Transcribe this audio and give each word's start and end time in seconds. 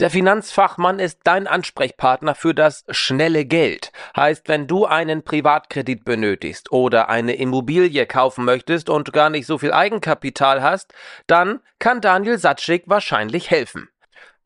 Der 0.00 0.10
Finanzfachmann 0.10 1.00
ist 1.00 1.20
dein 1.24 1.48
Ansprechpartner 1.48 2.36
für 2.36 2.54
das 2.54 2.84
schnelle 2.88 3.44
Geld. 3.44 3.90
Heißt, 4.16 4.48
wenn 4.48 4.68
du 4.68 4.86
einen 4.86 5.24
Privatkredit 5.24 6.04
benötigst 6.04 6.70
oder 6.70 7.08
eine 7.08 7.34
Immobilie 7.34 8.06
kaufen 8.06 8.44
möchtest 8.44 8.90
und 8.90 9.12
gar 9.12 9.28
nicht 9.28 9.46
so 9.46 9.58
viel 9.58 9.72
Eigenkapital 9.72 10.62
hast, 10.62 10.94
dann 11.26 11.60
kann 11.80 12.00
Daniel 12.00 12.38
Satschik 12.38 12.84
wahrscheinlich 12.86 13.50
helfen. 13.50 13.88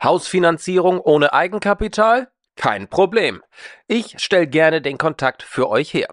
Hausfinanzierung 0.02 0.98
ohne 1.00 1.34
Eigenkapital? 1.34 2.28
Kein 2.56 2.88
Problem. 2.88 3.42
Ich 3.88 4.14
stelle 4.18 4.46
gerne 4.46 4.80
den 4.80 4.96
Kontakt 4.96 5.42
für 5.42 5.68
euch 5.68 5.92
her. 5.92 6.08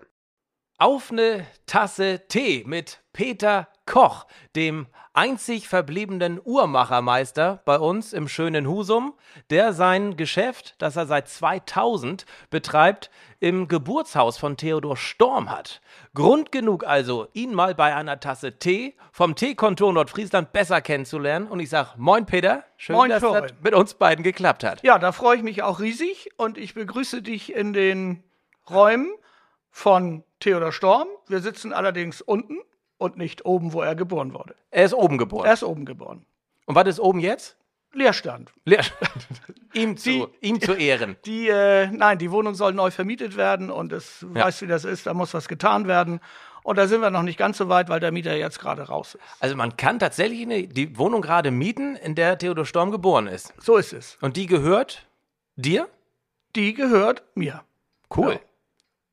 Auf 0.77 1.11
eine 1.11 1.45
Tasse 1.65 2.27
Tee 2.27 2.63
mit 2.65 3.03
Peter 3.13 3.69
Koch, 3.89 4.27
dem 4.55 4.85
einzig 5.13 5.67
verbliebenen 5.67 6.39
Uhrmachermeister 6.41 7.61
bei 7.65 7.79
uns 7.79 8.13
im 8.13 8.27
schönen 8.27 8.67
Husum, 8.67 9.15
der 9.49 9.73
sein 9.73 10.15
Geschäft, 10.15 10.75
das 10.77 10.95
er 10.95 11.07
seit 11.07 11.27
2000 11.27 12.27
betreibt, 12.51 13.09
im 13.39 13.67
Geburtshaus 13.67 14.37
von 14.37 14.57
Theodor 14.57 14.95
Storm 14.95 15.49
hat. 15.49 15.81
Grund 16.13 16.51
genug 16.51 16.85
also, 16.85 17.27
ihn 17.33 17.55
mal 17.55 17.73
bei 17.73 17.95
einer 17.95 18.19
Tasse 18.19 18.59
Tee 18.59 18.95
vom 19.11 19.35
Teekontor 19.35 19.91
Nordfriesland 19.91 20.53
besser 20.53 20.81
kennenzulernen. 20.81 21.47
Und 21.47 21.59
ich 21.59 21.69
sage, 21.69 21.89
moin 21.97 22.27
Peter, 22.27 22.63
schön, 22.77 22.95
Moin, 22.95 23.09
dass 23.09 23.19
Florian. 23.21 23.47
das 23.47 23.53
mit 23.63 23.73
uns 23.73 23.95
beiden 23.95 24.23
geklappt 24.23 24.63
hat. 24.63 24.83
Ja, 24.83 24.99
da 24.99 25.11
freue 25.11 25.37
ich 25.37 25.43
mich 25.43 25.63
auch 25.63 25.79
riesig 25.79 26.29
und 26.37 26.59
ich 26.59 26.75
begrüße 26.75 27.23
dich 27.23 27.55
in 27.55 27.73
den 27.73 28.23
Räumen 28.69 29.11
von 29.71 30.23
Theodor 30.39 30.71
Storm. 30.71 31.07
Wir 31.27 31.39
sitzen 31.39 31.73
allerdings 31.73 32.21
unten 32.21 32.59
und 32.99 33.17
nicht 33.17 33.45
oben, 33.45 33.73
wo 33.73 33.81
er 33.81 33.95
geboren 33.95 34.33
wurde. 34.33 34.55
Er 34.69 34.85
ist 34.85 34.93
oben 34.93 35.17
geboren. 35.17 35.47
Er 35.47 35.53
ist 35.53 35.63
oben 35.63 35.85
geboren. 35.85 36.25
Und 36.67 36.75
was 36.75 36.87
ist 36.87 36.99
oben 36.99 37.19
jetzt? 37.19 37.57
Leerstand. 37.93 38.51
Leerstand. 38.65 39.09
ihm, 39.73 39.97
zu, 39.97 40.29
ihm 40.41 40.61
zu 40.61 40.73
Ehren. 40.73 41.15
Die, 41.25 41.47
äh, 41.47 41.87
nein, 41.87 42.19
die 42.19 42.29
Wohnung 42.29 42.53
soll 42.53 42.73
neu 42.73 42.91
vermietet 42.91 43.35
werden 43.35 43.71
und 43.71 43.91
es 43.91 44.23
Ja. 44.35 44.45
weißt, 44.45 44.61
wie 44.61 44.67
das 44.67 44.85
ist, 44.85 45.07
da 45.07 45.15
muss 45.15 45.33
was 45.33 45.47
getan 45.47 45.87
werden. 45.87 46.19
Und 46.61 46.77
da 46.77 46.87
sind 46.87 47.01
wir 47.01 47.09
noch 47.09 47.23
nicht 47.23 47.39
ganz 47.39 47.57
so 47.57 47.67
weit, 47.69 47.89
weil 47.89 47.99
der 47.99 48.11
Mieter 48.11 48.35
jetzt 48.35 48.59
gerade 48.59 48.83
raus 48.83 49.15
ist. 49.15 49.23
Also 49.39 49.55
man 49.55 49.75
kann 49.77 49.97
tatsächlich 49.97 50.41
eine, 50.43 50.67
die 50.67 50.97
Wohnung 50.99 51.21
gerade 51.21 51.49
mieten, 51.49 51.95
in 51.95 52.13
der 52.13 52.37
Theodor 52.37 52.65
Storm 52.65 52.91
geboren 52.91 53.25
ist. 53.25 53.53
So 53.59 53.77
ist 53.77 53.93
es. 53.93 54.17
Und 54.21 54.37
die 54.37 54.45
gehört 54.45 55.07
dir? 55.55 55.87
Die 56.55 56.73
gehört 56.75 57.23
mir. 57.33 57.63
Cool. 58.15 58.33
Ja. 58.33 58.39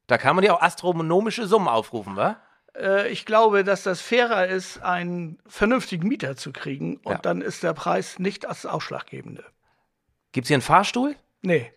Da 0.08 0.18
kann 0.18 0.36
man 0.36 0.44
ja 0.44 0.54
auch 0.54 0.60
astronomische 0.60 1.46
Summen 1.46 1.68
aufrufen, 1.68 2.16
wa? 2.16 2.36
Äh, 2.78 3.08
ich 3.08 3.24
glaube, 3.27 3.64
dass 3.64 3.82
das 3.82 4.00
fairer 4.00 4.46
ist, 4.46 4.82
einen 4.82 5.38
vernünftigen 5.46 6.06
Mieter 6.08 6.36
zu 6.36 6.52
kriegen 6.52 6.96
und 6.98 7.12
Ja. 7.12 7.19
dann 7.19 7.41
ist 7.41 7.62
der 7.62 7.72
Preis 7.72 8.19
nicht 8.19 8.44
das 8.44 8.66
Ausschlaggebende. 8.66 9.44
Gibt's 10.32 10.48
hier 10.48 10.56
einen 10.56 10.62
Fahrstuhl? 10.62 11.16
Nee. 11.42 11.72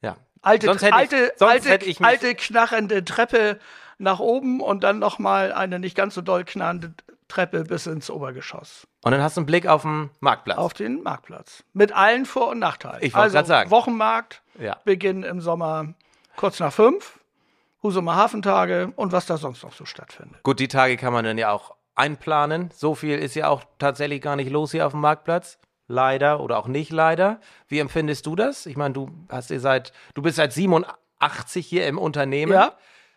Ja. 0.00 0.16
Alte, 0.42 0.66
sonst 0.66 0.82
hätte 0.82 0.94
alte, 0.96 1.16
ich, 1.16 1.38
sonst 1.38 1.50
alte, 1.52 1.68
hätte 1.68 1.84
ich 1.86 2.00
alte 2.00 2.34
knarrende 2.34 3.04
Treppe 3.04 3.58
nach 3.98 4.18
oben 4.18 4.60
und 4.60 4.82
dann 4.82 4.98
noch 4.98 5.18
mal 5.18 5.52
eine 5.52 5.78
nicht 5.78 5.94
ganz 5.96 6.14
so 6.14 6.22
doll 6.22 6.44
knarrende 6.44 6.94
Treppe 7.28 7.62
bis 7.62 7.86
ins 7.86 8.10
Obergeschoss 8.10 8.88
Und 9.04 9.12
dann 9.12 9.22
hast 9.22 9.36
du 9.36 9.40
einen 9.42 9.46
Blick 9.46 9.66
auf 9.68 9.82
den 9.82 10.10
Marktplatz. 10.18 10.58
auf 10.58 10.72
den 10.74 11.02
Marktplatz 11.04 11.62
mit 11.74 11.92
allen 11.92 12.26
Vor- 12.26 12.48
und 12.48 12.58
Nachteilen. 12.58 12.98
Ich 13.02 13.12
wollte 13.14 13.22
also 13.24 13.36
grad 13.36 13.46
sagen. 13.46 13.70
Wochenmarkt, 13.70 14.42
Ja. 14.58 14.78
Beginn 14.84 15.22
im 15.22 15.40
Sommer 15.40 15.94
kurz 16.34 16.58
nach 16.58 16.72
fünf, 16.72 17.19
Husumer 17.82 18.16
Hafentage 18.16 18.92
und 18.96 19.12
was 19.12 19.26
da 19.26 19.36
sonst 19.36 19.62
noch 19.62 19.72
so 19.72 19.84
stattfindet. 19.84 20.42
Gut, 20.42 20.60
die 20.60 20.68
Tage 20.68 20.96
kann 20.96 21.12
man 21.12 21.24
dann 21.24 21.38
ja 21.38 21.50
auch 21.50 21.74
einplanen. 21.94 22.70
So 22.74 22.94
viel 22.94 23.18
ist 23.18 23.34
ja 23.34 23.48
auch 23.48 23.62
tatsächlich 23.78 24.20
gar 24.22 24.36
nicht 24.36 24.50
los 24.50 24.72
hier 24.72 24.86
auf 24.86 24.92
dem 24.92 25.00
Marktplatz. 25.00 25.58
Leider 25.86 26.40
oder 26.40 26.58
auch 26.58 26.68
nicht 26.68 26.92
leider. 26.92 27.40
Wie 27.66 27.80
empfindest 27.80 28.24
du 28.26 28.36
das? 28.36 28.66
Ich 28.66 28.76
meine, 28.76 28.94
du 28.94 29.10
hast 29.28 29.50
ihr 29.50 29.60
seit, 29.60 29.92
du 30.14 30.22
bist 30.22 30.36
seit 30.36 30.52
87 30.52 31.66
hier 31.66 31.86
im 31.88 31.98
Unternehmen. 31.98 32.52
Ja. 32.52 32.76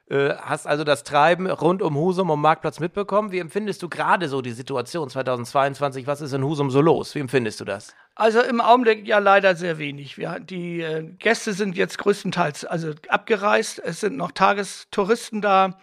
Äh, 0.10 0.36
hast 0.36 0.68
also 0.68 0.84
das 0.84 1.04
Treiben 1.04 1.50
rund 1.50 1.82
um 1.82 1.96
Husum 1.96 2.30
und 2.30 2.42
Marktplatz 2.42 2.80
mitbekommen. 2.80 3.32
Wie 3.32 3.40
empfindest 3.40 3.82
du 3.82 3.90
gerade 3.90 4.28
so 4.28 4.42
die 4.42 4.52
Situation 4.52 5.10
2022? 5.10 6.08
Was 6.08 6.20
ist 6.22 6.34
in 6.34 6.44
Husum 6.44 6.70
so 6.72 6.82
los? 6.82 7.16
Wie 7.16 7.20
empfindest 7.20 7.62
du 7.62 7.66
das? 7.66 7.96
Also 8.16 8.42
im 8.42 8.60
Augenblick 8.60 9.08
ja 9.08 9.20
leider 9.20 9.56
sehr 9.56 9.78
wenig. 9.78 10.18
Wir, 10.18 10.40
die 10.40 10.82
äh, 10.82 11.04
Gäste 11.20 11.54
sind 11.54 11.78
jetzt 11.78 11.98
größtenteils 11.98 12.66
also 12.66 12.92
abgereist. 13.08 13.80
Es 13.80 14.02
sind 14.02 14.18
noch 14.18 14.32
Tagestouristen 14.32 15.42
da. 15.42 15.78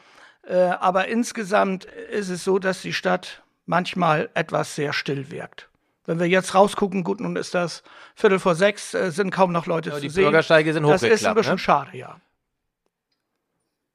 Äh, 0.47 0.57
aber 0.57 1.09
insgesamt 1.09 1.87
ist 2.11 2.29
es 2.29 2.45
so, 2.45 2.59
dass 2.59 2.83
die 2.83 2.93
Stadt 2.93 3.43
manchmal 3.67 4.29
etwas 4.35 4.75
sehr 4.75 4.93
still 4.93 5.31
wirkt. 5.31 5.69
Wenn 6.07 6.19
wir 6.19 6.27
jetzt 6.29 6.55
rausgucken, 6.55 7.05
gut, 7.05 7.21
nun 7.21 7.37
ist 7.37 7.55
das 7.55 7.83
Viertel 8.15 8.39
vor 8.39 8.55
sechs, 8.55 8.95
äh, 8.95 9.11
sind 9.13 9.31
kaum 9.31 9.53
noch 9.53 9.67
Leute 9.67 9.93
zu 9.93 10.01
die 10.01 10.11
sehen. 10.11 10.25
Bürgersteige 10.25 10.73
sind 10.73 10.83
Das 10.83 11.03
ist 11.03 11.05
ein 11.05 11.11
hochgeklappt, 11.11 11.37
bisschen 11.37 11.53
ne? 11.55 11.59
schade, 11.59 11.97
ja. 11.97 12.21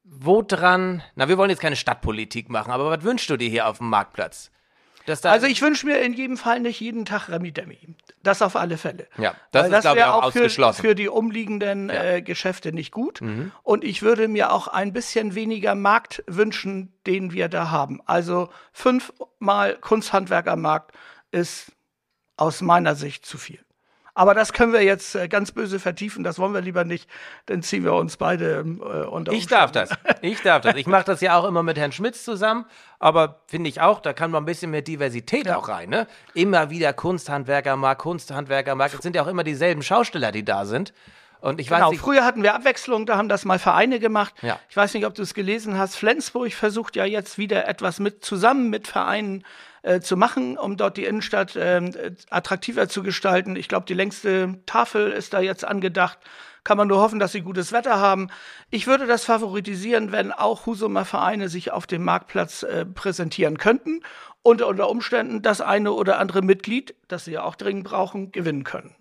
Wo 0.08 0.42
dran? 0.42 1.02
Na, 1.16 1.28
wir 1.28 1.38
wollen 1.38 1.50
jetzt 1.50 1.62
keine 1.62 1.76
Stadtpolitik 1.76 2.50
machen, 2.50 2.72
aber 2.72 2.90
was 2.90 3.04
wünschst 3.04 3.30
du 3.30 3.38
dir 3.38 3.50
hier 3.50 3.68
auf 3.68 3.80
dem 3.80 3.90
Marktplatz? 3.90 4.52
Also 5.24 5.46
ich 5.46 5.62
wünsche 5.62 5.86
mir 5.86 6.00
in 6.00 6.14
jedem 6.14 6.36
Fall 6.36 6.60
nicht 6.60 6.80
jeden 6.80 7.06
Tag 7.06 7.30
Remi 7.30 7.52
Demi. 7.52 7.78
Das 8.24 8.42
auf 8.42 8.56
alle 8.56 8.78
Fälle. 8.78 9.08
Ja, 9.18 9.36
das 9.52 9.66
Weil 9.66 9.74
ist, 9.74 9.82
glaub 9.82 9.98
ich, 9.98 10.04
auch 10.04 10.32
für, 10.32 10.40
ausgeschlossen. 10.40 10.82
für 10.82 10.96
die 10.96 11.08
umliegenden 11.10 11.90
Ja. 11.90 12.02
Mhm. 12.02 12.08
äh, 12.10 12.22
Geschäfte 12.22 12.72
nicht 12.72 12.92
gut. 12.92 13.22
Und 13.62 13.84
ich 13.84 14.02
würde 14.02 14.28
mir 14.28 14.52
auch 14.52 14.68
ein 14.68 14.94
bisschen 14.94 15.36
weniger 15.36 15.76
Markt 15.76 16.24
wünschen, 16.28 16.92
den 17.06 17.32
wir 17.34 17.50
da 17.50 17.70
haben. 17.70 18.02
Also 18.08 18.50
fünfmal 18.74 19.76
Kunsthandwerkermarkt 19.76 20.96
ist 21.32 21.72
aus 22.38 22.62
meiner 22.62 22.96
Sicht 22.96 23.26
zu 23.26 23.38
viel. 23.38 23.60
Aber 24.16 24.34
das 24.34 24.54
können 24.54 24.72
wir 24.72 24.82
jetzt 24.82 25.14
äh, 25.16 25.28
ganz 25.28 25.52
böse 25.52 25.78
vertiefen. 25.78 26.24
Das 26.24 26.40
wollen 26.40 26.54
wir 26.54 26.62
lieber 26.62 26.86
nicht. 26.86 27.10
Dann 27.46 27.62
ziehen 27.62 27.84
wir 27.84 27.94
uns 27.94 28.16
beide 28.16 28.60
ähm, 28.62 28.82
äh, 28.82 29.06
unter. 29.06 29.34
Ich 29.34 29.46
darf 29.46 29.72
das. 29.72 29.90
Ich 30.22 30.42
darf 30.42 30.62
das. 30.62 30.76
Ich 30.76 30.88
mache 30.88 31.04
das 31.04 31.22
ja 31.22 31.38
auch 31.38 31.44
immer 31.44 31.62
mit 31.62 31.78
Herrn 31.78 31.92
Schmitz 31.92 32.24
zusammen, 32.24 32.66
aber 32.98 33.42
finde 33.48 33.70
ich 33.70 33.82
auch, 33.82 34.00
da 34.00 34.14
kann 34.14 34.32
man 34.32 34.44
ein 34.44 34.46
bisschen 34.46 34.72
mehr 34.72 34.82
Diversität 34.82 35.50
auch 35.52 35.68
rein. 35.68 35.90
Ne? 35.90 36.08
Immer 36.34 36.70
wieder 36.70 36.94
Kunsthandwerkermarkt, 36.94 38.02
Kunsthandwerkermarkt. 38.02 38.96
Es 38.96 39.02
sind 39.02 39.16
ja 39.16 39.24
auch 39.24 39.28
immer 39.28 39.44
dieselben 39.44 39.84
Schausteller, 39.84 40.32
die 40.32 40.46
da 40.46 40.66
sind. 40.66 40.94
Und 41.42 41.60
ich 41.60 41.70
weiß 41.70 41.78
Genau, 41.78 41.92
nicht, 41.92 42.02
früher 42.02 42.26
hatten 42.26 42.44
wir 42.44 42.56
Abwechslung, 42.56 43.06
da 43.06 43.18
haben 43.18 43.30
das 43.30 43.46
mal 43.46 43.60
Vereine 43.60 44.00
gemacht. 44.00 44.34
Ja. 44.42 44.60
Ich 44.70 44.76
weiß 44.76 44.94
nicht, 44.94 45.06
ob 45.06 45.14
du 45.16 45.22
es 45.22 45.34
gelesen 45.34 45.78
hast. 45.78 45.96
Flensburg 45.96 46.54
versucht 46.54 46.96
ja 46.96 47.06
jetzt 47.06 47.38
wieder 47.38 47.68
etwas 47.68 48.00
mit 48.00 48.26
zusammen 48.26 48.70
mit 48.70 48.88
Vereinen 48.88 49.44
äh, 49.84 50.00
zu 50.00 50.18
machen, 50.18 50.58
um 50.58 50.78
dort 50.78 50.98
die 50.98 51.06
Innenstadt 51.06 51.56
ähm, 51.56 51.92
äh, 51.96 52.12
attraktiver 52.30 52.90
zu 52.90 53.04
gestalten. 53.04 53.56
Ich 53.56 53.68
glaube, 53.68 53.86
die 53.86 53.94
längste 53.94 54.60
Tafel 54.66 55.12
ist 55.12 55.34
da 55.34 55.40
jetzt 55.40 55.64
angedacht. 55.64 56.18
Kann 56.64 56.78
man 56.78 56.88
nur 56.88 57.00
hoffen, 57.00 57.20
dass 57.20 57.32
sie 57.32 57.42
gutes 57.42 57.72
Wetter 57.72 58.00
haben. 58.00 58.30
Ich 58.72 58.88
würde 58.88 59.06
das 59.06 59.26
favoritisieren, 59.26 60.12
wenn 60.12 60.32
auch 60.32 60.66
Husumer 60.66 61.06
Vereine 61.06 61.48
sich 61.48 61.72
auf 61.72 61.86
dem 61.86 62.04
Marktplatz 62.04 62.64
äh, 62.64 62.86
präsentieren 62.86 63.60
könnten 63.60 64.02
und 64.42 64.64
unter 64.64 64.90
Umständen 64.90 65.44
das 65.44 65.62
eine 65.62 65.92
oder 65.92 66.18
andere 66.18 66.42
Mitglied, 66.42 66.96
das 67.08 67.26
sie 67.26 67.34
ja 67.34 67.44
auch 67.44 67.54
dringend 67.54 67.84
brauchen, 67.84 68.32
gewinnen 68.32 68.64
können. 68.64 68.96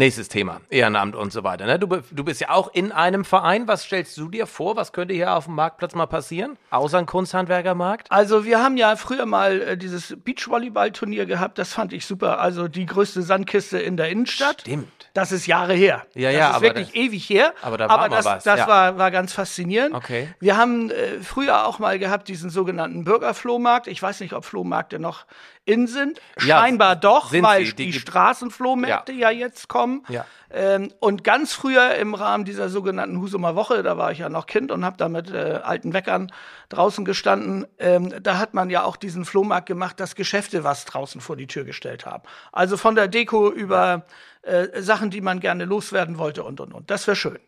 Nächstes 0.00 0.28
Thema, 0.28 0.60
Ehrenamt 0.70 1.14
und 1.14 1.32
so 1.32 1.44
weiter. 1.44 1.66
Ne? 1.66 1.78
Du, 1.78 1.86
du 1.86 2.24
bist 2.24 2.40
ja 2.40 2.50
auch 2.50 2.72
in 2.72 2.90
einem 2.90 3.24
Verein. 3.24 3.68
Was 3.68 3.84
stellst 3.84 4.16
du 4.16 4.28
dir 4.28 4.46
vor? 4.46 4.74
Was 4.74 4.92
könnte 4.92 5.14
hier 5.14 5.36
auf 5.36 5.44
dem 5.44 5.54
Marktplatz 5.54 5.94
mal 5.94 6.06
passieren? 6.06 6.56
Außer 6.70 6.98
ein 6.98 7.06
Kunsthandwerkermarkt? 7.06 8.10
Also 8.10 8.44
wir 8.44 8.62
haben 8.62 8.76
ja 8.76 8.96
früher 8.96 9.26
mal 9.26 9.60
äh, 9.60 9.76
dieses 9.76 10.16
Beachvolleyball-Turnier 10.24 11.26
gehabt, 11.26 11.58
das 11.58 11.72
fand 11.74 11.92
ich 11.92 12.06
super. 12.06 12.40
Also 12.40 12.66
die 12.66 12.86
größte 12.86 13.22
Sandkiste 13.22 13.78
in 13.78 13.96
der 13.96 14.08
Innenstadt. 14.08 14.62
Stimmt. 14.62 14.88
Das 15.12 15.32
ist 15.32 15.46
Jahre 15.46 15.74
her. 15.74 16.06
Ja, 16.14 16.30
das 16.30 16.38
ja, 16.38 16.48
ist 16.48 16.54
aber 16.56 16.62
wirklich 16.66 16.86
das- 16.86 16.96
ewig 16.96 17.28
her. 17.28 17.52
aber 17.62 17.76
da 17.76 17.88
war 17.88 17.98
mal 17.98 18.08
das, 18.08 18.24
was, 18.24 18.44
das 18.44 18.60
ja. 18.60 18.66
war, 18.68 18.96
war 18.96 19.10
ganz 19.10 19.32
faszinierend. 19.32 19.94
Okay. 19.94 20.28
Wir 20.38 20.56
haben 20.56 20.90
äh, 20.90 21.20
früher 21.20 21.66
auch 21.66 21.78
mal 21.78 21.98
gehabt 21.98 22.28
diesen 22.28 22.48
sogenannten 22.48 23.04
Bürgerflohmarkt. 23.04 23.86
Ich 23.86 24.00
weiß 24.00 24.20
nicht, 24.20 24.32
ob 24.32 24.44
Flohmärkte 24.44 24.98
noch 24.98 25.26
in 25.70 25.86
sind. 25.86 26.20
Ja, 26.40 26.58
Scheinbar 26.58 26.96
doch, 26.96 27.30
sind 27.30 27.44
weil 27.44 27.64
sie. 27.64 27.74
Die 27.74 27.90
die, 27.90 27.98
Straßenflohmärkte 27.98 29.12
ja. 29.12 29.30
jetzt 29.30 29.68
kommen. 29.68 30.04
Ja. 30.08 30.26
Ähm, 30.50 30.92
und 30.98 31.22
ganz 31.22 31.52
früher 31.52 31.94
im 31.94 32.14
Rahmen 32.14 32.44
dieser 32.44 32.68
sogenannten 32.68 33.20
Husumer 33.20 33.54
Woche, 33.54 33.82
da 33.82 33.96
war 33.96 34.10
ich 34.10 34.18
ja 34.18 34.28
noch 34.28 34.46
Kind 34.46 34.72
und 34.72 34.84
habe 34.84 34.96
da 34.96 35.08
mit 35.08 35.30
äh, 35.30 35.60
alten 35.62 35.92
Weckern 35.92 36.32
draußen 36.68 37.04
gestanden, 37.04 37.66
ähm, 37.78 38.12
da 38.20 38.38
hat 38.38 38.52
man 38.52 38.68
ja 38.68 38.82
auch 38.82 38.96
diesen 38.96 39.24
Flohmarkt 39.24 39.66
gemacht, 39.66 40.00
dass 40.00 40.16
Geschäfte 40.16 40.64
was 40.64 40.84
draußen 40.86 41.20
vor 41.20 41.36
die 41.36 41.46
Tür 41.46 41.64
gestellt 41.64 42.04
haben. 42.04 42.24
Also 42.50 42.76
von 42.76 42.96
der 42.96 43.06
Deko 43.06 43.50
über 43.50 44.06
äh, 44.42 44.82
Sachen, 44.82 45.10
die 45.10 45.20
man 45.20 45.38
gerne 45.38 45.64
loswerden 45.64 46.18
wollte 46.18 46.42
und 46.42 46.60
und 46.60 46.74
und. 46.74 46.90
Das 46.90 47.06
wäre 47.06 47.16
schön. 47.16 47.38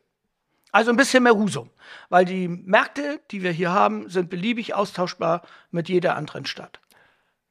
Also 0.70 0.90
ein 0.90 0.96
bisschen 0.96 1.24
mehr 1.24 1.36
Husum, 1.36 1.70
weil 2.08 2.24
die 2.24 2.48
Märkte, 2.48 3.20
die 3.30 3.42
wir 3.42 3.50
hier 3.50 3.72
haben, 3.72 4.08
sind 4.08 4.30
beliebig 4.30 4.74
austauschbar 4.74 5.42
mit 5.70 5.90
jeder 5.90 6.16
anderen 6.16 6.46
Stadt. 6.46 6.80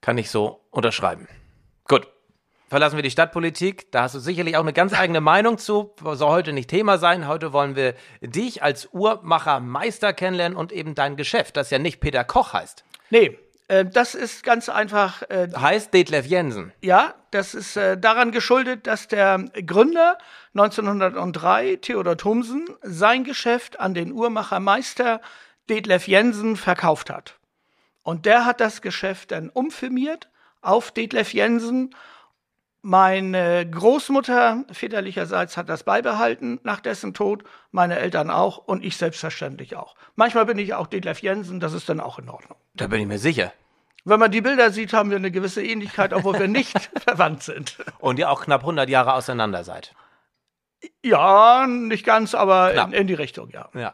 Kann 0.01 0.17
ich 0.17 0.29
so 0.29 0.61
unterschreiben. 0.71 1.27
Gut. 1.87 2.07
Verlassen 2.69 2.95
wir 2.95 3.03
die 3.03 3.11
Stadtpolitik. 3.11 3.91
Da 3.91 4.03
hast 4.03 4.15
du 4.15 4.19
sicherlich 4.19 4.55
auch 4.55 4.61
eine 4.61 4.71
ganz 4.71 4.93
eigene 4.93 5.19
Meinung 5.19 5.57
zu. 5.57 5.93
Soll 6.01 6.29
heute 6.29 6.53
nicht 6.53 6.69
Thema 6.69 6.97
sein. 6.97 7.27
Heute 7.27 7.51
wollen 7.51 7.75
wir 7.75 7.95
dich 8.21 8.63
als 8.63 8.89
Uhrmacher 8.93 9.59
Meister 9.59 10.13
kennenlernen 10.13 10.57
und 10.57 10.71
eben 10.71 10.95
dein 10.95 11.17
Geschäft, 11.17 11.57
das 11.57 11.69
ja 11.69 11.79
nicht 11.79 11.99
Peter 11.99 12.23
Koch 12.23 12.53
heißt. 12.53 12.85
Nee, 13.09 13.37
äh, 13.67 13.85
das 13.85 14.15
ist 14.15 14.43
ganz 14.43 14.69
einfach. 14.69 15.21
Äh, 15.23 15.49
heißt 15.55 15.93
Detlef 15.93 16.25
Jensen. 16.25 16.71
Ja, 16.81 17.15
das 17.31 17.53
ist 17.53 17.77
äh, 17.77 17.97
daran 17.97 18.31
geschuldet, 18.31 18.87
dass 18.87 19.07
der 19.07 19.45
Gründer 19.65 20.17
1903, 20.53 21.77
Theodor 21.81 22.17
Thomsen, 22.17 22.67
sein 22.81 23.23
Geschäft 23.23 23.79
an 23.79 23.93
den 23.93 24.11
Uhrmacher 24.11 24.59
Meister 24.59 25.21
Detlef 25.69 26.07
Jensen 26.07 26.57
verkauft 26.57 27.09
hat. 27.09 27.35
Und 28.03 28.25
der 28.25 28.45
hat 28.45 28.59
das 28.61 28.81
Geschäft 28.81 29.31
dann 29.31 29.49
umfirmiert 29.49 30.29
auf 30.61 30.91
Detlef 30.91 31.33
Jensen 31.33 31.95
meine 32.81 33.69
Großmutter 33.69 34.65
väterlicherseits 34.71 35.55
hat 35.55 35.69
das 35.69 35.83
beibehalten 35.83 36.59
nach 36.63 36.79
dessen 36.79 37.13
Tod, 37.13 37.43
meine 37.71 37.99
Eltern 37.99 38.31
auch 38.31 38.57
und 38.57 38.83
ich 38.83 38.97
selbstverständlich 38.97 39.75
auch. 39.75 39.95
Manchmal 40.15 40.45
bin 40.45 40.57
ich 40.57 40.73
auch 40.73 40.87
Detlef 40.87 41.21
Jensen, 41.21 41.59
das 41.59 41.73
ist 41.73 41.87
dann 41.89 41.99
auch 41.99 42.17
in 42.17 42.29
Ordnung. 42.29 42.57
Da 42.73 42.87
bin 42.87 43.01
ich 43.01 43.07
mir 43.07 43.19
sicher. 43.19 43.53
Wenn 44.03 44.19
man 44.19 44.31
die 44.31 44.41
Bilder 44.41 44.71
sieht, 44.71 44.93
haben 44.93 45.11
wir 45.11 45.17
eine 45.17 45.29
gewisse 45.29 45.63
Ähnlichkeit, 45.63 46.11
obwohl 46.11 46.39
wir 46.39 46.47
nicht 46.47 46.75
verwandt 47.05 47.43
sind. 47.43 47.77
Und 47.99 48.17
ihr 48.17 48.31
auch 48.31 48.43
knapp 48.43 48.61
100 48.61 48.89
Jahre 48.89 49.13
auseinander 49.13 49.63
seid. 49.63 49.93
Ja, 51.03 51.67
nicht 51.67 52.03
ganz, 52.03 52.33
aber 52.33 52.73
in, 52.73 52.93
in, 52.93 53.05
die 53.05 53.13
Richtung, 53.13 53.51
ja. 53.51 53.69
Ja. 53.75 53.93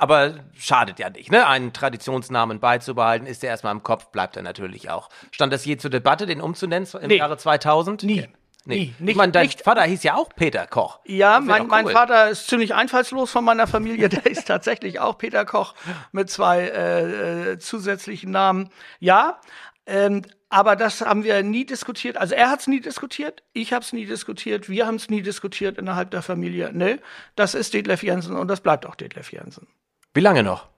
Aber 0.00 0.40
schadet 0.54 0.98
ja 0.98 1.10
nicht, 1.10 1.30
ne? 1.30 1.46
Einen 1.46 1.74
Traditionsnamen 1.74 2.58
beizubehalten, 2.58 3.26
ist 3.26 3.42
der 3.42 3.50
erstmal 3.50 3.74
im 3.74 3.82
Kopf, 3.82 4.06
bleibt 4.06 4.34
er 4.34 4.42
natürlich 4.42 4.88
auch. 4.88 5.10
Stand 5.30 5.52
das 5.52 5.66
je 5.66 5.76
zur 5.76 5.90
Debatte, 5.90 6.24
den 6.24 6.40
umzunennen 6.40 6.88
im 7.02 7.08
nee. 7.08 7.18
Jahre 7.18 7.36
2000? 7.36 8.04
Nie. 8.04 8.14
Nee. 8.14 8.28
Nie. 8.64 8.94
Nicht, 8.98 9.10
ich 9.10 9.16
meine, 9.16 9.32
dein 9.32 9.44
nicht. 9.46 9.60
Vater 9.60 9.82
hieß 9.82 10.02
ja 10.02 10.14
auch 10.14 10.30
Peter 10.34 10.66
Koch. 10.66 11.00
Ja, 11.04 11.40
mein, 11.40 11.62
cool. 11.62 11.68
mein 11.68 11.88
Vater 11.88 12.30
ist 12.30 12.46
ziemlich 12.46 12.74
einfallslos 12.74 13.30
von 13.30 13.44
meiner 13.44 13.66
Familie. 13.66 14.08
Der 14.08 14.24
ist 14.24 14.46
tatsächlich 14.46 15.00
auch 15.00 15.18
Peter 15.18 15.44
Koch 15.44 15.74
mit 16.12 16.30
zwei 16.30 16.60
äh, 16.60 17.52
äh, 17.52 17.58
zusätzlichen 17.58 18.30
Namen. 18.30 18.70
Ja, 19.00 19.38
ähm, 19.84 20.22
aber 20.48 20.76
das 20.76 21.02
haben 21.02 21.24
wir 21.24 21.42
nie 21.42 21.66
diskutiert. 21.66 22.16
Also 22.16 22.34
er 22.34 22.48
hat 22.48 22.60
es 22.60 22.68
nie 22.68 22.80
diskutiert, 22.80 23.42
ich 23.52 23.74
habe 23.74 23.84
es 23.84 23.92
nie 23.92 24.06
diskutiert, 24.06 24.70
wir 24.70 24.86
haben 24.86 24.96
es 24.96 25.10
nie 25.10 25.22
diskutiert 25.22 25.76
innerhalb 25.76 26.10
der 26.10 26.22
Familie. 26.22 26.72
Ne, 26.72 27.00
das 27.36 27.54
ist 27.54 27.74
Detlef 27.74 28.02
Jensen 28.02 28.34
und 28.34 28.48
das 28.48 28.62
bleibt 28.62 28.86
auch 28.86 28.94
Detlef 28.94 29.30
Jensen. 29.30 29.68
Wie 30.14 30.20
lange 30.20 30.42
noch? 30.42 30.68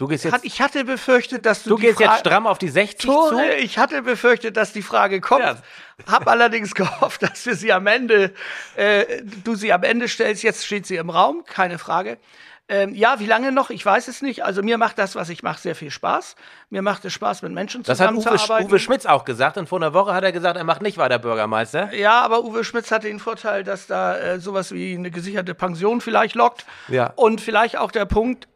Du 0.00 0.06
gehst 0.06 0.24
jetzt. 0.24 0.44
Ich 0.44 0.62
hatte 0.62 0.84
befürchtet, 0.84 1.44
dass 1.44 1.62
du. 1.62 1.70
Du 1.70 1.76
gehst 1.76 1.98
Fra 1.98 2.04
jetzt 2.04 2.20
stramm 2.20 2.46
auf 2.46 2.56
die 2.56 2.70
60 2.70 3.10
Tore, 3.10 3.36
zu. 3.36 3.56
Ich 3.58 3.76
hatte 3.76 4.00
befürchtet, 4.00 4.56
dass 4.56 4.72
die 4.72 4.80
Frage 4.80 5.20
kommt. 5.20 5.44
Ja. 5.44 5.56
Hab 6.06 6.26
allerdings 6.26 6.74
gehofft, 6.74 7.22
dass 7.22 7.44
wir 7.44 7.54
sie 7.54 7.70
am 7.70 7.86
Ende, 7.86 8.32
äh, 8.76 9.22
du 9.44 9.56
sie 9.56 9.74
am 9.74 9.82
Ende 9.82 10.08
stellst. 10.08 10.42
Jetzt 10.42 10.64
steht 10.64 10.86
sie 10.86 10.96
im 10.96 11.10
Raum, 11.10 11.44
keine 11.44 11.78
Frage. 11.78 12.16
Ähm, 12.70 12.94
ja, 12.94 13.18
wie 13.18 13.26
lange 13.26 13.50
noch? 13.52 13.68
Ich 13.70 13.84
weiß 13.84 14.06
es 14.06 14.22
nicht. 14.22 14.44
Also 14.44 14.62
mir 14.62 14.78
macht 14.78 14.98
das, 14.98 15.16
was 15.16 15.28
ich 15.28 15.42
mache, 15.42 15.60
sehr 15.60 15.74
viel 15.74 15.90
Spaß. 15.90 16.36
Mir 16.70 16.82
macht 16.82 17.04
es 17.04 17.12
Spaß, 17.12 17.42
mit 17.42 17.52
Menschen 17.52 17.84
zusammenzuarbeiten. 17.84 18.32
Das 18.32 18.48
hat 18.48 18.60
Uwe, 18.60 18.68
Uwe 18.70 18.78
Schmitz 18.78 19.06
auch 19.06 19.24
gesagt. 19.24 19.58
Und 19.58 19.68
vor 19.68 19.78
einer 19.78 19.92
Woche 19.92 20.14
hat 20.14 20.22
er 20.22 20.30
gesagt, 20.30 20.56
er 20.56 20.62
macht 20.62 20.80
nicht 20.80 20.96
weiter 20.96 21.18
Bürgermeister. 21.18 21.92
Ja, 21.92 22.22
aber 22.22 22.44
Uwe 22.44 22.62
Schmitz 22.62 22.92
hatte 22.92 23.08
den 23.08 23.18
Vorteil, 23.18 23.64
dass 23.64 23.88
da 23.88 24.16
äh, 24.16 24.40
sowas 24.40 24.70
wie 24.70 24.94
eine 24.94 25.10
gesicherte 25.10 25.52
Pension 25.52 26.00
vielleicht 26.00 26.36
lockt. 26.36 26.64
Ja. 26.86 27.12
Und 27.16 27.40
vielleicht 27.40 27.76
auch 27.76 27.90
der 27.90 28.04
Punkt, 28.04 28.46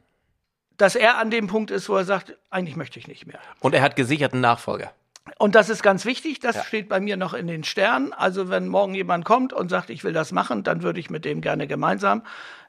dass 0.76 0.97
er 0.97 1.19
an 1.19 1.31
dem 1.31 1.47
Punkt 1.47 1.71
ist, 1.71 1.88
wo 1.88 1.97
er 1.97 2.05
sagt, 2.05 2.37
eigentlich 2.50 2.76
möchte 2.76 2.99
ich 2.99 3.09
nicht 3.09 3.26
mehr. 3.26 3.38
Und 3.61 3.75
er 3.75 3.82
hat 3.82 3.97
gesicherten 3.97 4.41
Nachfolger. 4.41 4.93
Und 5.38 5.55
das 5.55 5.71
ist 5.71 5.82
ganz 5.82 6.05
wichtig, 6.05 6.38
das 6.41 6.56
ja. 6.56 6.65
steht 6.65 6.88
bei 6.88 7.00
mir 7.00 7.17
noch 7.17 7.32
in 7.32 7.47
den 7.47 7.65
Sternen. 7.65 8.12
Also 8.12 8.50
wenn 8.50 8.69
morgen 8.69 8.94
jemand 8.94 9.25
kommt 9.25 9.53
und 9.53 9.71
sagt, 9.71 9.88
ich 9.88 10.05
will 10.05 10.12
das 10.12 10.32
machen, 10.32 10.65
dann 10.65 10.82
würde 10.82 11.00
ich 11.00 11.09
mit 11.09 11.25
dem 11.25 11.41
gerne 11.41 11.67
gemeinsam 11.67 12.23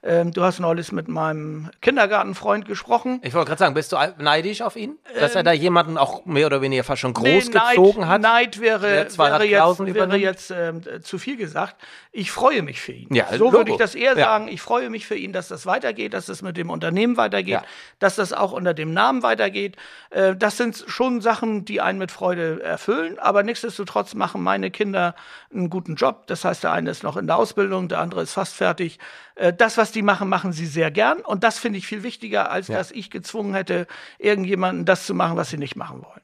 ähm, 0.05 0.31
du 0.31 0.43
hast 0.43 0.59
neulich 0.59 0.91
mit 0.91 1.07
meinem 1.07 1.71
Kindergartenfreund 1.81 2.65
gesprochen. 2.65 3.19
Ich 3.23 3.33
wollte 3.33 3.47
gerade 3.47 3.59
sagen, 3.59 3.73
bist 3.73 3.91
du 3.91 3.97
neidisch 4.19 4.61
auf 4.61 4.75
ihn? 4.75 4.99
Dass 5.19 5.31
ähm, 5.31 5.37
er 5.37 5.43
da 5.43 5.51
jemanden 5.51 5.97
auch 5.97 6.25
mehr 6.25 6.45
oder 6.45 6.61
weniger 6.61 6.83
fast 6.83 7.01
schon 7.01 7.13
groß 7.13 7.25
nee, 7.25 7.39
gezogen 7.39 8.01
Neid, 8.01 8.09
hat? 8.09 8.21
Neid 8.21 8.61
wäre, 8.61 8.81
wäre 8.83 8.97
jetzt, 8.97 9.17
wäre 9.17 10.17
jetzt 10.17 10.51
ähm, 10.51 10.83
zu 11.01 11.17
viel 11.17 11.37
gesagt. 11.37 11.75
Ich 12.11 12.31
freue 12.31 12.61
mich 12.61 12.79
für 12.79 12.91
ihn. 12.91 13.07
Ja, 13.13 13.35
so 13.35 13.51
würde 13.51 13.71
ich 13.71 13.77
das 13.77 13.95
eher 13.95 14.15
ja. 14.15 14.25
sagen. 14.25 14.47
Ich 14.47 14.61
freue 14.61 14.91
mich 14.91 15.07
für 15.07 15.15
ihn, 15.15 15.33
dass 15.33 15.47
das 15.47 15.65
weitergeht, 15.65 16.13
dass 16.13 16.27
das 16.27 16.43
mit 16.43 16.55
dem 16.55 16.69
Unternehmen 16.69 17.17
weitergeht, 17.17 17.53
ja. 17.53 17.63
dass 17.97 18.15
das 18.15 18.31
auch 18.31 18.51
unter 18.51 18.75
dem 18.75 18.93
Namen 18.93 19.23
weitergeht. 19.23 19.75
Äh, 20.11 20.35
das 20.35 20.57
sind 20.57 20.83
schon 20.87 21.21
Sachen, 21.21 21.65
die 21.65 21.81
einen 21.81 21.97
mit 21.97 22.11
Freude 22.11 22.61
erfüllen. 22.61 23.17
Aber 23.17 23.41
nichtsdestotrotz 23.41 24.13
machen 24.13 24.43
meine 24.43 24.69
Kinder 24.69 25.15
einen 25.51 25.71
guten 25.71 25.95
Job. 25.95 26.27
Das 26.27 26.45
heißt, 26.45 26.63
der 26.63 26.73
eine 26.73 26.91
ist 26.91 27.01
noch 27.01 27.17
in 27.17 27.25
der 27.25 27.37
Ausbildung, 27.37 27.87
der 27.87 27.99
andere 27.99 28.21
ist 28.21 28.33
fast 28.33 28.55
fertig. 28.55 28.99
Äh, 29.35 29.53
das, 29.53 29.77
was 29.77 29.91
die 29.91 30.01
machen, 30.01 30.29
machen 30.29 30.51
sie 30.51 30.65
sehr 30.65 30.91
gern. 30.91 31.19
Und 31.19 31.43
das 31.43 31.59
finde 31.59 31.77
ich 31.77 31.87
viel 31.87 32.03
wichtiger, 32.03 32.51
als 32.51 32.67
ja. 32.67 32.77
dass 32.77 32.91
ich 32.91 33.09
gezwungen 33.11 33.53
hätte, 33.53 33.87
irgendjemanden 34.17 34.85
das 34.85 35.05
zu 35.05 35.13
machen, 35.13 35.37
was 35.37 35.49
sie 35.49 35.57
nicht 35.57 35.75
machen 35.75 36.03
wollen. 36.03 36.21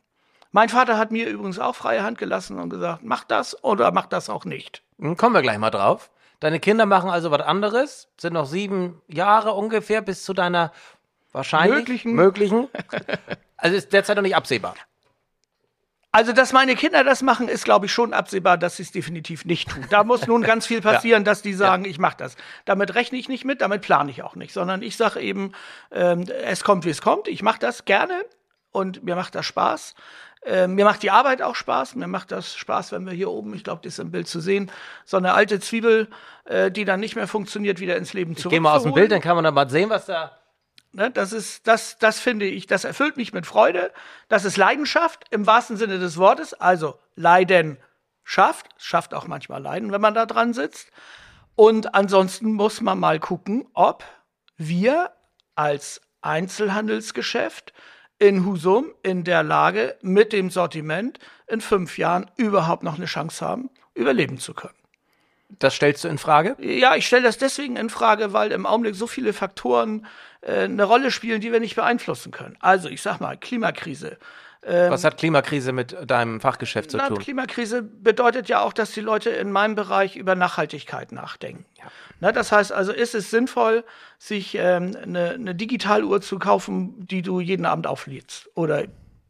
Mein 0.52 0.70
Vater 0.70 0.98
hat 0.98 1.12
mir 1.12 1.30
übrigens 1.30 1.60
auch 1.60 1.76
freie 1.76 2.04
Hand 2.04 2.18
gelassen 2.18 2.60
und 2.60 2.70
gesagt, 2.70 3.04
mach 3.04 3.24
das 3.24 3.64
oder 3.64 3.92
mach 3.92 4.08
das 4.08 4.30
auch 4.30 4.44
nicht. 4.44 4.84
Dann 4.98 5.16
kommen 5.16 5.34
wir 5.34 5.42
gleich 5.42 5.58
mal 5.58 5.70
drauf. 5.70 6.12
Deine 6.42 6.60
Kinder 6.60 6.86
machen 6.86 7.10
also 7.10 7.32
was 7.32 7.42
anderes, 7.42 8.10
sind 8.18 8.34
noch 8.34 8.48
sieben 8.48 9.02
Jahre 9.08 9.54
ungefähr 9.54 10.02
bis 10.02 10.24
zu 10.24 10.34
deiner 10.34 10.74
wahrscheinlich 11.32 12.04
möglichen. 12.04 12.16
möglichen. 12.16 12.68
Also 13.56 13.78
ist 13.78 13.94
derzeit 13.94 14.16
noch 14.16 14.24
nicht 14.24 14.36
absehbar. 14.36 14.74
Also, 16.14 16.34
dass 16.34 16.52
meine 16.52 16.76
Kinder 16.76 17.06
das 17.06 17.22
machen, 17.22 17.48
ist, 17.48 17.64
glaube 17.64 17.86
ich, 17.86 17.94
schon 17.94 18.14
absehbar, 18.14 18.58
dass 18.58 18.78
sie 18.78 18.84
es 18.84 18.92
definitiv 18.92 19.46
nicht 19.46 19.70
tun. 19.70 19.86
Da 19.90 20.04
muss 20.04 20.28
nun 20.28 20.42
ganz 20.42 20.68
viel 20.68 20.82
passieren, 20.82 21.22
ja. 21.22 21.26
dass 21.26 21.42
die 21.42 21.54
sagen, 21.54 21.86
ja. 21.86 21.92
ich 21.92 22.00
mache 22.00 22.18
das. 22.18 22.36
Damit 22.66 22.96
rechne 22.96 23.18
ich 23.18 23.30
nicht 23.30 23.46
mit, 23.46 23.62
damit 23.62 23.82
plane 23.82 24.12
ich 24.12 24.22
auch 24.22 24.36
nicht, 24.36 24.52
sondern 24.54 24.82
ich 24.82 24.98
sage 24.98 25.22
eben, 25.22 25.54
ähm, 25.92 26.26
es 26.44 26.64
kommt, 26.64 26.84
wie 26.84 26.90
es 26.90 27.02
kommt. 27.02 27.30
Ich 27.30 27.44
mache 27.44 27.60
das 27.60 27.86
gerne 27.86 28.26
und 28.72 29.04
mir 29.04 29.16
macht 29.16 29.36
das 29.36 29.46
Spaß. 29.46 29.96
Äh, 30.44 30.68
mir 30.68 30.84
macht 30.84 31.02
die 31.04 31.12
Arbeit 31.12 31.42
auch 31.42 31.56
Spaß. 31.56 31.96
Mir 31.96 32.08
macht 32.08 32.34
das 32.34 32.56
Spaß, 32.56 32.92
wenn 32.92 33.06
wir 33.06 33.14
hier 33.14 33.30
oben, 33.30 33.54
ich 33.54 33.64
glaube, 33.64 33.82
das 33.84 33.94
ist 33.94 34.00
im 34.00 34.12
Bild 34.12 34.28
zu 34.28 34.42
sehen, 34.42 34.70
so 35.06 35.16
eine 35.16 35.34
alte 35.34 35.62
Zwiebel, 35.62 36.10
äh, 36.44 36.72
die 36.72 36.84
dann 36.84 37.00
nicht 37.00 37.16
mehr 37.16 37.28
funktioniert, 37.28 37.80
wieder 37.80 37.96
ins 37.96 38.12
Leben 38.12 38.36
zurück. 38.36 38.52
Gehen 38.52 38.64
wir 38.64 38.74
aus 38.74 38.84
dem 38.84 38.94
Bild, 38.94 39.12
dann 39.12 39.22
kann 39.22 39.36
man 39.36 39.46
dann 39.46 39.54
mal 39.54 39.70
sehen, 39.70 39.90
was 39.90 40.08
da 40.08 40.41
Ne, 40.94 41.10
das 41.10 41.32
ist, 41.32 41.68
das, 41.68 41.98
das 42.00 42.20
finde 42.20 42.46
ich, 42.46 42.68
das 42.68 42.84
erfüllt 42.84 43.16
mich 43.16 43.32
mit 43.32 43.46
Freude. 43.46 43.92
Das 44.28 44.44
ist 44.44 44.58
Leidenschaft 44.58 45.24
im 45.30 45.48
wahrsten 45.48 45.78
Sinne 45.78 46.00
des 46.00 46.18
Wortes. 46.18 46.54
Also 46.54 47.00
Leiden 47.16 47.78
schafft, 48.24 48.68
schafft 48.78 49.14
auch 49.14 49.26
manchmal 49.26 49.62
Leiden, 49.62 49.92
wenn 49.92 50.02
man 50.02 50.14
da 50.14 50.26
dran 50.26 50.54
sitzt. 50.54 50.92
Und 51.56 51.96
ansonsten 51.96 52.54
muss 52.54 52.82
man 52.82 53.00
mal 53.00 53.20
gucken, 53.20 53.68
ob 53.74 54.04
wir 54.58 55.12
als 55.56 56.02
Einzelhandelsgeschäft 56.22 57.74
in 58.20 58.46
Husum 58.46 58.94
in 59.02 59.24
der 59.24 59.44
Lage, 59.44 59.98
mit 60.02 60.34
dem 60.34 60.50
Sortiment 60.50 61.20
in 61.48 61.62
fünf 61.62 61.98
Jahren 61.98 62.30
überhaupt 62.36 62.84
noch 62.84 62.96
eine 62.96 63.06
Chance 63.06 63.46
haben, 63.46 63.70
überleben 63.96 64.38
zu 64.38 64.54
können. 64.54 64.76
Das 65.60 65.74
stellst 65.76 66.04
du 66.04 66.08
in 66.08 66.18
Frage? 66.18 66.56
Ja, 66.60 66.96
ich 66.96 67.08
stelle 67.08 67.24
das 67.24 67.38
deswegen 67.38 67.76
in 67.76 67.90
Frage, 67.90 68.32
weil 68.32 68.52
im 68.52 68.66
Augenblick 68.66 68.96
so 68.96 69.08
viele 69.08 69.34
Faktoren 69.34 70.06
äh, 70.42 70.64
eine 70.64 70.84
Rolle 70.84 71.12
spielen, 71.12 71.42
die 71.42 71.52
wir 71.52 71.60
nicht 71.60 71.76
beeinflussen 71.76 72.32
können. 72.32 72.58
Also, 72.60 72.90
ich 72.90 73.02
sag 73.02 73.20
mal, 73.20 73.38
Klimakrise. 73.38 74.18
Ähm, 74.64 74.92
Was 74.92 75.04
hat 75.04 75.18
Klimakrise 75.18 75.72
mit 75.72 75.96
deinem 76.06 76.40
Fachgeschäft 76.40 76.92
zu 76.92 76.98
na, 76.98 77.08
tun? 77.08 77.18
Klimakrise 77.18 77.82
bedeutet 77.82 78.48
ja 78.48 78.62
auch, 78.62 78.74
dass 78.74 78.92
die 78.92 79.02
Leute 79.02 79.32
in 79.32 79.52
meinem 79.52 79.74
Bereich 79.74 80.16
über 80.16 80.36
Nachhaltigkeit 80.36 81.12
nachdenken. 81.12 81.66
Ja. 81.80 81.86
Na, 82.20 82.32
das 82.32 82.52
heißt 82.52 82.72
also, 82.72 82.92
ist 82.92 83.16
es 83.16 83.32
sinnvoll, 83.32 83.84
sich 84.20 84.56
ähm, 84.56 84.96
eine, 85.02 85.32
eine 85.32 85.56
Digitaluhr 85.56 86.22
zu 86.22 86.38
kaufen, 86.38 87.08
die 87.08 87.24
du 87.24 87.40
jeden 87.40 87.66
Abend 87.66 87.88
auflädst 87.88 88.50
oder 88.54 88.84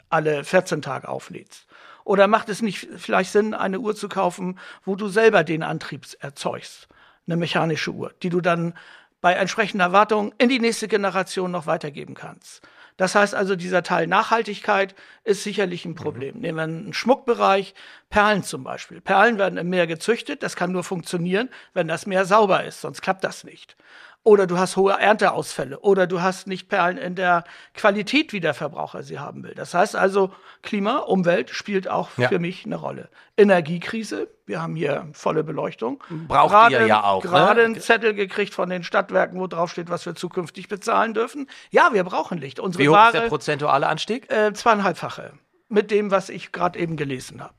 alle 0.09 0.43
14 0.43 0.81
Tage 0.81 1.07
auflädst? 1.07 1.65
Oder 2.03 2.27
macht 2.27 2.49
es 2.49 2.61
nicht 2.61 2.87
vielleicht 2.97 3.31
Sinn, 3.31 3.53
eine 3.53 3.79
Uhr 3.79 3.95
zu 3.95 4.09
kaufen, 4.09 4.59
wo 4.83 4.95
du 4.95 5.07
selber 5.07 5.43
den 5.43 5.63
Antrieb 5.63 6.05
erzeugst? 6.19 6.87
Eine 7.27 7.37
mechanische 7.37 7.91
Uhr, 7.91 8.11
die 8.23 8.29
du 8.29 8.41
dann 8.41 8.73
bei 9.21 9.33
entsprechender 9.33 9.91
Wartung 9.91 10.33
in 10.37 10.49
die 10.49 10.59
nächste 10.59 10.87
Generation 10.87 11.51
noch 11.51 11.67
weitergeben 11.67 12.15
kannst. 12.15 12.61
Das 12.97 13.15
heißt 13.15 13.33
also, 13.33 13.55
dieser 13.55 13.83
Teil 13.83 14.05
Nachhaltigkeit 14.07 14.93
ist 15.23 15.43
sicherlich 15.43 15.85
ein 15.85 15.95
Problem. 15.95 16.35
Mhm. 16.35 16.41
Nehmen 16.41 16.57
wir 16.57 16.63
einen 16.63 16.93
Schmuckbereich, 16.93 17.73
Perlen 18.09 18.43
zum 18.43 18.63
Beispiel. 18.63 19.01
Perlen 19.01 19.37
werden 19.37 19.57
im 19.57 19.69
Meer 19.69 19.87
gezüchtet. 19.87 20.43
Das 20.43 20.55
kann 20.55 20.71
nur 20.71 20.83
funktionieren, 20.83 21.49
wenn 21.73 21.87
das 21.87 22.05
Meer 22.05 22.25
sauber 22.25 22.63
ist, 22.63 22.81
sonst 22.81 23.01
klappt 23.01 23.23
das 23.23 23.43
nicht. 23.43 23.75
Oder 24.23 24.45
du 24.45 24.59
hast 24.59 24.77
hohe 24.77 24.93
Ernteausfälle 24.93 25.79
oder 25.79 26.05
du 26.05 26.21
hast 26.21 26.45
nicht 26.45 26.69
Perlen 26.69 26.97
in 26.99 27.15
der 27.15 27.43
Qualität, 27.73 28.33
wie 28.33 28.39
der 28.39 28.53
Verbraucher 28.53 29.01
sie 29.01 29.17
haben 29.17 29.41
will. 29.43 29.55
Das 29.55 29.73
heißt 29.73 29.95
also, 29.95 30.31
Klima, 30.61 30.97
Umwelt 30.97 31.49
spielt 31.49 31.87
auch 31.89 32.09
Ja. 32.17 32.27
für 32.27 32.37
mich 32.37 32.63
eine 32.65 32.75
Rolle. 32.75 33.09
Energiekrise, 33.35 34.27
wir 34.45 34.61
haben 34.61 34.75
hier 34.75 35.07
volle 35.13 35.43
Beleuchtung. 35.43 36.03
Braucht 36.27 36.51
Gerade- 36.51 36.75
ihr 36.75 36.85
ja 36.85 37.03
auch, 37.03 37.23
ne? 37.23 37.29
Gerade 37.31 37.63
einen 37.65 37.79
Zettel 37.79 38.13
gekriegt 38.13 38.53
von 38.53 38.69
den 38.69 38.83
Stadtwerken, 38.83 39.39
wo 39.39 39.47
drauf 39.47 39.71
steht, 39.71 39.89
was 39.89 40.05
wir 40.05 40.13
zukünftig 40.13 40.67
bezahlen 40.67 41.15
dürfen. 41.15 41.49
Ja, 41.71 41.89
wir 41.91 42.03
brauchen 42.03 42.37
Licht. 42.37 42.59
Unsere 42.59 42.83
Wie 42.83 42.89
hoch 42.89 42.95
ist 43.05 43.13
der 43.13 43.21
Ware 43.21 43.29
prozentuale 43.29 43.87
Anstieg? 43.87 44.31
äh, 44.31 44.53
zweieinhalbfache 44.53 45.33
mit 45.67 45.89
dem, 45.89 46.11
was 46.11 46.29
ich 46.29 46.51
gerade 46.51 46.77
eben 46.77 46.95
gelesen 46.95 47.41
habe. 47.41 47.53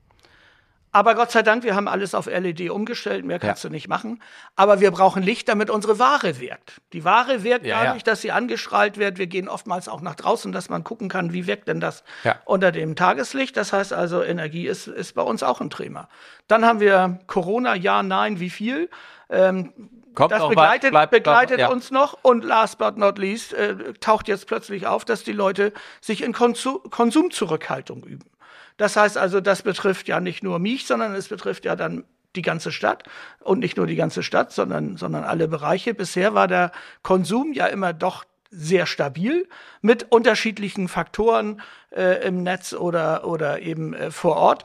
Aber 0.94 1.14
Gott 1.14 1.30
sei 1.30 1.42
Dank, 1.42 1.64
wir 1.64 1.74
haben 1.74 1.88
alles 1.88 2.14
auf 2.14 2.26
LED 2.26 2.68
umgestellt, 2.70 3.24
mehr 3.24 3.38
kannst 3.38 3.64
Ja. 3.64 3.70
du 3.70 3.72
nicht 3.74 3.88
machen. 3.88 4.22
Aber 4.56 4.80
wir 4.80 4.90
brauchen 4.90 5.22
Licht, 5.22 5.48
damit 5.48 5.70
unsere 5.70 5.98
Ware 5.98 6.38
wirkt. 6.38 6.82
Die 6.92 7.02
Ware 7.04 7.42
wirkt 7.44 7.64
Ja, 7.64 7.82
dadurch, 7.84 8.02
ja. 8.02 8.04
dass 8.04 8.20
sie 8.20 8.30
angestrahlt 8.30 8.98
wird. 8.98 9.16
Wir 9.16 9.26
gehen 9.26 9.48
oftmals 9.48 9.88
auch 9.88 10.02
nach 10.02 10.14
draußen, 10.16 10.52
dass 10.52 10.68
man 10.68 10.84
gucken 10.84 11.08
kann, 11.08 11.32
wie 11.32 11.46
wirkt 11.46 11.66
denn 11.68 11.80
das 11.80 12.04
unter 12.44 12.72
dem 12.72 12.94
Tageslicht. 12.94 13.56
Das 13.56 13.72
heißt 13.72 13.94
also, 13.94 14.22
Energie 14.22 14.66
ist, 14.66 14.86
ist 14.86 15.14
bei 15.14 15.22
uns 15.22 15.42
auch 15.42 15.62
ein 15.62 15.70
Thema. 15.70 16.08
Dann 16.46 16.64
haben 16.66 16.80
wir 16.80 17.20
Corona, 17.26 17.74
ja, 17.74 18.02
nein, 18.02 18.38
wie 18.38 18.50
viel? 18.50 18.90
Ähm, 19.30 19.72
Kommt 20.14 20.30
das 20.32 20.46
begleitet, 20.46 20.90
bleibt- 20.90 21.10
begleitet 21.10 21.58
ja. 21.58 21.68
uns 21.70 21.90
noch 21.90 22.18
und 22.20 22.44
last 22.44 22.76
but 22.76 22.98
not 22.98 23.16
least 23.16 23.54
äh, 23.54 23.94
taucht 23.94 24.28
jetzt 24.28 24.46
plötzlich 24.46 24.86
auf, 24.86 25.06
dass 25.06 25.24
die 25.24 25.32
Leute 25.32 25.72
sich 26.02 26.22
in 26.22 26.34
Konsu 26.34 26.80
Konsumzurückhaltung 26.90 28.04
üben. 28.04 28.28
Das 28.76 28.96
heißt 28.96 29.18
also, 29.18 29.40
das 29.40 29.62
betrifft 29.62 30.08
ja 30.08 30.20
nicht 30.20 30.42
nur 30.42 30.58
mich, 30.58 30.86
sondern 30.86 31.14
es 31.14 31.28
betrifft 31.28 31.64
ja 31.64 31.76
dann 31.76 32.04
die 32.36 32.42
ganze 32.42 32.72
Stadt 32.72 33.04
und 33.40 33.58
nicht 33.58 33.76
nur 33.76 33.86
die 33.86 33.96
ganze 33.96 34.22
Stadt, 34.22 34.52
sondern, 34.52 34.96
sondern 34.96 35.24
alle 35.24 35.48
Bereiche. 35.48 35.94
Bisher 35.94 36.34
war 36.34 36.48
der 36.48 36.72
Konsum 37.02 37.52
ja 37.52 37.66
immer 37.66 37.92
doch 37.92 38.24
sehr 38.50 38.86
stabil 38.86 39.48
mit 39.80 40.10
unterschiedlichen 40.10 40.88
Faktoren 40.88 41.60
äh, 41.90 42.26
im 42.26 42.42
Netz 42.42 42.72
oder, 42.74 43.26
oder 43.26 43.60
eben 43.62 43.94
äh, 43.94 44.10
vor 44.10 44.36
Ort. 44.36 44.64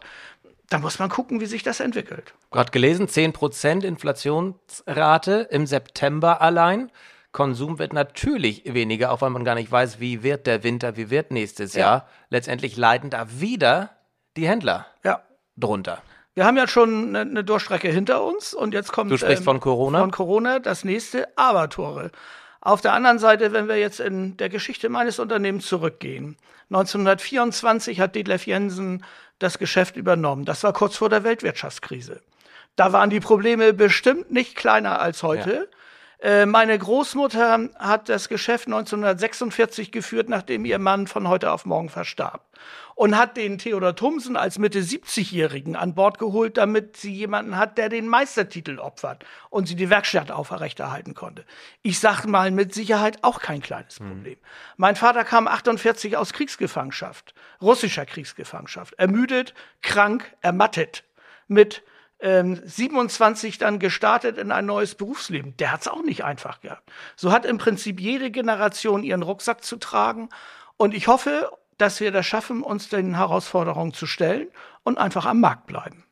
Da 0.70 0.80
muss 0.80 1.00
man 1.00 1.10
gucken, 1.10 1.40
wie 1.40 1.46
sich 1.46 1.64
das 1.64 1.80
entwickelt. 1.80 2.34
Gerade 2.52 2.72
gelesen, 2.72 3.08
10% 3.08 3.86
Inflationsrate 3.86 5.48
im 5.50 5.66
September 5.66 6.42
allein. 6.42 6.92
Konsum 7.32 7.80
wird 7.80 7.94
natürlich 7.94 8.64
weniger, 8.66 9.12
auch 9.12 9.22
weil 9.22 9.30
man 9.30 9.46
gar 9.46 9.56
nicht 9.56 9.72
weiß, 9.72 10.00
wie 10.00 10.24
wird 10.24 10.48
der 10.48 10.64
Winter, 10.64 10.98
wie 10.98 11.10
wird 11.10 11.32
nächstes 11.32 11.74
Ja. 11.74 11.80
Jahr. 11.80 12.08
Letztendlich 12.30 12.76
leiden 12.76 13.10
da 13.10 13.28
wieder 13.40 13.92
die 14.38 14.48
Händler 14.48 14.86
Ja, 15.04 15.22
drunter. 15.58 16.02
Wir 16.36 16.46
haben 16.46 16.56
ja 16.56 16.68
schon 16.68 17.10
eine, 17.16 17.22
eine 17.22 17.44
Durchstrecke 17.44 17.90
hinter 17.90 18.24
uns 18.24 18.54
und 18.54 18.74
jetzt 18.74 18.92
kommt 18.94 19.12
Du 19.12 19.18
sprichst 19.18 19.44
von 19.44 19.60
Corona? 19.60 20.00
Von 20.00 20.12
Corona 20.12 20.60
das 20.60 20.84
nächste 20.84 21.36
Abertore. 21.36 22.12
Auf 22.62 22.82
der 22.82 22.94
anderen 22.94 23.18
Seite, 23.18 23.54
wenn 23.54 23.68
wir 23.68 23.78
jetzt 23.78 24.00
in 24.00 24.38
der 24.38 24.50
Geschichte 24.50 24.90
meines 24.90 25.20
Unternehmens 25.20 25.66
zurückgehen. 25.66 26.38
1924 26.70 28.00
hat 28.00 28.16
Detlef 28.16 28.46
Jensen 28.46 29.04
das 29.40 29.58
Geschäft 29.58 29.96
übernommen. 29.96 30.46
Das 30.46 30.64
war 30.64 30.74
kurz 30.74 30.98
vor 30.98 31.10
der 31.10 31.24
Weltwirtschaftskrise. 31.24 32.22
Da 32.76 32.94
waren 32.94 33.10
die 33.10 33.20
Probleme 33.20 33.74
bestimmt 33.74 34.32
nicht 34.32 34.56
kleiner 34.56 35.00
als 35.00 35.24
heute. 35.24 35.70
Äh, 36.20 36.46
Meine 36.46 36.78
Großmutter 36.78 37.70
hat 37.80 38.10
das 38.10 38.28
Geschäft 38.30 38.68
1946 38.68 39.92
geführt, 39.92 40.30
nachdem 40.30 40.66
ihr 40.66 40.80
Mann 40.80 41.08
von 41.08 41.28
heute 41.28 41.52
auf 41.52 41.66
morgen 41.66 41.90
verstarb. 41.90 42.44
Und 42.98 43.16
hat 43.16 43.38
den 43.38 43.60
Theodor 43.60 43.96
Thomsen 43.96 44.36
als 44.36 44.58
Mitte 44.58 44.80
70-Jährigen 44.80 45.76
an 45.76 45.94
Bord 45.94 46.18
geholt, 46.18 46.58
damit 46.58 46.98
sie 46.98 47.14
jemanden 47.14 47.56
hat, 47.56 47.78
der 47.78 47.90
den 47.90 48.08
Meistertitel 48.08 48.80
opfert 48.80 49.24
und 49.52 49.68
sie 49.68 49.76
die 49.76 49.92
Werkstatt 49.92 50.32
aufrechterhalten 50.32 51.14
konnte. 51.14 51.46
Ich 51.84 52.00
sag 52.00 52.26
mal 52.26 52.50
mit 52.50 52.74
Sicherheit 52.74 53.20
auch 53.22 53.40
kein 53.40 53.62
kleines 53.62 54.00
Problem. 54.00 54.38
Mein 54.78 54.96
Vater 54.96 55.24
kam 55.26 55.48
48 55.48 56.18
aus 56.18 56.34
Kriegsgefangenschaft, 56.34 57.36
russischer 57.62 58.08
Kriegsgefangenschaft, 58.08 58.96
ermüdet, 58.96 59.54
krank, 59.84 60.36
ermattet, 60.42 61.04
mit 61.48 61.84
ähm, 62.20 62.60
27 62.66 63.60
dann 63.60 63.78
gestartet 63.78 64.40
in 64.40 64.52
ein 64.52 64.66
neues 64.66 64.96
Berufsleben. 64.96 65.56
Der 65.58 65.72
hat 65.72 65.82
es 65.82 65.88
auch 65.88 66.02
nicht 66.02 66.24
einfach 66.24 66.62
gehabt. 66.62 66.92
So 67.16 67.32
hat 67.32 67.46
im 67.46 67.60
Prinzip 67.60 68.00
jede 68.00 68.32
Generation 68.32 69.04
ihren 69.04 69.22
Rucksack 69.22 69.64
zu 69.64 69.78
tragen. 69.78 70.30
Und 70.78 70.96
ich 70.96 71.08
hoffe, 71.08 71.52
dass 71.78 72.00
wir 72.00 72.12
das 72.12 72.26
schaffen, 72.26 72.64
uns 72.64 72.90
den 72.90 73.16
Herausforderungen 73.16 73.94
zu 73.94 74.06
stellen 74.06 74.48
und 74.84 74.98
einfach 74.98 75.26
am 75.26 75.40
Markt 75.40 75.68
bleiben. 75.68 76.04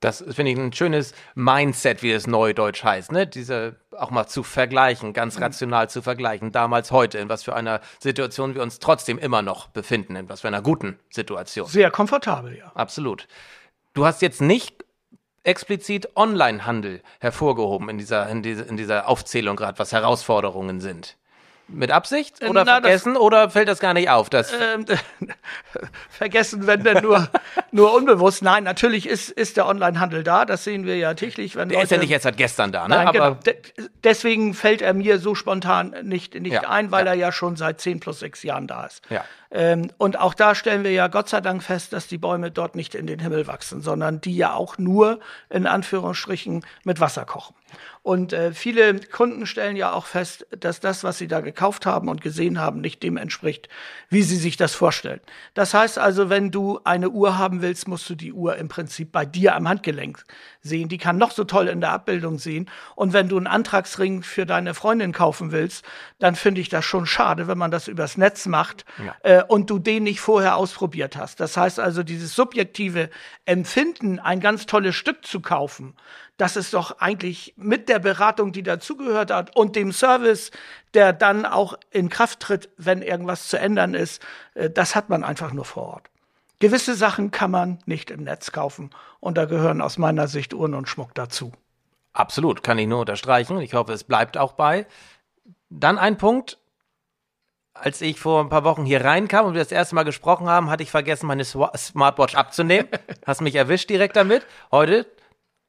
Das 0.00 0.18
finde 0.18 0.50
ich 0.50 0.58
ein 0.58 0.72
schönes 0.74 1.14
Mindset, 1.34 2.02
wie 2.02 2.12
es 2.12 2.26
neudeutsch 2.26 2.84
heißt, 2.84 3.10
ne? 3.10 3.26
Diese 3.26 3.76
auch 3.96 4.10
mal 4.10 4.26
zu 4.26 4.42
vergleichen, 4.42 5.14
ganz 5.14 5.40
rational 5.40 5.88
zu 5.88 6.02
vergleichen, 6.02 6.52
damals, 6.52 6.90
heute, 6.90 7.18
in 7.18 7.30
was 7.30 7.42
für 7.42 7.56
einer 7.56 7.80
Situation 8.00 8.54
wir 8.54 8.62
uns 8.62 8.80
trotzdem 8.80 9.18
immer 9.18 9.40
noch 9.40 9.68
befinden, 9.68 10.16
in 10.16 10.28
was 10.28 10.42
für 10.42 10.48
einer 10.48 10.60
guten 10.60 10.98
Situation. 11.08 11.68
Sehr 11.68 11.90
komfortabel, 11.90 12.58
ja. 12.58 12.70
Absolut. 12.74 13.28
Du 13.94 14.04
hast 14.04 14.20
jetzt 14.20 14.42
nicht 14.42 14.84
explizit 15.42 16.16
Onlinehandel 16.16 17.00
hervorgehoben 17.20 17.88
in 17.88 17.96
dieser, 17.96 18.28
in 18.28 18.42
dieser, 18.42 18.66
in 18.66 18.76
dieser 18.76 19.08
Aufzählung 19.08 19.56
gerade, 19.56 19.78
was 19.78 19.92
Herausforderungen 19.92 20.80
sind. 20.80 21.16
Mit 21.66 21.90
Absicht 21.90 22.42
oder 22.42 22.60
Äh, 22.60 22.64
na, 22.64 22.80
das- 22.80 22.82
vergessen 22.82 23.16
oder 23.16 23.48
fällt 23.50 23.68
das 23.68 23.80
gar 23.80 23.94
nicht 23.94 24.10
auf? 24.10 24.28
Dass, 24.28 24.52
Ähm, 24.52 24.84
vergessen, 26.10 26.66
wenn 26.66 26.84
denn 26.84 27.02
nur, 27.02 27.28
nur 27.72 27.94
unbewusst. 27.94 28.42
Nein, 28.42 28.64
natürlich 28.64 29.08
ist, 29.08 29.30
ist 29.30 29.56
der 29.56 29.66
Onlinehandel 29.66 30.22
da. 30.22 30.44
Das 30.44 30.64
sehen 30.64 30.84
wir 30.86 30.96
ja 30.96 31.14
täglich. 31.14 31.56
Wenn 31.56 31.68
der 31.68 31.82
ist 31.82 31.90
ja 31.90 31.96
Leute- 31.96 32.00
nicht 32.04 32.10
jetzt 32.10 32.24
seit 32.24 32.36
gestern 32.36 32.72
da, 32.72 32.86
ne? 32.86 32.94
Nein, 32.96 33.08
Aber 33.08 33.12
genau. 33.30 33.34
De 33.44 33.56
deswegen 34.04 34.54
fällt 34.54 34.82
er 34.82 34.92
mir 34.94 35.18
so 35.18 35.34
spontan 35.34 35.94
nicht, 36.02 36.34
nicht 36.34 36.52
Ja, 36.52 36.68
ein, 36.68 36.90
weil 36.90 37.06
ja. 37.06 37.12
er 37.12 37.18
ja 37.18 37.32
schon 37.32 37.56
seit 37.56 37.80
10 37.80 38.00
plus 38.00 38.20
6 38.20 38.42
Jahren 38.42 38.66
da 38.66 38.84
ist. 38.84 39.02
Ja. 39.08 39.24
Ähm, 39.54 39.92
und 39.98 40.18
auch 40.18 40.34
da 40.34 40.56
stellen 40.56 40.82
wir 40.82 40.90
ja 40.90 41.06
Gott 41.06 41.28
sei 41.28 41.40
Dank 41.40 41.62
fest, 41.62 41.92
dass 41.92 42.08
die 42.08 42.18
Bäume 42.18 42.50
dort 42.50 42.74
nicht 42.74 42.96
in 42.96 43.06
den 43.06 43.20
Himmel 43.20 43.46
wachsen, 43.46 43.80
sondern 43.80 44.20
die 44.20 44.36
ja 44.36 44.52
auch 44.52 44.78
nur 44.78 45.20
in 45.48 45.68
Anführungsstrichen 45.68 46.66
mit 46.82 46.98
Wasser 46.98 47.24
kochen. 47.24 47.54
Und 48.02 48.32
äh, 48.32 48.52
viele 48.52 49.00
Kunden 49.00 49.46
stellen 49.46 49.76
ja 49.76 49.92
auch 49.92 50.06
fest, 50.06 50.46
dass 50.58 50.80
das, 50.80 51.04
was 51.04 51.18
sie 51.18 51.28
da 51.28 51.40
gekauft 51.40 51.86
haben 51.86 52.08
und 52.08 52.20
gesehen 52.20 52.60
haben, 52.60 52.80
nicht 52.80 53.02
dem 53.02 53.16
entspricht, 53.16 53.68
wie 54.10 54.22
sie 54.22 54.36
sich 54.36 54.56
das 54.56 54.74
vorstellen. 54.74 55.20
Das 55.54 55.72
heißt 55.72 55.98
also, 55.98 56.28
wenn 56.28 56.50
du 56.50 56.80
eine 56.84 57.10
Uhr 57.10 57.38
haben 57.38 57.62
willst, 57.62 57.88
musst 57.88 58.10
du 58.10 58.14
die 58.14 58.32
Uhr 58.32 58.56
im 58.56 58.68
Prinzip 58.68 59.10
bei 59.12 59.24
dir 59.24 59.54
am 59.54 59.68
Handgelenk 59.68 60.24
sehen. 60.60 60.88
Die 60.88 60.98
kann 60.98 61.16
noch 61.16 61.30
so 61.30 61.44
toll 61.44 61.68
in 61.68 61.80
der 61.80 61.92
Abbildung 61.92 62.38
sehen. 62.38 62.68
Und 62.94 63.12
wenn 63.12 63.28
du 63.28 63.36
einen 63.36 63.46
Antragsring 63.46 64.22
für 64.22 64.46
deine 64.46 64.74
Freundin 64.74 65.12
kaufen 65.12 65.52
willst, 65.52 65.84
dann 66.18 66.34
finde 66.34 66.60
ich 66.60 66.68
das 66.68 66.84
schon 66.84 67.06
schade, 67.06 67.48
wenn 67.48 67.58
man 67.58 67.70
das 67.70 67.88
übers 67.88 68.16
Netz 68.16 68.46
macht 68.46 68.84
äh, 69.22 69.43
und 69.50 69.70
du 69.70 69.78
den 69.78 70.04
nicht 70.04 70.20
vorher 70.20 70.56
ausprobiert 70.56 71.16
hast. 71.16 71.40
Das 71.40 71.56
heißt 71.56 71.80
also, 71.80 72.02
dieses 72.02 72.34
subjektive 72.34 73.10
Empfinden, 73.44 74.18
ein 74.18 74.40
ganz 74.40 74.66
tolles 74.66 74.94
Stück 74.94 75.26
zu 75.26 75.40
kaufen, 75.40 75.94
das 76.36 76.56
ist 76.56 76.74
doch 76.74 76.98
eigentlich 76.98 77.54
mit 77.56 77.88
der 77.88 77.98
Beratung, 78.00 78.52
die 78.52 78.62
dazugehört 78.62 79.30
hat 79.30 79.54
und 79.56 79.76
dem 79.76 79.92
Service, 79.92 80.50
der 80.94 81.12
dann 81.12 81.46
auch 81.46 81.78
in 81.90 82.08
Kraft 82.08 82.40
tritt, 82.40 82.70
wenn 82.76 83.02
irgendwas 83.02 83.48
zu 83.48 83.58
ändern 83.58 83.94
ist, 83.94 84.22
äh, 84.54 84.70
das 84.70 84.94
hat 84.94 85.08
man 85.08 85.24
einfach 85.24 85.52
nur 85.52 85.64
vor 85.64 85.84
Ort. 85.84 86.10
Gewisse 86.58 86.94
Sachen 86.94 87.30
kann 87.30 87.50
man 87.50 87.78
nicht 87.86 88.10
im 88.10 88.24
Netz 88.24 88.52
kaufen 88.52 88.90
und 89.20 89.36
da 89.36 89.44
gehören 89.44 89.80
aus 89.80 89.98
meiner 89.98 90.28
Sicht 90.28 90.54
Uhren 90.54 90.74
und 90.74 90.88
Schmuck 90.88 91.14
dazu. 91.14 91.52
Absolut, 92.12 92.62
kann 92.62 92.78
ich 92.78 92.86
nur 92.86 93.00
unterstreichen. 93.00 93.60
Ich 93.60 93.74
hoffe, 93.74 93.92
es 93.92 94.04
bleibt 94.04 94.38
auch 94.38 94.52
bei. 94.52 94.86
Dann 95.68 95.98
ein 95.98 96.16
Punkt. 96.16 96.58
Als 97.74 98.00
ich 98.00 98.20
vor 98.20 98.40
ein 98.40 98.48
paar 98.48 98.62
Wochen 98.62 98.84
hier 98.84 99.04
reinkam 99.04 99.46
und 99.46 99.54
wir 99.54 99.60
das 99.60 99.72
erste 99.72 99.96
Mal 99.96 100.04
gesprochen 100.04 100.48
haben, 100.48 100.70
hatte 100.70 100.84
ich 100.84 100.92
vergessen, 100.92 101.26
meine 101.26 101.44
Smartwatch 101.44 102.36
abzunehmen. 102.36 102.88
Hast 103.26 103.40
mich 103.40 103.56
erwischt 103.56 103.90
direkt 103.90 104.14
damit. 104.14 104.46
Heute 104.70 105.06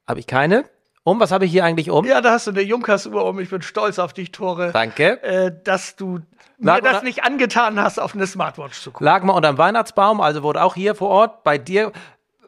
habe 0.06 0.20
ich 0.20 0.28
keine. 0.28 0.64
Um, 1.02 1.20
was 1.20 1.30
habe 1.30 1.44
ich 1.44 1.52
hier 1.52 1.64
eigentlich 1.64 1.90
um? 1.90 2.04
Ja, 2.04 2.20
da 2.20 2.32
hast 2.32 2.48
du 2.48 2.50
eine 2.50 2.62
Junkers-Uhr 2.62 3.24
um. 3.24 3.38
Ich 3.38 3.50
bin 3.50 3.62
stolz 3.62 4.00
auf 4.00 4.12
dich, 4.12 4.32
Tore, 4.32 4.72
Danke. 4.72 5.22
äh, 5.22 5.52
dass 5.62 5.94
du 5.94 6.18
Lag 6.58 6.82
mir 6.82 6.90
das 6.90 7.04
nicht 7.04 7.22
angetan 7.22 7.78
hast, 7.78 8.00
auf 8.00 8.16
eine 8.16 8.26
Smartwatch 8.26 8.80
zu 8.80 8.90
gucken. 8.90 9.04
Lag 9.04 9.22
mal 9.22 9.34
unterm 9.34 9.56
Weihnachtsbaum, 9.56 10.20
also 10.20 10.42
wurde 10.42 10.64
auch 10.64 10.74
hier 10.74 10.96
vor 10.96 11.10
Ort 11.10 11.44
bei 11.44 11.58
dir. 11.58 11.92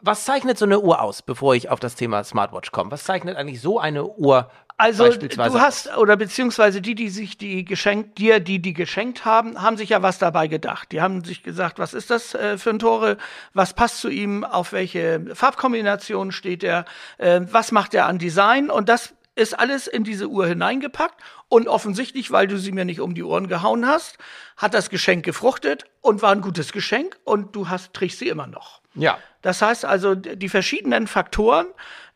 Was 0.03 0.25
zeichnet 0.25 0.59
so 0.59 0.65
eine 0.65 0.81
Uhr 0.81 1.01
aus, 1.01 1.23
bevor 1.23 1.55
ich 1.55 1.71
auf 1.71 1.81
das 1.81 1.95
Thema 1.95 2.25
Smartwatch 2.25 2.73
komme? 2.73 2.91
Was 2.91 3.05
zeichnet 3.05 3.37
eigentlich 3.37 3.61
so 3.61 3.79
eine 3.79 4.07
Uhr 4.07 4.51
Also 4.81 5.09
du 5.11 5.61
hast, 5.61 5.97
oder 5.97 6.17
beziehungsweise 6.17 6.81
die, 6.81 6.95
die 6.95 7.09
sich 7.09 7.37
die 7.37 7.65
geschenkt, 7.65 8.19
dir, 8.19 8.39
die 8.39 8.61
die 8.61 8.75
geschenkt 8.75 9.25
haben, 9.25 9.61
haben 9.61 9.77
sich 9.77 9.89
ja 9.89 10.03
was 10.03 10.19
dabei 10.19 10.47
gedacht. 10.47 10.93
Die 10.93 11.03
haben 11.03 11.25
sich 11.25 11.43
gesagt, 11.43 11.81
was 11.81 11.95
ist 11.95 12.11
das 12.11 12.35
äh, 12.35 12.59
für 12.59 12.71
ein 12.71 12.79
Tore? 12.79 13.17
Was 13.55 13.75
passt 13.75 14.01
zu 14.01 14.09
ihm? 14.09 14.45
Auf 14.45 14.73
welche 14.73 15.35
Farbkombination 15.35 16.31
steht 16.31 16.63
er? 16.63 16.85
Äh, 17.19 17.41
was 17.51 17.73
macht 17.73 17.93
er 17.93 18.07
an 18.07 18.19
Design? 18.19 18.71
Und 18.71 18.89
das 18.89 19.15
ist 19.39 19.59
alles 19.59 19.87
in 19.87 20.05
diese 20.05 20.29
Uhr 20.29 20.47
hineingepackt 20.47 21.23
und 21.49 21.69
offensichtlich, 21.69 22.31
weil 22.31 22.47
du 22.47 22.59
sie 22.59 22.73
mir 22.73 22.85
nicht 22.85 23.01
um 23.01 23.15
die 23.15 23.23
Ohren 23.23 23.49
gehauen 23.49 23.87
hast, 23.87 24.19
hat 24.57 24.75
das 24.75 24.91
Geschenk 24.91 25.25
gefruchtet 25.25 25.85
und 26.01 26.23
war 26.23 26.33
ein 26.33 26.41
gutes 26.41 26.73
Geschenk 26.73 27.17
und 27.25 27.55
du 27.55 27.69
hast, 27.69 27.95
trägst 27.95 28.19
sie 28.19 28.29
immer 28.29 28.47
noch. 28.47 28.83
Ja. 28.95 29.19
Das 29.43 29.63
heißt 29.63 29.85
also, 29.85 30.17
die 30.17 30.49
verschiedenen 30.49 31.07
Faktoren 31.07 31.67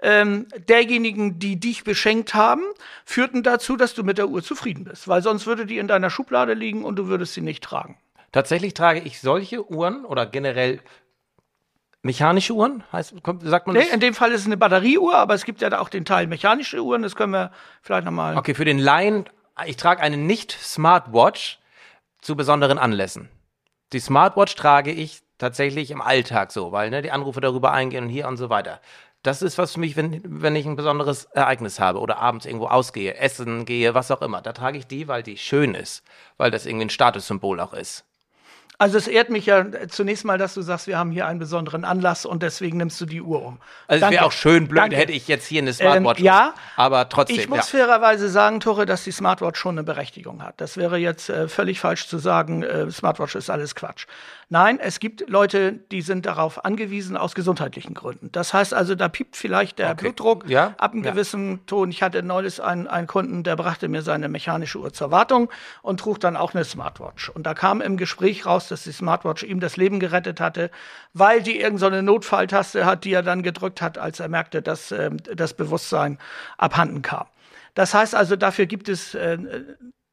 ähm, 0.01 0.49
derjenigen, 0.69 1.39
die 1.39 1.61
dich 1.61 1.85
beschenkt 1.85 2.35
haben, 2.35 2.63
führten 3.05 3.45
dazu, 3.45 3.77
dass 3.77 3.95
du 3.95 4.03
mit 4.03 4.19
der 4.19 4.29
Uhr 4.29 4.43
zufrieden 4.43 4.85
bist, 4.85 5.07
weil 5.07 5.23
sonst 5.23 5.47
würde 5.47 5.65
die 5.65 5.79
in 5.79 5.87
deiner 5.87 6.11
Schublade 6.11 6.55
liegen 6.55 6.85
und 6.85 6.97
du 6.97 7.07
würdest 7.07 7.35
sie 7.35 7.41
nicht 7.41 7.63
tragen. 7.63 7.97
Tatsächlich 8.33 8.75
trage 8.75 9.01
ich 9.01 9.21
solche 9.21 9.71
Uhren 9.71 10.05
oder 10.05 10.27
generell 10.27 10.81
mechanische 12.03 12.53
Uhren, 12.53 12.83
heißt, 12.93 13.15
sagt 13.43 13.67
man 13.67 13.77
Nee, 13.77 13.85
das? 13.85 13.93
in 13.93 14.01
dem 14.01 14.15
Fall 14.15 14.33
ist 14.33 14.41
es 14.41 14.47
eine 14.47 14.57
Batterieuhr, 14.57 15.15
aber 15.15 15.35
es 15.35 15.45
gibt 15.45 15.61
ja 15.63 15.71
da 15.71 15.79
auch 15.79 15.89
den 15.89 16.05
Teil 16.05 16.27
mechanische 16.27 16.83
Uhren, 16.83 17.03
das 17.03 17.15
können 17.17 17.33
wir 17.33 17.53
vielleicht 17.81 18.05
nochmal. 18.05 18.37
Okay, 18.37 18.55
für 18.55 18.65
den 18.65 18.79
Laien, 18.79 19.25
ich 19.67 19.77
trage 19.77 20.03
eine 20.03 20.17
nicht-Smartwatch 20.17 21.59
zu 22.21 22.37
besonderen 22.37 22.79
Anlässen. 22.79 23.29
Die 23.93 24.01
Smartwatch 24.01 24.55
trage 24.57 24.91
ich 24.91 25.23
tatsächlich 25.39 25.91
im 25.91 26.01
Alltag 26.01 26.53
so, 26.53 26.73
weil 26.73 26.91
ne, 26.91 27.03
die 27.03 27.11
Anrufe 27.11 27.41
darüber 27.41 27.73
eingehen 27.73 28.05
und 28.05 28.11
hier 28.11 28.27
und 28.29 28.37
so 28.37 28.49
weiter. 28.51 28.81
Das 29.23 29.41
ist 29.41 29.57
was 29.59 29.75
für 29.75 29.81
mich, 29.81 29.97
wenn, 29.97 30.21
wenn 30.25 30.57
ich 30.57 30.67
ein 30.67 30.75
besonderes 30.75 31.25
Ereignis 31.27 31.79
habe 31.79 32.01
oder 32.01 32.19
abends 32.19 32.45
irgendwo 32.45 32.67
ausgehe, 32.67 33.15
essen 33.17 33.65
gehe, 33.65 33.95
was 33.95 34.11
auch 34.11 34.23
immer. 34.23 34.43
Da 34.43 34.53
trage 34.53 34.79
ich 34.79 34.87
die, 34.89 35.07
weil 35.07 35.23
die 35.23 35.37
schön 35.39 35.75
ist, 35.75 36.03
weil 36.39 36.51
das 36.51 36.67
irgendwie 36.67 36.87
ein 36.87 36.91
Statussymbol 36.91 37.61
auch 37.61 37.73
ist. 37.73 38.05
Also 38.79 38.99
es 38.99 39.07
ehrt 39.07 39.31
mich 39.31 39.47
ja 39.47 39.65
zunächst 39.89 40.25
mal, 40.25 40.39
dass 40.39 40.55
du 40.55 40.63
sagst, 40.63 40.87
wir 40.89 40.99
haben 40.99 41.13
hier 41.13 41.27
einen 41.27 41.39
besonderen 41.39 41.85
Anlass 41.85 42.27
und 42.27 42.43
deswegen 42.43 42.79
nimmst 42.79 43.01
du 43.01 43.07
die 43.07 43.23
Uhr 43.23 43.41
um. 43.41 43.59
Also 43.87 44.05
es 44.05 44.11
wäre 44.11 44.25
auch 44.25 44.33
schön 44.33 44.67
blöd, 44.67 44.83
Danke. 44.83 44.97
hätte 44.97 45.13
ich 45.13 45.29
jetzt 45.29 45.47
hier 45.47 45.63
eine 45.63 45.73
Smartwatch. 45.73 46.19
Ähm, 46.19 46.25
ja, 46.25 46.55
aber 46.77 47.09
trotzdem. 47.09 47.39
Ich 47.39 47.49
muss 47.49 47.71
ja. 47.73 47.79
fairerweise 47.79 48.29
sagen, 48.29 48.59
Tore, 48.61 48.85
dass 48.85 49.05
die 49.05 49.13
Smartwatch 49.13 49.59
schon 49.59 49.77
eine 49.77 49.85
Berechtigung 49.85 50.43
hat. 50.43 50.61
Das 50.61 50.77
wäre 50.77 50.97
jetzt 50.97 51.29
äh, 51.29 51.49
völlig 51.49 51.79
falsch 51.79 52.09
zu 52.09 52.19
sagen, 52.19 52.65
äh, 52.65 52.91
Smartwatch 52.91 53.37
ist 53.37 53.51
alles 53.51 53.75
Quatsch. 53.75 54.07
Nein, 54.53 54.81
es 54.81 55.01
gibt 55.01 55.31
Leute, 55.31 55.73
die 55.73 56.03
sind 56.03 56.27
darauf 56.27 56.67
angewiesen 56.67 57.17
aus 57.17 57.35
gesundheitlichen 57.35 57.95
Gründen. 57.95 58.31
Das 58.33 58.53
heißt 58.53 58.75
also, 58.75 58.95
da 58.95 59.09
piept 59.09 59.35
vielleicht 59.35 59.79
der 59.79 59.93
Okay. 59.93 60.03
Blutdruck 60.03 60.47
Ja, 60.47 60.75
ab 60.77 60.93
einem 60.93 61.03
ja. 61.05 61.13
gewissen 61.13 61.65
Ton. 61.65 61.89
Ich 61.89 62.03
hatte 62.03 62.23
neulich 62.23 62.63
einen, 62.63 62.87
einen 62.87 63.07
Kunden, 63.07 63.45
der 63.45 63.57
brachte 63.57 63.89
mir 63.89 64.03
seine 64.03 64.29
mechanische 64.29 64.79
Uhr 64.79 64.93
zur 64.93 65.11
Wartung 65.11 65.49
und 65.81 66.01
trug 66.01 66.21
dann 66.21 66.37
auch 66.37 66.53
eine 66.53 66.65
Smartwatch. 66.65 67.31
Und 67.31 67.47
da 67.47 67.55
kam 67.55 67.81
im 67.81 67.97
Gespräch 67.97 68.45
raus, 68.45 68.69
dass 68.69 68.83
die 68.85 68.93
Smartwatch 68.93 69.43
ihm 69.43 69.59
das 69.59 69.79
Leben 69.79 70.01
gerettet 70.01 70.39
hatte, 70.39 70.71
weil 71.15 71.43
die 71.43 71.59
irgendeine 71.59 72.01
so 72.01 72.03
Notfalltaste 72.03 72.85
hat, 72.85 73.05
die 73.05 73.15
er 73.15 73.23
dann 73.23 73.43
gedrückt 73.43 73.81
hat, 73.81 73.97
als 73.97 74.21
er 74.21 74.29
merkte, 74.29 74.61
dass 74.61 74.93
ähm, 74.93 75.17
das 75.35 75.55
Bewusstsein 75.55 76.19
abhanden 76.59 77.01
kam. 77.01 77.25
Das 77.73 77.95
heißt 77.95 78.15
also, 78.15 78.37
dafür 78.37 78.67
gibt 78.67 78.91
es 78.91 79.15
äh, 79.15 79.39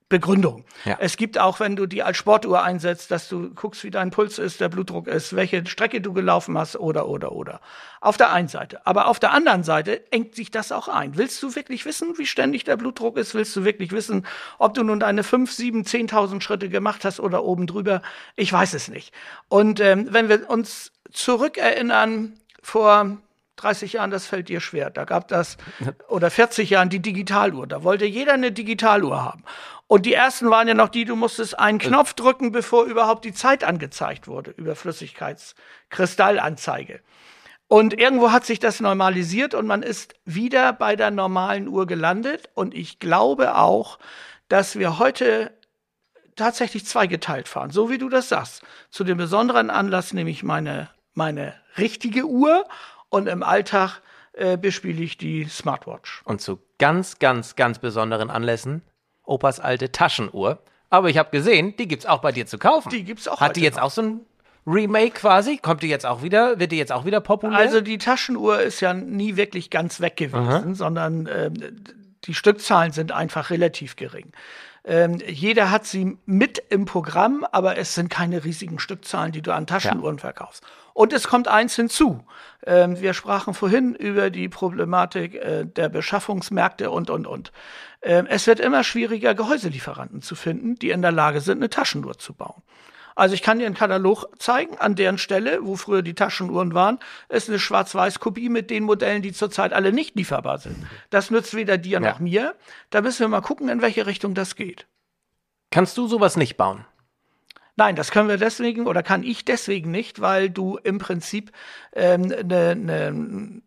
Begründung. 0.09 0.65
Ja. 0.85 0.97
Es 0.99 1.17
gibt 1.17 1.37
auch, 1.37 1.59
wenn 1.59 1.75
du 1.75 1.85
die 1.85 2.01
als 2.01 2.17
Sportuhr 2.17 2.63
einsetzt, 2.63 3.11
dass 3.11 3.29
du 3.29 3.51
guckst, 3.53 3.83
wie 3.83 3.91
dein 3.91 4.09
Puls 4.09 4.39
ist, 4.39 4.59
der 4.59 4.67
Blutdruck 4.67 5.07
ist, 5.07 5.35
welche 5.35 5.63
Strecke 5.67 6.01
du 6.01 6.13
gelaufen 6.13 6.57
hast 6.57 6.75
oder, 6.75 7.07
oder, 7.07 7.31
oder. 7.31 7.61
Auf 8.01 8.17
der 8.17 8.33
einen 8.33 8.47
Seite. 8.47 8.85
Aber 8.87 9.07
auf 9.07 9.19
der 9.19 9.31
anderen 9.33 9.63
Seite 9.63 10.11
engt 10.11 10.33
sich 10.33 10.49
das 10.49 10.71
auch 10.71 10.87
ein. 10.87 11.15
Willst 11.15 11.41
du 11.43 11.55
wirklich 11.55 11.85
wissen, 11.85 12.17
wie 12.17 12.25
ständig 12.25 12.63
der 12.63 12.75
Blutdruck 12.75 13.17
ist? 13.17 13.35
Willst 13.35 13.55
du 13.55 13.65
wirklich 13.65 13.91
wissen, 13.91 14.25
ob 14.57 14.73
du 14.73 14.83
nun 14.83 14.99
deine 14.99 15.23
5, 15.23 15.51
7, 15.51 15.83
10.000 15.83 16.41
Schritte 16.41 16.69
gemacht 16.69 17.05
hast 17.05 17.19
oder 17.19 17.43
oben 17.43 17.67
drüber? 17.67 18.01
Ich 18.35 18.51
weiß 18.51 18.73
es 18.73 18.87
nicht. 18.87 19.13
Und 19.47 19.79
ähm, 19.79 20.07
wenn 20.09 20.27
wir 20.27 20.49
uns 20.49 20.91
zurückerinnern 21.11 22.33
vor 22.63 23.17
30 23.61 23.93
Jahren, 23.93 24.11
das 24.11 24.25
fällt 24.25 24.49
dir 24.49 24.59
schwer. 24.59 24.89
Da 24.89 25.05
gab 25.05 25.27
das, 25.27 25.57
oder 26.07 26.31
40 26.31 26.69
Jahren, 26.69 26.89
die 26.89 27.01
Digitaluhr. 27.01 27.67
Da 27.67 27.83
wollte 27.83 28.05
jeder 28.05 28.33
eine 28.33 28.51
Digitaluhr 28.51 29.23
haben. 29.23 29.43
Und 29.87 30.05
die 30.05 30.13
ersten 30.13 30.49
waren 30.49 30.67
ja 30.67 30.73
noch 30.73 30.89
die, 30.89 31.05
du 31.05 31.15
musstest 31.15 31.57
einen 31.57 31.79
Knopf 31.79 32.13
drücken, 32.13 32.51
bevor 32.51 32.85
überhaupt 32.85 33.25
die 33.25 33.33
Zeit 33.33 33.63
angezeigt 33.63 34.27
wurde, 34.27 34.51
über 34.51 34.75
Flüssigkeitskristallanzeige. 34.75 37.01
Und 37.67 37.99
irgendwo 37.99 38.31
hat 38.31 38.45
sich 38.45 38.59
das 38.59 38.79
normalisiert 38.79 39.53
und 39.53 39.67
man 39.67 39.83
ist 39.83 40.15
wieder 40.25 40.73
bei 40.73 40.95
der 40.95 41.11
normalen 41.11 41.67
Uhr 41.67 41.85
gelandet. 41.85 42.49
Und 42.55 42.73
ich 42.73 42.99
glaube 42.99 43.55
auch, 43.55 43.99
dass 44.47 44.77
wir 44.77 44.97
heute 44.97 45.51
tatsächlich 46.35 46.85
zweigeteilt 46.85 47.47
fahren, 47.47 47.69
so 47.69 47.89
wie 47.89 47.97
du 47.97 48.09
das 48.09 48.29
sagst. 48.29 48.63
Zu 48.89 49.03
dem 49.03 49.17
besonderen 49.17 49.69
Anlass 49.69 50.13
nehme 50.13 50.31
ich 50.31 50.41
meine, 50.41 50.89
meine 51.13 51.53
richtige 51.77 52.25
Uhr 52.25 52.65
und 53.09 53.27
im 53.27 53.43
Alltag 53.43 54.01
äh, 54.33 54.57
bespiele 54.57 55.03
ich 55.03 55.17
die 55.17 55.45
Smartwatch. 55.45 56.21
Und 56.25 56.41
zu 56.41 56.59
ganz, 56.77 57.19
ganz, 57.19 57.55
ganz 57.55 57.79
besonderen 57.79 58.29
Anlässen 58.29 58.83
Opas 59.23 59.59
alte 59.59 59.91
Taschenuhr. 59.91 60.59
Aber 60.89 61.09
ich 61.09 61.17
habe 61.17 61.29
gesehen, 61.29 61.75
die 61.77 61.87
gibt's 61.87 62.05
auch 62.05 62.19
bei 62.19 62.31
dir 62.31 62.47
zu 62.47 62.57
kaufen. 62.57 62.89
Die 62.89 63.03
gibt's 63.03 63.27
auch 63.27 63.39
Hat 63.39 63.55
die 63.55 63.61
jetzt 63.61 63.75
noch. 63.75 63.83
auch 63.83 63.91
so 63.91 64.01
ein 64.01 64.21
Remake 64.65 65.11
quasi? 65.11 65.57
Kommt 65.57 65.83
die 65.83 65.87
jetzt 65.87 66.05
auch 66.05 66.23
wieder? 66.23 66.59
Wird 66.59 66.71
die 66.71 66.77
jetzt 66.77 66.91
auch 66.91 67.05
wieder 67.05 67.21
populär? 67.21 67.57
Also 67.57 67.81
die 67.81 67.97
Taschenuhr 67.99 68.59
ist 68.61 68.81
ja 68.81 68.93
nie 68.93 69.35
wirklich 69.35 69.69
ganz 69.69 70.01
weg 70.01 70.17
gewesen, 70.17 70.73
sondern 70.73 71.29
ähm, 71.31 71.53
die 72.23 72.33
Stückzahlen 72.33 72.91
sind 72.91 73.11
einfach 73.11 73.49
relativ 73.49 73.95
gering. 73.95 74.31
Ähm, 74.83 75.19
jeder 75.27 75.69
hat 75.71 75.85
sie 75.85 76.17
mit 76.25 76.57
im 76.69 76.85
Programm, 76.85 77.45
aber 77.51 77.77
es 77.77 77.93
sind 77.93 78.09
keine 78.09 78.43
riesigen 78.43 78.79
Stückzahlen, 78.79 79.31
die 79.31 79.41
du 79.41 79.53
an 79.53 79.67
Taschenuhren 79.67 80.17
verkaufst. 80.19 80.63
Und 80.99 81.13
es 81.13 81.29
kommt 81.29 81.47
eins 81.47 81.77
hinzu. 81.77 82.25
Ähm, 82.65 82.99
wir 82.99 83.13
sprachen 83.13 83.53
vorhin 83.53 83.95
über 83.95 84.29
die 84.29 84.49
Problematik 84.49 85.33
äh, 85.33 85.63
der 85.65 85.87
Beschaffungsmärkte 85.87 86.91
und, 86.91 87.09
und, 87.09 87.25
und. 87.25 87.53
Ähm, 88.01 88.27
es 88.29 88.47
wird 88.47 88.59
immer 88.59 88.83
schwieriger, 88.83 89.33
Gehäuselieferanten 89.33 90.21
zu 90.21 90.35
finden, 90.35 90.75
die 90.75 90.89
in 90.89 91.01
der 91.01 91.13
Lage 91.13 91.39
sind, 91.39 91.59
eine 91.59 91.69
Taschenuhr 91.69 92.17
zu 92.17 92.33
bauen. 92.33 92.63
Also 93.15 93.33
ich 93.33 93.41
kann 93.41 93.59
dir 93.59 93.65
einen 93.65 93.75
Katalog 93.75 94.25
zeigen, 94.39 94.77
an 94.77 94.95
deren 94.95 95.17
Stelle, 95.17 95.59
wo 95.61 95.77
früher 95.77 96.01
die 96.01 96.15
Taschenuhren 96.15 96.73
waren, 96.73 96.99
ist 97.29 97.47
eine 97.47 97.59
Schwarz-Weiß-Kopie 97.59 98.49
mit 98.49 98.69
den 98.69 98.83
Modellen, 98.83 99.21
die 99.21 99.31
zurzeit 99.31 99.71
alle 99.71 99.93
nicht 99.93 100.17
lieferbar 100.17 100.57
sind. 100.57 100.85
Das 101.11 101.31
nützt 101.31 101.55
weder 101.55 101.77
dir 101.77 102.01
noch 102.01 102.19
mir. 102.19 102.55
Da 102.89 102.99
müssen 102.99 103.21
wir 103.21 103.29
mal 103.29 103.39
gucken, 103.39 103.69
in 103.69 103.81
welche 103.81 104.05
Richtung 104.05 104.33
das 104.33 104.57
geht. 104.57 104.85
Kannst 105.71 105.97
du 105.97 106.07
sowas 106.07 106.35
nicht 106.35 106.57
bauen? 106.57 106.83
Nein, 107.79 107.95
das 107.95 108.11
können 108.11 108.27
wir 108.27 108.35
deswegen 108.35 108.87
oder 108.87 109.03
kann 109.03 109.23
ich 109.23 109.45
deswegen 109.45 109.89
nicht, 109.89 110.19
weil 110.19 110.49
du 110.49 110.77
im 110.83 110.99
Prinzip 110.99 111.53
ähm, 111.93 112.23
eine, 112.23 112.71
eine, 112.71 113.07
eine 113.07 113.61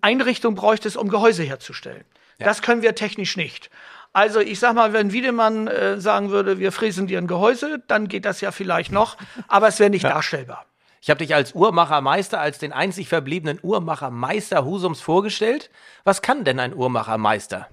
Einrichtung 0.00 0.56
bräuchtest, 0.56 0.96
um 0.96 1.08
Gehäuse 1.08 1.44
herzustellen. 1.44 2.04
Das 2.40 2.62
können 2.62 2.82
wir 2.82 2.96
technisch 2.96 3.36
nicht. 3.36 3.70
Also 4.12 4.40
ich 4.40 4.58
sag 4.58 4.74
mal, 4.74 4.92
wenn 4.92 5.12
Wiedemann 5.12 5.68
äh, 5.68 6.00
sagen 6.00 6.30
würde, 6.30 6.58
wir 6.58 6.72
fräsen 6.72 7.06
dir 7.06 7.18
ein 7.18 7.28
Gehäuse, 7.28 7.80
dann 7.86 8.08
geht 8.08 8.24
das 8.24 8.40
ja 8.40 8.50
vielleicht 8.50 8.90
noch, 8.90 9.16
aber 9.46 9.68
es 9.68 9.78
wäre 9.78 9.90
nicht 9.90 10.02
darstellbar. 10.04 10.66
Ich 11.00 11.10
habe 11.10 11.18
dich 11.18 11.32
als 11.32 11.54
Uhrmachermeister, 11.54 12.40
als 12.40 12.58
den 12.58 12.72
einzig 12.72 13.08
verbliebenen 13.08 13.60
Uhrmachermeister 13.62 14.64
Husums 14.64 15.00
vorgestellt. 15.00 15.70
Was 16.02 16.22
kann 16.22 16.42
denn 16.42 16.58
ein 16.58 16.74
Uhrmachermeister? 16.74 17.68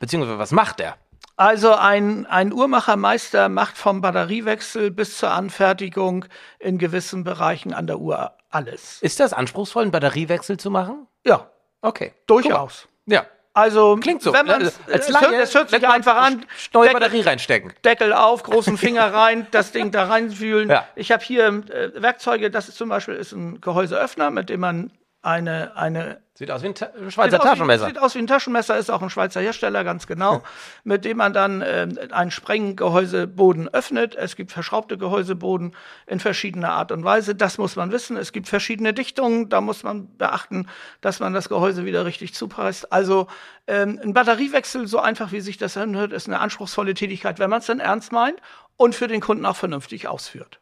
Beziehungsweise 0.00 0.40
was 0.40 0.50
macht 0.50 0.80
er? 0.80 0.96
Also 1.36 1.74
ein, 1.74 2.24
ein 2.26 2.52
Uhrmachermeister 2.52 3.48
macht 3.50 3.76
vom 3.76 4.00
Batteriewechsel 4.00 4.90
bis 4.90 5.18
zur 5.18 5.30
Anfertigung 5.32 6.24
in 6.58 6.78
gewissen 6.78 7.24
Bereichen 7.24 7.74
an 7.74 7.86
der 7.86 7.98
Uhr 7.98 8.32
alles. 8.50 9.02
Ist 9.02 9.20
das 9.20 9.32
anspruchsvoll, 9.34 9.82
einen 9.82 9.90
Batteriewechsel 9.92 10.56
zu 10.56 10.70
machen? 10.70 11.06
Ja, 11.26 11.50
Okay. 11.82 12.14
durchaus. 12.26 12.88
Ja. 13.04 13.26
Also 13.52 13.96
Klingt 13.96 14.22
so. 14.22 14.32
Wenn 14.34 14.46
man 14.46 14.62
Als 14.62 14.78
es 14.86 15.08
Laie 15.08 15.30
hört, 15.30 15.42
es 15.42 15.54
hört 15.54 15.70
sich 15.70 15.86
einfach 15.88 16.16
an. 16.16 16.44
Neue 16.74 16.88
Deckel- 16.88 16.92
Batterie 17.00 17.20
reinstecken. 17.22 17.72
Deckel 17.84 18.12
auf, 18.12 18.42
großen 18.42 18.76
Finger 18.76 19.12
rein, 19.14 19.46
das 19.50 19.72
Ding 19.72 19.90
da 19.90 20.04
reinfühlen. 20.04 20.68
Ja. 20.68 20.86
Ich 20.94 21.10
habe 21.12 21.22
hier 21.24 21.46
äh, 21.46 21.90
Werkzeuge, 22.02 22.50
das 22.50 22.68
ist 22.68 22.76
zum 22.76 22.88
Beispiel 22.90 23.14
ist 23.14 23.32
ein 23.32 23.60
Gehäuseöffner, 23.62 24.30
mit 24.30 24.50
dem 24.50 24.60
man 24.60 24.90
eine, 25.26 25.76
eine 25.76 26.20
Sieht 26.34 26.50
aus 26.50 26.62
wie 26.62 26.66
ein 26.66 26.74
Ta 26.74 26.90
Sieht 26.94 27.12
Schweizer 27.14 27.38
aus 27.38 27.44
wie- 27.44 27.48
Taschenmesser. 27.48 27.86
Sieht 27.86 27.98
aus 27.98 28.14
wie 28.14 28.18
ein 28.18 28.26
Taschenmesser, 28.26 28.76
ist 28.76 28.90
auch 28.90 29.00
ein 29.00 29.08
Schweizer 29.10 29.40
Hersteller, 29.40 29.84
ganz 29.84 30.06
genau, 30.06 30.42
mit 30.84 31.04
dem 31.06 31.16
man 31.16 31.32
dann 31.32 31.62
ähm, 31.66 31.98
einen 32.12 32.30
Sprenggehäuseboden 32.30 33.68
öffnet. 33.72 34.14
Es 34.14 34.36
gibt 34.36 34.52
verschraubte 34.52 34.98
Gehäuseboden 34.98 35.74
in 36.06 36.20
verschiedener 36.20 36.72
Art 36.72 36.92
und 36.92 37.04
Weise. 37.04 37.34
Das 37.34 37.58
muss 37.58 37.74
man 37.76 37.90
wissen. 37.90 38.16
Es 38.16 38.32
gibt 38.32 38.48
verschiedene 38.48 38.92
Dichtungen. 38.92 39.48
Da 39.48 39.60
muss 39.60 39.82
man 39.82 40.14
beachten, 40.16 40.68
dass 41.00 41.20
man 41.20 41.32
das 41.32 41.48
Gehäuse 41.48 41.84
wieder 41.84 42.04
richtig 42.04 42.34
zupresst. 42.34 42.92
Also 42.92 43.26
ähm, 43.66 43.98
ein 44.02 44.12
Batteriewechsel, 44.12 44.86
so 44.86 45.00
einfach 45.00 45.32
wie 45.32 45.40
sich 45.40 45.56
das 45.56 45.76
anhört, 45.76 46.12
ist 46.12 46.28
eine 46.28 46.40
anspruchsvolle 46.40 46.94
Tätigkeit, 46.94 47.38
wenn 47.38 47.50
man 47.50 47.60
es 47.60 47.66
dann 47.66 47.80
ernst 47.80 48.12
meint 48.12 48.38
und 48.76 48.94
für 48.94 49.08
den 49.08 49.20
Kunden 49.22 49.46
auch 49.46 49.56
vernünftig 49.56 50.06
ausführt. 50.06 50.60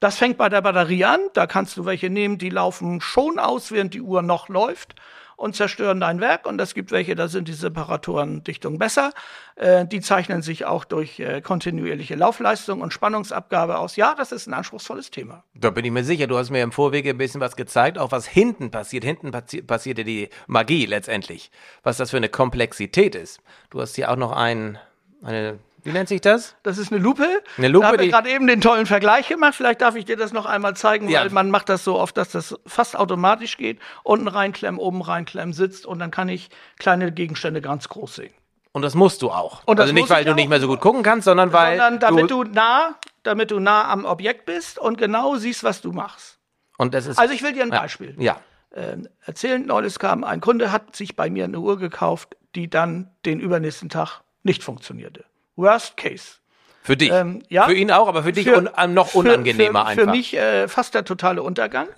Das 0.00 0.16
fängt 0.16 0.38
bei 0.38 0.48
der 0.48 0.62
Batterie 0.62 1.04
an. 1.04 1.20
Da 1.34 1.46
kannst 1.46 1.76
du 1.76 1.84
welche 1.84 2.10
nehmen, 2.10 2.38
die 2.38 2.50
laufen 2.50 3.00
schon 3.00 3.38
aus, 3.38 3.72
während 3.72 3.94
die 3.94 4.02
Uhr 4.02 4.22
noch 4.22 4.48
läuft. 4.48 4.94
und 5.38 5.54
zerstören 5.54 6.00
dein 6.00 6.20
Werk. 6.20 6.46
Und 6.46 6.60
es 6.60 6.74
gibt 6.74 6.90
welche, 6.90 7.14
da 7.14 7.28
sind 7.28 7.46
die 7.46 7.52
Separatorendichtungen 7.52 8.78
besser. 8.78 9.12
Äh, 9.54 9.86
die 9.86 10.00
zeichnen 10.00 10.42
sich 10.42 10.66
auch 10.66 10.84
durch 10.84 11.20
äh, 11.20 11.40
kontinuierliche 11.40 12.16
Laufleistung 12.16 12.80
und 12.80 12.92
Spannungsabgabe 12.92 13.78
aus. 13.78 13.94
Ja, 13.94 14.16
das 14.16 14.32
ist 14.32 14.48
ein 14.48 14.54
anspruchsvolles 14.54 15.12
Thema. 15.12 15.44
Da 15.54 15.70
bin 15.70 15.84
ich 15.84 15.92
mir 15.92 16.02
sicher. 16.02 16.26
Du 16.26 16.36
hast 16.36 16.50
mir 16.50 16.62
im 16.62 16.72
Vorwege 16.72 17.10
ein 17.10 17.18
bisschen 17.18 17.40
was 17.40 17.54
gezeigt, 17.54 17.98
auch 17.98 18.10
was 18.10 18.26
hinten 18.26 18.72
passiert. 18.72 19.04
Hinten 19.04 19.30
passi 19.30 19.62
passierte 19.62 20.02
die 20.02 20.28
Magie 20.48 20.86
letztendlich. 20.86 21.52
Was 21.84 21.98
das 21.98 22.10
für 22.10 22.16
eine 22.16 22.28
Komplexität 22.28 23.14
ist. 23.14 23.40
Du 23.70 23.80
hast 23.80 23.94
hier 23.94 24.10
auch 24.10 24.16
noch 24.16 24.32
ein, 24.32 24.76
eine 25.22 25.60
wie 25.84 25.92
nennt 25.92 26.08
sich 26.08 26.20
das? 26.20 26.56
Das 26.62 26.78
ist 26.78 26.92
eine 26.92 27.00
Lupe. 27.00 27.26
Eine 27.56 27.68
Lupe. 27.68 27.86
Da 27.86 27.92
habe 27.92 28.04
ich 28.04 28.10
gerade 28.12 28.30
eben 28.30 28.46
den 28.46 28.60
tollen 28.60 28.86
Vergleich 28.86 29.28
gemacht. 29.28 29.54
Vielleicht 29.54 29.80
darf 29.80 29.94
ich 29.96 30.04
dir 30.04 30.16
das 30.16 30.32
noch 30.32 30.46
einmal 30.46 30.74
zeigen, 30.76 31.08
Ja. 31.08 31.20
weil 31.22 31.30
man 31.30 31.50
macht 31.50 31.68
das 31.68 31.84
so 31.84 31.98
oft, 31.98 32.16
dass 32.16 32.30
das 32.30 32.54
fast 32.66 32.96
automatisch 32.96 33.56
geht. 33.56 33.78
Unten 34.02 34.28
reinklemmen, 34.28 34.80
oben 34.80 35.02
reinklemmen, 35.02 35.52
sitzt 35.52 35.86
und 35.86 35.98
dann 35.98 36.10
kann 36.10 36.28
ich 36.28 36.50
kleine 36.78 37.12
Gegenstände 37.12 37.60
ganz 37.60 37.88
groß 37.88 38.16
sehen. 38.16 38.34
Und 38.72 38.82
das 38.82 38.94
musst 38.94 39.22
du 39.22 39.30
auch. 39.30 39.62
Also 39.66 39.92
nicht, 39.92 40.10
weil 40.10 40.24
du 40.24 40.34
nicht 40.34 40.48
mehr 40.48 40.60
so 40.60 40.68
gut 40.68 40.80
gucken 40.80 41.02
kannst, 41.02 41.24
sondern 41.24 41.52
weil 41.52 41.78
Sondern 41.78 42.00
damit 42.00 42.30
du, 42.30 42.44
nah, 42.44 42.94
damit 43.22 43.50
du 43.50 43.58
nah 43.58 43.88
am 43.90 44.04
Objekt 44.04 44.44
bist 44.46 44.78
und 44.78 44.98
genau 44.98 45.36
siehst, 45.36 45.64
was 45.64 45.80
du 45.80 45.92
machst. 45.92 46.38
und 46.76 46.94
das 46.94 47.06
ist 47.06 47.18
Also 47.18 47.34
ich 47.34 47.42
will 47.42 47.52
dir 47.54 47.62
ein 47.64 47.72
ja. 47.72 47.80
Beispiel 47.80 48.14
Ja. 48.18 48.36
ähm, 48.74 49.08
erzählen. 49.24 49.64
Neulich 49.66 49.98
kam 49.98 50.22
ein 50.22 50.40
Kunde, 50.40 50.70
hat 50.70 50.94
sich 50.94 51.16
bei 51.16 51.28
mir 51.30 51.44
eine 51.44 51.58
Uhr 51.58 51.78
gekauft, 51.78 52.36
die 52.54 52.68
dann 52.70 53.10
den 53.24 53.40
übernächsten 53.40 53.88
Tag 53.88 54.20
nicht 54.44 54.62
funktionierte. 54.62 55.24
Worst 55.58 55.96
case. 55.96 56.36
Für 56.82 56.96
dich. 56.96 57.10
Ähm, 57.12 57.42
ja. 57.48 57.66
Für 57.66 57.74
ihn 57.74 57.90
auch, 57.90 58.08
aber 58.08 58.22
für 58.22 58.32
dich 58.32 58.44
Für- 58.44 58.56
un 58.56 58.70
ähm, 58.78 58.94
noch 58.94 59.08
Für- 59.08 59.18
unangenehmer 59.18 59.80
für, 59.82 59.86
einfach. 59.88 60.04
Für 60.04 60.10
mich 60.10 60.34
äh, 60.34 60.68
fast 60.68 60.94
der 60.94 61.04
totale 61.04 61.42
Untergang. 61.42 61.88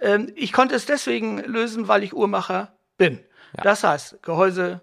ähm, 0.00 0.32
ich 0.34 0.52
konnte 0.52 0.74
es 0.74 0.86
deswegen 0.86 1.38
lösen, 1.40 1.88
weil 1.88 2.02
ich 2.02 2.14
Uhrmacher 2.14 2.72
bin. 2.96 3.20
Das 3.62 3.84
heißt, 3.84 4.22
Gehäuse 4.22 4.80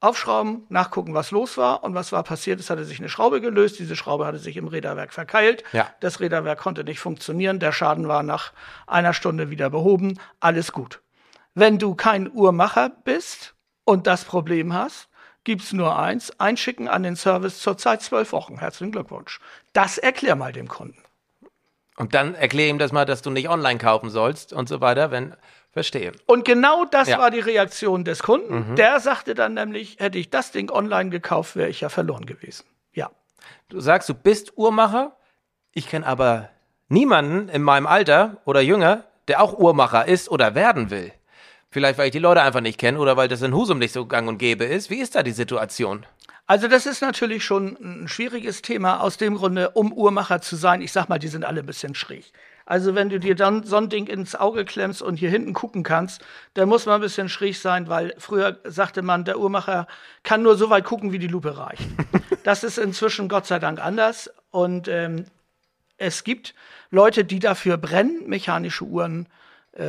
aufschrauben, 0.00 0.66
nachgucken, 0.68 1.14
was 1.14 1.30
los 1.32 1.56
war 1.56 1.82
und 1.82 1.94
was 1.94 2.12
war 2.12 2.22
passiert. 2.22 2.60
Es 2.60 2.70
hatte 2.70 2.84
sich 2.84 2.98
eine 2.98 3.08
Schraube 3.08 3.40
gelöst. 3.40 3.78
Diese 3.78 3.96
Schraube 3.96 4.24
hatte 4.26 4.38
sich 4.38 4.56
im 4.56 4.68
Räderwerk 4.68 5.12
verkeilt. 5.12 5.64
Ja. 5.72 5.90
Das 6.00 6.20
Räderwerk 6.20 6.58
konnte 6.60 6.84
nicht 6.84 7.00
funktionieren. 7.00 7.58
Der 7.58 7.72
Schaden 7.72 8.06
war 8.06 8.22
nach 8.22 8.52
einer 8.86 9.12
Stunde 9.14 9.50
wieder 9.50 9.68
behoben. 9.70 10.20
Alles 10.38 10.72
gut. 10.72 11.00
Wenn 11.54 11.78
du 11.78 11.94
kein 11.94 12.30
Uhrmacher 12.30 12.90
bist 13.04 13.54
und 13.84 14.06
das 14.06 14.24
Problem 14.24 14.72
hast, 14.74 15.08
gibt's 15.46 15.72
nur 15.72 15.96
eins, 15.98 16.38
einschicken 16.38 16.88
an 16.88 17.02
den 17.04 17.16
Service 17.16 17.60
zurzeit 17.60 18.02
zwölf 18.02 18.32
Wochen. 18.32 18.58
Herzlichen 18.58 18.92
Glückwunsch. 18.92 19.40
Das 19.72 19.96
erklär 19.96 20.34
mal 20.36 20.52
dem 20.52 20.68
Kunden. 20.68 21.00
Und 21.96 22.12
dann 22.14 22.34
erklär 22.34 22.68
ihm 22.68 22.78
das 22.78 22.92
mal, 22.92 23.06
dass 23.06 23.22
du 23.22 23.30
nicht 23.30 23.48
online 23.48 23.78
kaufen 23.78 24.10
sollst 24.10 24.52
und 24.52 24.68
so 24.68 24.82
weiter, 24.82 25.10
wenn. 25.10 25.34
Verstehe. 25.70 26.12
Und 26.24 26.46
genau 26.46 26.86
das 26.86 27.06
Ja. 27.08 27.18
Mhm. 27.18 27.20
war 27.20 27.30
die 27.30 27.40
Reaktion 27.40 28.02
des 28.04 28.22
Kunden. 28.22 28.76
Der 28.76 28.98
sagte 28.98 29.34
dann 29.34 29.52
nämlich, 29.54 29.96
hätte 29.98 30.16
ich 30.18 30.30
das 30.30 30.50
Ding 30.50 30.70
online 30.70 31.10
gekauft, 31.10 31.54
wäre 31.54 31.68
ich 31.68 31.82
ja 31.82 31.90
verloren 31.90 32.24
gewesen. 32.24 32.64
Ja. 32.94 33.10
Du 33.68 33.80
sagst, 33.80 34.08
du 34.08 34.14
bist 34.14 34.56
Uhrmacher. 34.56 35.14
Ich 35.72 35.86
kenne 35.88 36.06
aber 36.06 36.48
niemanden 36.88 37.50
in 37.50 37.60
meinem 37.62 37.86
Alter 37.86 38.38
oder 38.46 38.62
jünger, 38.62 39.04
der 39.28 39.42
auch 39.42 39.52
Uhrmacher 39.58 40.08
ist 40.08 40.30
oder 40.30 40.54
werden 40.54 40.88
will. 40.90 41.12
Vielleicht, 41.70 41.98
weil 41.98 42.06
ich 42.06 42.12
die 42.12 42.18
Leute 42.18 42.42
einfach 42.42 42.60
nicht 42.60 42.78
kenne 42.78 42.98
oder 42.98 43.16
weil 43.16 43.28
das 43.28 43.42
in 43.42 43.54
Husum 43.54 43.78
nicht 43.78 43.92
so 43.92 44.06
gang 44.06 44.28
und 44.28 44.38
gäbe 44.38 44.64
ist. 44.64 44.88
Wie 44.90 45.00
ist 45.00 45.14
da 45.14 45.22
die 45.22 45.32
Situation? 45.32 46.06
Also 46.46 46.68
das 46.68 46.86
ist 46.86 47.02
natürlich 47.02 47.44
schon 47.44 47.76
ein 47.80 48.08
schwieriges 48.08 48.62
Thema 48.62 49.00
aus 49.00 49.16
dem 49.16 49.34
Grunde, 49.34 49.70
um 49.70 49.92
Uhrmacher 49.92 50.40
zu 50.40 50.54
sein. 50.54 50.80
Ich 50.80 50.92
sag 50.92 51.08
mal, 51.08 51.18
die 51.18 51.26
sind 51.28 51.44
alle 51.44 51.60
ein 51.60 51.66
bisschen 51.66 51.96
schräg. 51.96 52.32
Also 52.64 52.94
wenn 52.94 53.08
du 53.08 53.18
dir 53.18 53.34
dann 53.34 53.64
so 53.64 53.76
ein 53.76 53.88
Ding 53.88 54.06
ins 54.06 54.36
Auge 54.36 54.64
klemmst 54.64 55.02
und 55.02 55.16
hier 55.16 55.30
hinten 55.30 55.54
gucken 55.54 55.82
kannst, 55.82 56.24
dann 56.54 56.68
muss 56.68 56.86
man 56.86 56.96
ein 56.96 57.00
bisschen 57.00 57.28
schräg 57.28 57.56
sein, 57.56 57.88
weil 57.88 58.14
früher 58.18 58.58
sagte 58.64 59.02
man, 59.02 59.24
der 59.24 59.38
Uhrmacher 59.38 59.88
kann 60.22 60.42
nur 60.42 60.56
so 60.56 60.70
weit 60.70 60.84
gucken, 60.84 61.12
wie 61.12 61.18
die 61.18 61.28
Lupe 61.28 61.56
reicht. 61.58 61.82
Das 62.44 62.62
ist 62.62 62.78
inzwischen 62.78 63.28
Gott 63.28 63.44
sei 63.44 63.58
Dank 63.58 63.84
anders 63.84 64.30
und 64.52 64.86
ähm, 64.86 65.24
es 65.96 66.22
gibt 66.22 66.54
Leute, 66.92 67.24
die 67.24 67.40
dafür 67.40 67.76
brennen, 67.76 68.28
mechanische 68.28 68.84
Uhren 68.84 69.26
äh, 69.26 69.45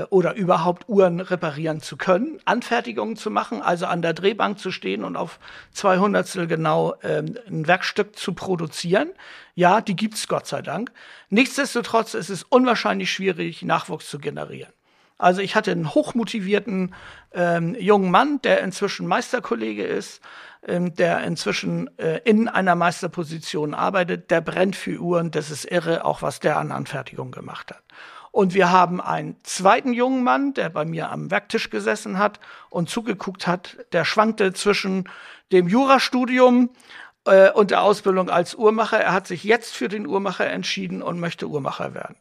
oder 0.09 0.35
überhaupt 0.35 0.89
Uhren 0.89 1.21
reparieren 1.21 1.79
zu 1.79 1.95
können, 1.95 2.39
Anfertigungen 2.45 3.15
zu 3.15 3.31
machen, 3.31 3.61
also 3.61 3.85
an 3.85 4.01
der 4.01 4.13
Drehbank 4.13 4.59
zu 4.59 4.71
stehen 4.71 5.03
und 5.03 5.15
auf 5.15 5.39
200 5.71 6.49
genau 6.49 6.95
ähm, 7.03 7.37
ein 7.47 7.67
Werkstück 7.67 8.17
zu 8.17 8.33
produzieren. 8.33 9.09
Ja, 9.55 9.79
die 9.81 9.95
gibt's 9.95 10.27
Gott 10.27 10.45
sei 10.45 10.61
Dank. 10.61 10.91
Nichtsdestotrotz 11.29 12.13
ist 12.13 12.29
es 12.29 12.43
unwahrscheinlich 12.43 13.11
schwierig, 13.11 13.63
Nachwuchs 13.63 14.09
zu 14.09 14.19
generieren. 14.19 14.71
Also 15.17 15.41
ich 15.41 15.55
hatte 15.55 15.71
einen 15.71 15.93
hochmotivierten 15.93 16.93
ähm, 17.33 17.75
jungen 17.79 18.11
Mann, 18.11 18.39
der 18.43 18.61
inzwischen 18.61 19.07
Meisterkollege 19.07 19.83
ist, 19.83 20.21
ähm, 20.65 20.93
der 20.93 21.23
inzwischen 21.23 21.89
äh, 21.97 22.21
in 22.23 22.47
einer 22.47 22.75
Meisterposition 22.75 23.73
arbeitet, 23.73 24.29
der 24.29 24.41
brennt 24.41 24.75
für 24.75 24.99
Uhren, 24.99 25.31
das 25.31 25.49
ist 25.49 25.65
irre, 25.65 26.05
auch 26.05 26.21
was 26.21 26.39
der 26.39 26.57
an 26.57 26.71
Anfertigung 26.71 27.31
gemacht 27.31 27.71
hat. 27.71 27.83
Und 28.37 28.53
wir 28.53 28.69
haben 28.69 29.01
einen 29.01 29.35
zweiten 29.41 29.93
jungen 29.93 30.23
Mann, 30.23 30.53
der 30.53 30.69
bei 30.69 30.85
mir 30.85 31.09
am 31.09 31.31
Werktisch 31.31 31.71
gesessen 31.71 32.19
hat 32.19 32.39
und 32.69 32.87
zugeguckt 32.87 33.47
hat, 33.47 33.77
der 33.93 34.05
schwankte 34.05 34.53
zwischen 34.53 35.09
dem 35.51 35.67
Jurastudium 35.67 36.69
äh, 37.25 37.49
und 37.49 37.71
der 37.71 37.81
Ausbildung 37.81 38.29
als 38.29 38.53
Uhrmacher. 38.53 38.99
Er 38.99 39.11
hat 39.11 39.25
sich 39.25 39.43
jetzt 39.43 39.75
für 39.75 39.87
den 39.87 40.05
Uhrmacher 40.05 40.45
entschieden 40.45 41.01
und 41.01 41.19
möchte 41.19 41.49
Uhrmacher 41.49 41.95
werden. 41.95 42.15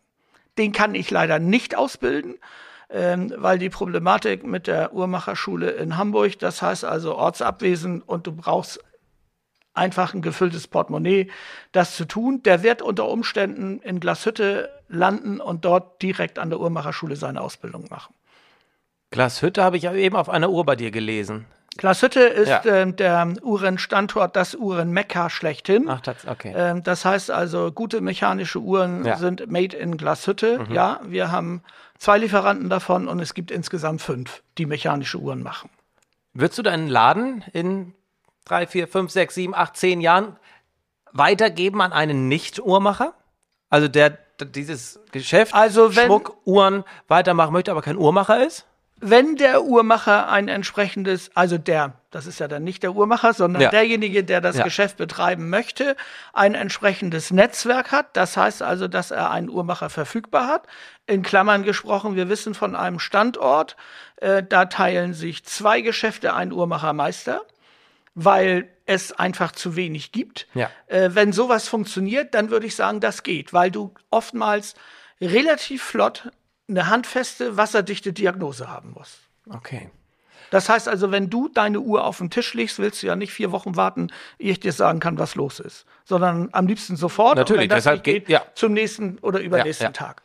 Den 0.56 0.72
kann 0.72 0.94
ich 0.94 1.10
leider 1.10 1.38
nicht 1.38 1.76
ausbilden, 1.76 2.36
ähm, 2.88 3.34
weil 3.36 3.58
die 3.58 3.68
Problematik 3.68 4.42
mit 4.42 4.68
der 4.68 4.94
Uhrmacherschule 4.94 5.72
in 5.72 5.98
Hamburg, 5.98 6.38
das 6.38 6.62
heißt 6.62 6.86
also 6.86 7.14
ortsabwesend 7.14 8.08
und 8.08 8.26
du 8.26 8.32
brauchst 8.32 8.82
einfach 9.76 10.14
ein 10.14 10.22
gefülltes 10.22 10.66
Portemonnaie, 10.68 11.30
das 11.72 11.96
zu 11.96 12.04
tun. 12.06 12.42
Der 12.44 12.62
wird 12.62 12.82
unter 12.82 13.08
Umständen 13.08 13.80
in 13.80 14.00
Glashütte 14.00 14.70
landen 14.88 15.40
und 15.40 15.64
dort 15.64 16.00
direkt 16.02 16.38
an 16.38 16.50
der 16.50 16.60
Uhrmacherschule 16.60 17.16
seine 17.16 17.40
Ausbildung 17.40 17.86
machen. 17.90 18.14
Glashütte 19.10 19.62
habe 19.62 19.76
ich 19.76 19.84
ja 19.84 19.94
eben 19.94 20.16
auf 20.16 20.28
einer 20.28 20.50
Uhr 20.50 20.64
bei 20.64 20.76
dir 20.76 20.90
gelesen. 20.90 21.46
Glashütte 21.76 22.20
ist 22.20 22.48
Ja. 22.48 22.64
ähm, 22.64 22.96
der 22.96 23.34
Uhrenstandort, 23.42 24.34
das 24.34 24.54
Uhrenmekka 24.54 25.28
schlechthin. 25.28 25.88
Ach, 25.88 26.00
das, 26.00 26.26
okay. 26.26 26.52
Ähm, 26.56 26.82
das 26.82 27.04
heißt 27.04 27.30
also, 27.30 27.70
gute 27.70 28.00
mechanische 28.00 28.60
Uhren 28.60 29.04
Ja. 29.04 29.16
Mhm. 29.16 29.20
sind 29.20 29.50
made 29.50 29.76
in 29.76 29.96
Glashütte. 29.98 30.66
Ja, 30.70 31.00
wir 31.04 31.30
haben 31.30 31.62
zwei 31.98 32.16
Lieferanten 32.18 32.70
davon 32.70 33.08
und 33.08 33.20
es 33.20 33.34
gibt 33.34 33.50
insgesamt 33.50 34.00
fünf, 34.00 34.42
die 34.56 34.64
mechanische 34.66 35.18
Uhren 35.18 35.42
machen. 35.42 35.68
Würdest 36.32 36.58
du 36.58 36.62
deinen 36.62 36.88
Laden 36.88 37.44
in 37.52 37.92
drei, 38.46 38.66
vier, 38.66 38.88
fünf, 38.88 39.10
sechs, 39.10 39.34
sieben, 39.34 39.54
acht, 39.54 39.76
zehn 39.76 40.00
Jahren 40.00 40.36
weitergeben 41.12 41.82
an 41.82 41.92
einen 41.92 42.28
Nicht-Uhrmacher? 42.28 43.12
Also 43.68 43.88
der 43.88 44.16
dieses 44.40 45.00
Geschäft, 45.12 45.54
Also 45.54 45.96
wenn- 45.96 46.06
Schmuck, 46.06 46.36
Uhren 46.44 46.84
weitermachen 47.08 47.52
möchte, 47.52 47.70
aber 47.70 47.80
kein 47.82 47.96
Uhrmacher 47.96 48.44
ist? 48.44 48.66
Wenn 48.98 49.36
der 49.36 49.62
Uhrmacher 49.64 50.28
ein 50.30 50.48
entsprechendes, 50.48 51.30
also 51.34 51.58
der, 51.58 51.94
das 52.10 52.26
ist 52.26 52.38
ja 52.38 52.48
dann 52.48 52.62
nicht 52.64 52.82
der 52.82 52.92
Uhrmacher, 52.94 53.32
sondern 53.34 53.62
Ja. 53.62 53.70
derjenige, 53.70 54.24
der 54.24 54.40
das 54.42 54.56
Ja. 54.58 54.64
Geschäft 54.64 54.96
betreiben 54.98 55.50
möchte, 55.50 55.96
ein 56.34 56.54
entsprechendes 56.54 57.30
Netzwerk 57.30 57.92
hat, 57.92 58.14
das 58.16 58.36
heißt 58.38 58.62
also, 58.62 58.88
dass 58.88 59.10
er 59.10 59.30
einen 59.30 59.48
Uhrmacher 59.50 59.90
verfügbar 59.90 60.46
hat. 60.48 60.66
In 61.06 61.22
Klammern 61.22 61.62
gesprochen, 61.62 62.14
wir 62.16 62.28
wissen 62.30 62.54
von 62.54 62.74
einem 62.76 62.98
Standort, 62.98 63.76
äh, 64.16 64.42
da 64.42 64.64
teilen 64.66 65.12
sich 65.14 65.44
zwei 65.44 65.80
Geschäfte 65.82 66.32
ein 66.34 66.52
Uhrmachermeister, 66.52 67.42
weil 68.16 68.68
es 68.86 69.12
einfach 69.12 69.52
zu 69.52 69.76
wenig 69.76 70.10
gibt. 70.10 70.48
Ja. 70.54 70.70
Äh, 70.86 71.10
wenn 71.12 71.32
sowas 71.32 71.68
funktioniert, 71.68 72.34
dann 72.34 72.50
würde 72.50 72.66
ich 72.66 72.74
sagen, 72.74 72.98
das 73.00 73.22
geht, 73.22 73.52
weil 73.52 73.70
du 73.70 73.92
oftmals 74.10 74.74
relativ 75.20 75.82
flott 75.82 76.30
eine 76.68 76.88
handfeste, 76.88 77.56
wasserdichte 77.56 78.12
Diagnose 78.12 78.68
haben 78.68 78.92
musst. 78.96 79.18
Okay. 79.50 79.90
Das 80.50 80.68
heißt 80.68 80.88
also, 80.88 81.10
wenn 81.10 81.28
du 81.28 81.48
deine 81.48 81.80
Uhr 81.80 82.04
auf 82.04 82.18
den 82.18 82.30
Tisch 82.30 82.54
legst, 82.54 82.78
willst 82.78 83.02
du 83.02 83.06
ja 83.08 83.16
nicht 83.16 83.32
vier 83.32 83.52
Wochen 83.52 83.76
warten, 83.76 84.08
ehe 84.38 84.52
ich 84.52 84.60
dir 84.60 84.72
sagen 84.72 84.98
kann, 85.00 85.18
was 85.18 85.34
los 85.34 85.60
ist, 85.60 85.84
sondern 86.04 86.48
am 86.52 86.66
liebsten 86.66 86.96
sofort. 86.96 87.36
Natürlich, 87.36 87.68
deshalb 87.68 87.96
nicht 87.96 88.04
geht- 88.04 88.28
ja. 88.28 88.42
zum 88.54 88.72
nächsten 88.72 89.18
oder 89.18 89.40
übernächsten 89.40 89.86
Ja, 89.86 89.88
ja. 89.90 89.92
Tag. 89.92 90.22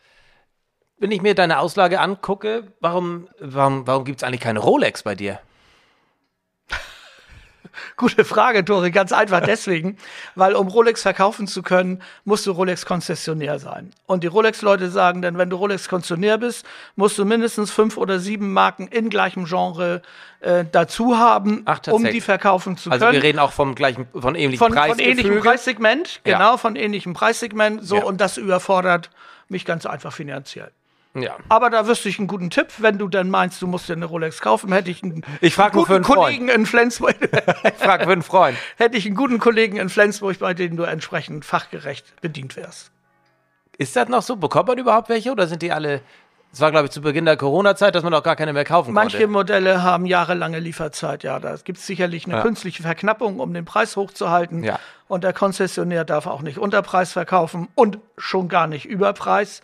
Wenn 0.98 1.12
ich 1.12 1.22
mir 1.24 1.34
deine 1.36 1.58
Auslage 1.60 2.00
angucke, 2.00 2.72
warum, 2.80 3.28
warum, 3.40 3.86
warum 3.88 4.06
gibt 4.06 4.20
es 4.20 4.24
eigentlich 4.24 4.42
keine 4.42 4.60
Rolex 4.60 5.04
bei 5.04 5.16
dir? 5.16 5.40
Gute 7.98 8.26
Frage, 8.26 8.64
Tore. 8.66 8.92
Ganz 8.92 9.12
einfach 9.12 9.42
deswegen, 9.42 9.98
weil 10.36 10.54
um 10.56 10.68
Rolex 10.68 11.02
verkaufen 11.02 11.48
zu 11.48 11.64
können, 11.64 12.02
musst 12.26 12.46
du 12.46 12.52
Rolex-Konzessionär 12.52 13.60
sein. 13.60 13.92
Und 14.06 14.24
die 14.24 14.28
Rolex-Leute 14.28 14.90
sagen 14.90 15.22
dann, 15.22 15.38
wenn 15.38 15.50
du 15.50 15.56
Rolex-Konzessionär 15.58 16.38
bist, 16.38 16.66
musst 16.96 17.18
du 17.18 17.26
mindestens 17.26 17.72
fünf 17.72 17.98
oder 17.98 18.20
sieben 18.20 18.54
Marken 18.54 18.88
in 18.88 19.10
gleichem 19.10 19.46
Genre 19.46 20.02
äh, 20.42 20.66
dazu 20.72 21.18
haben, 21.18 21.62
Ach, 21.66 21.80
um 21.92 22.04
die 22.04 22.22
verkaufen 22.22 22.78
zu 22.78 22.90
Also 22.92 23.06
können. 23.06 23.16
wir 23.16 23.24
reden 23.24 23.40
auch 23.40 23.52
vom 23.52 23.76
gleichen, 23.76 24.08
von 24.14 24.36
ähnlichem 24.36 24.66
von, 24.68 24.74
von 24.78 25.00
ähnlichem. 25.00 25.40
Preissegment, 25.40 26.22
Ja. 26.26 26.38
genau, 26.38 26.58
von 26.58 26.76
ähnlichem 26.76 27.14
Preissegment. 27.14 27.86
So, 27.86 27.98
Ja. 27.98 28.04
und 28.04 28.20
das 28.22 28.38
überfordert 28.38 29.10
mich 29.50 29.66
ganz 29.66 29.86
einfach 29.86 30.14
finanziell. 30.14 30.72
Ja. 31.14 31.36
Aber 31.50 31.70
da 31.70 31.88
wüsste 31.88 32.08
ich 32.08 32.20
einen 32.20 32.28
guten 32.28 32.50
Tipp, 32.50 32.68
wenn 32.78 32.98
du 32.98 33.08
dann 33.10 33.30
meinst, 33.30 33.62
du 33.62 33.68
musst 33.68 33.90
dir 33.90 33.94
eine 33.94 34.06
Rolex 34.06 34.40
kaufen, 34.40 34.72
hätte 34.72 34.90
ich 34.92 35.04
einen 35.04 35.24
Ich 35.42 35.56
für 35.56 35.70
guten 35.72 35.94
einen. 35.94 36.04
Kollegen 36.04 36.48
in 36.48 36.66
Flensburg, 36.66 37.16
Ich 37.64 37.74
frag 37.84 38.04
für 38.04 38.12
einen 38.12 38.22
Freund. 38.24 38.58
hätte 38.78 38.98
ich 38.98 39.06
einen 39.06 39.16
guten 39.16 39.38
Kollegen 39.40 39.76
in 39.78 39.90
Flensburg, 39.90 40.40
bei 40.40 40.54
dem 40.54 40.78
du 40.78 40.84
entsprechend 40.84 41.44
fachgerecht 41.44 42.22
bedient 42.22 42.56
wärst. 42.56 42.92
Ist 43.78 43.96
das 43.96 44.08
noch 44.10 44.22
so? 44.22 44.36
Bekommt 44.38 44.68
man 44.70 44.78
überhaupt 44.78 45.10
welche 45.10 45.32
oder 45.32 45.48
sind 45.48 45.62
die 45.62 45.72
alle. 45.72 46.02
Es 46.54 46.60
war, 46.60 46.70
glaube 46.72 46.86
ich, 46.86 46.92
zu 46.92 47.02
Beginn 47.02 47.24
der 47.26 47.38
Corona-Zeit, 47.38 47.96
dass 47.96 48.04
man 48.04 48.14
auch 48.14 48.24
gar 48.24 48.36
keine 48.36 48.52
mehr 48.52 48.66
kaufen 48.66 48.94
Manche 48.94 49.18
konnte. 49.18 49.32
Modelle 49.32 49.84
haben 49.84 50.06
jahrelange 50.06 50.60
Lieferzeit, 50.60 51.24
ja. 51.24 51.40
Da 51.40 51.56
gibt 51.64 51.78
es 51.80 51.88
sicherlich 51.88 52.26
eine 52.26 52.36
Ja. 52.36 52.42
künstliche 52.42 52.84
Verknappung, 52.84 53.40
um 53.40 53.54
den 53.54 53.64
Preis 53.64 53.96
hochzuhalten. 53.96 54.62
Ja. 54.64 54.78
Und 55.08 55.24
der 55.24 55.32
Konzessionär 55.34 56.04
darf 56.04 56.28
auch 56.28 56.42
nicht 56.42 56.58
Unterpreis 56.58 57.14
verkaufen 57.14 57.70
und 57.76 58.00
schon 58.18 58.50
gar 58.50 58.68
nicht 58.68 58.86
Überpreis. 58.86 59.62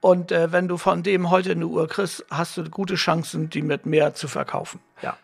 Und 0.00 0.30
äh, 0.30 0.52
wenn 0.52 0.68
du 0.68 0.76
von 0.76 1.02
dem 1.02 1.30
heute 1.30 1.52
eine 1.52 1.66
Uhr 1.66 1.88
kriegst, 1.88 2.24
hast 2.30 2.56
du 2.56 2.64
gute 2.70 2.94
Chancen, 2.94 3.50
die 3.50 3.62
mit 3.62 3.86
mehr 3.86 4.14
zu 4.14 4.28
verkaufen. 4.28 4.80
Ja. 5.02 5.16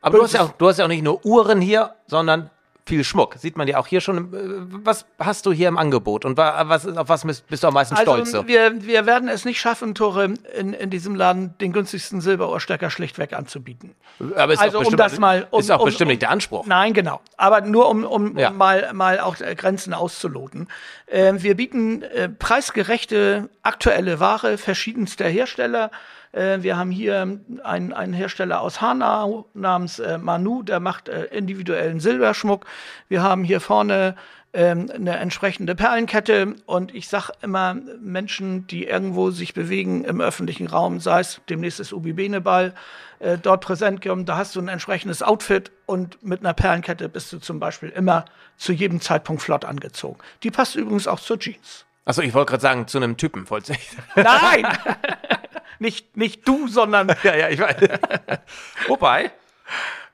Aber 0.00 0.18
du 0.18 0.24
hast, 0.24 0.32
ja 0.32 0.42
auch, 0.42 0.52
du 0.52 0.68
hast 0.68 0.78
ja 0.78 0.84
auch 0.84 0.88
nicht 0.88 1.04
nur 1.04 1.24
Uhren 1.24 1.60
hier, 1.60 1.94
sondern 2.06 2.50
viel 2.86 3.04
Schmuck. 3.04 3.34
Sieht 3.38 3.56
man 3.56 3.68
ja 3.68 3.78
auch 3.78 3.86
hier 3.86 4.00
schon. 4.00 4.32
äh, 4.34 4.38
Was 4.84 5.06
hast 5.18 5.46
du 5.46 5.52
hier 5.52 5.68
im 5.68 5.78
Angebot 5.78 6.24
und 6.24 6.36
wa- 6.36 6.64
was, 6.68 6.86
auf 6.86 7.08
was 7.08 7.24
bist 7.24 7.62
du 7.62 7.68
am 7.68 7.74
meisten 7.74 7.96
stolz? 7.96 8.30
So? 8.32 8.38
Also 8.38 8.48
wir, 8.48 8.82
wir 8.84 9.06
werden 9.06 9.28
es 9.28 9.44
nicht 9.44 9.60
schaffen, 9.60 9.94
Tore, 9.94 10.34
in, 10.56 10.72
in 10.72 10.90
diesem 10.90 11.14
Laden 11.14 11.56
den 11.58 11.72
günstigsten 11.72 12.20
Silberohrstecker 12.20 12.90
schlichtweg 12.90 13.32
anzubieten. 13.32 13.94
Aber 14.36 14.52
ist 14.52 14.58
also 14.60 14.78
um 14.78 14.82
bestimmt, 14.84 15.00
das 15.00 15.18
mal- 15.18 15.46
um- 15.50 15.60
ist 15.60 15.70
auch 15.70 15.80
um- 15.80 15.84
bestimmt 15.86 16.08
um- 16.08 16.12
nicht 16.12 16.22
der 16.22 16.30
Anspruch. 16.30 16.66
Nein, 16.66 16.92
genau. 16.94 17.20
Aber 17.36 17.60
nur 17.60 17.88
um, 17.88 18.04
um, 18.04 18.36
Ja. 18.38 18.50
um 18.50 18.56
mal, 18.56 18.92
mal 18.92 19.20
auch 19.20 19.38
äh, 19.40 19.54
Grenzen 19.54 19.94
auszuloten. 19.94 20.68
Ähm, 21.08 21.42
wir 21.42 21.54
bieten 21.56 22.02
äh, 22.02 22.28
preisgerechte 22.28 23.48
aktuelle 23.62 24.20
Ware 24.20 24.58
verschiedenster 24.58 25.26
Hersteller. 25.28 25.90
Äh, 26.32 26.58
wir 26.62 26.76
haben 26.76 26.90
hier 26.90 27.38
einen, 27.64 27.92
einen 27.92 28.12
Hersteller 28.12 28.60
aus 28.60 28.80
Hanau 28.80 29.46
namens 29.54 29.98
äh, 29.98 30.18
Manu, 30.18 30.62
der 30.62 30.80
macht 30.80 31.08
äh, 31.08 31.24
individuellen 31.24 32.00
Silberschmuck. 32.00 32.66
Wir 33.08 33.22
haben 33.22 33.44
hier 33.44 33.60
vorne 33.60 34.14
ähm, 34.52 34.90
eine 34.92 35.16
entsprechende 35.16 35.74
Perlenkette 35.74 36.54
und 36.66 36.94
ich 36.94 37.08
sag 37.08 37.30
immer 37.40 37.76
Menschen, 38.00 38.66
die 38.66 38.84
irgendwo 38.84 39.30
sich 39.30 39.54
bewegen 39.54 40.04
im 40.04 40.20
öffentlichen 40.20 40.66
Raum, 40.66 40.98
sei 40.98 41.20
es 41.20 41.40
demnächst 41.48 41.78
ist 41.78 41.92
Ubi 41.92 42.12
Beneball, 42.12 42.74
äh, 43.20 43.38
dort 43.38 43.60
präsent 43.60 44.02
kommen, 44.02 44.26
da 44.26 44.36
hast 44.36 44.56
du 44.56 44.60
ein 44.60 44.68
entsprechendes 44.68 45.22
Outfit 45.22 45.70
und 45.86 46.22
mit 46.24 46.40
einer 46.40 46.54
Perlenkette 46.54 47.08
bist 47.08 47.32
du 47.32 47.38
zum 47.38 47.60
Beispiel 47.60 47.90
immer 47.90 48.24
zu 48.56 48.72
jedem 48.72 49.00
Zeitpunkt 49.00 49.42
flott 49.42 49.64
angezogen. 49.64 50.18
Die 50.42 50.50
passt 50.50 50.74
übrigens 50.74 51.06
auch 51.06 51.20
zur 51.20 51.38
Jeans. 51.38 51.86
Achso, 52.04 52.22
ich 52.22 52.34
wollte 52.34 52.50
gerade 52.50 52.62
sagen, 52.62 52.88
zu 52.88 52.98
einem 52.98 53.16
Typen, 53.16 53.48
wollte 53.50 53.74
ich. 53.74 53.96
Nein! 54.16 54.66
nicht, 55.80 56.16
nicht 56.16 56.46
du, 56.46 56.68
sondern 56.68 57.08
ja, 57.22 57.34
ja, 57.36 57.48
ich 57.48 57.58
weiß. 57.60 57.76
Wobei, 58.88 59.30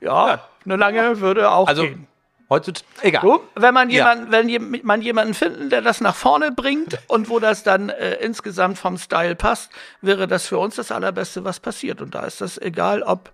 ja, 0.01 0.45
eine 0.65 0.77
lange 0.77 1.21
würde 1.21 1.51
auch 1.51 1.69
also 1.69 1.83
gehen. 1.83 2.07
heutzutage, 2.51 2.87
egal. 3.03 3.23
So, 3.23 3.45
wenn 3.55 3.75
man 3.75 3.89
Ja. 3.91 3.97
jemanden, 4.13 4.33
wenn 4.33 4.49
je, 4.49 4.59
man 4.59 5.03
jemanden 5.03 5.35
finden, 5.35 5.71
der 5.71 5.81
das 5.83 6.01
nach 6.01 6.15
vorne 6.17 6.53
bringt 6.53 6.99
und 7.09 7.29
wo 7.29 7.39
das 7.41 7.63
dann 7.63 7.89
äh, 7.89 8.15
insgesamt 8.17 8.79
vom 8.79 8.99
Style 8.99 9.35
passt, 9.37 9.71
wäre 10.03 10.27
das 10.29 10.47
für 10.47 10.59
uns 10.59 10.77
das 10.77 10.93
allerbeste, 10.93 11.45
was 11.45 11.61
passiert. 11.61 12.01
Und 12.01 12.15
da 12.15 12.25
ist 12.25 12.41
das 12.41 12.59
egal, 12.59 13.03
ob 13.03 13.31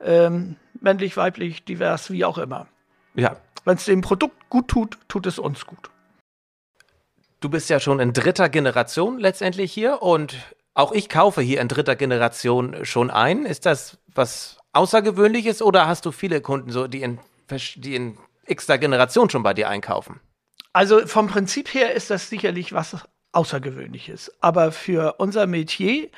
ähm, 0.00 0.56
männlich, 0.80 1.16
weiblich, 1.16 1.64
divers, 1.64 2.10
wie 2.10 2.24
auch 2.24 2.38
immer. 2.38 2.66
Ja, 3.14 3.36
Wenn 3.64 3.76
es 3.76 3.84
dem 3.86 4.00
Produkt 4.02 4.48
gut 4.50 4.68
tut, 4.68 4.98
tut 5.08 5.26
es 5.26 5.38
uns 5.38 5.66
gut. 5.66 5.90
du 7.40 7.48
bist 7.48 7.70
ja 7.70 7.80
schon 7.80 8.00
in 8.00 8.12
dritter 8.12 8.48
Generation 8.48 9.18
letztendlich 9.18 9.72
hier 9.72 10.02
und 10.02 10.34
auch 10.76 10.92
ich 10.92 11.08
kaufe 11.08 11.40
hier 11.40 11.60
in 11.60 11.68
dritter 11.68 11.96
Generation 11.96 12.84
schon 12.84 13.10
ein. 13.10 13.46
Ist 13.46 13.66
das 13.66 13.98
was 14.14 14.58
Außergewöhnliches 14.74 15.62
oder 15.62 15.86
hast 15.86 16.04
du 16.04 16.12
viele 16.12 16.42
Kunden 16.42 16.70
so, 16.70 16.86
die 16.86 17.02
in, 17.02 17.18
die 17.76 17.96
in 17.96 18.18
x-ter 18.46 18.78
Generation 18.78 19.30
schon 19.30 19.42
bei 19.42 19.54
dir 19.54 19.70
einkaufen? 19.70 20.20
Also 20.74 21.06
vom 21.06 21.28
Prinzip 21.28 21.72
her 21.72 21.94
ist 21.94 22.10
das 22.10 22.28
sicherlich 22.28 22.74
was 22.74 22.96
Außergewöhnliches. 23.32 24.32
Aber 24.40 24.70
für 24.70 25.14
unser 25.18 25.46
Metier 25.46 26.10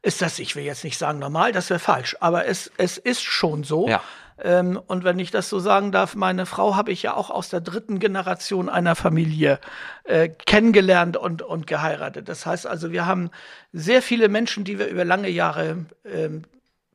ist 0.00 0.22
das, 0.22 0.38
ich 0.38 0.56
will 0.56 0.64
jetzt 0.64 0.84
nicht 0.84 0.96
sagen 0.96 1.18
normal, 1.18 1.52
das 1.52 1.68
wäre 1.68 1.78
falsch, 1.78 2.16
aber 2.20 2.46
es, 2.46 2.72
es 2.78 2.96
ist 2.96 3.22
schon 3.22 3.64
so. 3.64 3.86
Ja. 3.86 4.02
Ähm, 4.42 4.80
und 4.86 5.04
wenn 5.04 5.18
ich 5.18 5.30
das 5.30 5.48
so 5.48 5.58
sagen 5.58 5.92
darf, 5.92 6.14
meine 6.14 6.46
Frau 6.46 6.76
habe 6.76 6.92
ich 6.92 7.02
ja 7.02 7.14
auch 7.14 7.30
aus 7.30 7.48
der 7.48 7.60
dritten 7.60 7.98
Generation 7.98 8.68
einer 8.68 8.94
Familie 8.94 9.58
äh, 10.04 10.28
kennengelernt 10.28 11.16
und, 11.16 11.42
und 11.42 11.66
geheiratet. 11.66 12.28
Das 12.28 12.44
heißt 12.44 12.66
also, 12.66 12.92
wir 12.92 13.06
haben 13.06 13.30
sehr 13.72 14.02
viele 14.02 14.28
Menschen, 14.28 14.64
die 14.64 14.78
wir 14.78 14.88
über 14.88 15.04
lange 15.04 15.28
Jahre 15.28 15.86
ähm, 16.04 16.42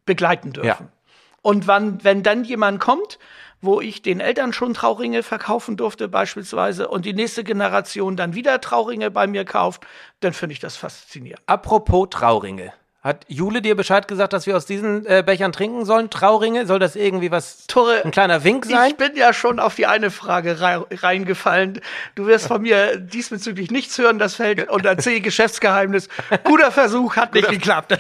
begleiten 0.06 0.54
dürfen. 0.54 0.68
Ja. 0.68 0.90
Und 1.42 1.68
wann, 1.68 2.04
wenn 2.04 2.22
dann 2.22 2.44
jemand 2.44 2.80
kommt, 2.80 3.18
wo 3.62 3.82
ich 3.82 4.02
den 4.02 4.20
Eltern 4.20 4.54
schon 4.54 4.74
Trauringe 4.74 5.24
verkaufen 5.24 5.78
durfte 5.78 6.08
beispielsweise 6.08 6.88
und 6.88 7.06
die 7.06 7.14
nächste 7.14 7.44
Generation 7.44 8.18
dann 8.18 8.34
wieder 8.34 8.60
Trauringe 8.60 9.12
bei 9.12 9.28
mir 9.28 9.46
kauft, 9.46 9.86
dann 10.20 10.34
finde 10.34 10.54
ich 10.54 10.60
das 10.60 10.78
faszinierend. 10.78 11.44
Apropos 11.46 12.10
Trauringe. 12.10 12.74
Hat 13.02 13.26
Jule 13.28 13.64
dir 13.64 13.76
Bescheid 13.76 14.08
gesagt, 14.08 14.32
dass 14.32 14.46
wir 14.46 14.56
aus 14.56 14.68
diesen 14.68 15.08
äh, 15.08 15.24
Bechern 15.26 15.52
trinken 15.52 15.86
sollen? 15.86 16.12
Trauringe? 16.12 16.68
Soll 16.68 16.78
das 16.78 16.96
irgendwie 16.96 17.32
was, 17.32 17.66
Tore, 17.66 18.06
ein 18.06 18.12
kleiner 18.12 18.44
Wink 18.44 18.68
sein? 18.68 18.92
Ich 18.92 18.98
bin 18.98 19.16
ja 19.16 19.34
schon 19.34 19.60
auf 19.60 19.74
die 19.74 19.88
eine 19.88 20.12
Frage 20.12 20.62
rei 20.62 20.80
reingefallen. 20.92 21.82
Du 22.14 22.28
wirst 22.28 22.48
von 22.48 22.62
mir 22.62 22.98
diesbezüglich 22.98 23.72
nichts 23.72 23.98
hören, 23.98 24.20
das 24.20 24.36
fällt 24.36 24.70
unter 24.70 25.00
C 25.00 25.20
Geschäftsgeheimnis. 25.20 26.10
Guter 26.44 26.72
Versuch, 26.72 27.16
hat 27.16 27.34
nicht 27.34 27.50
geklappt. 27.50 27.98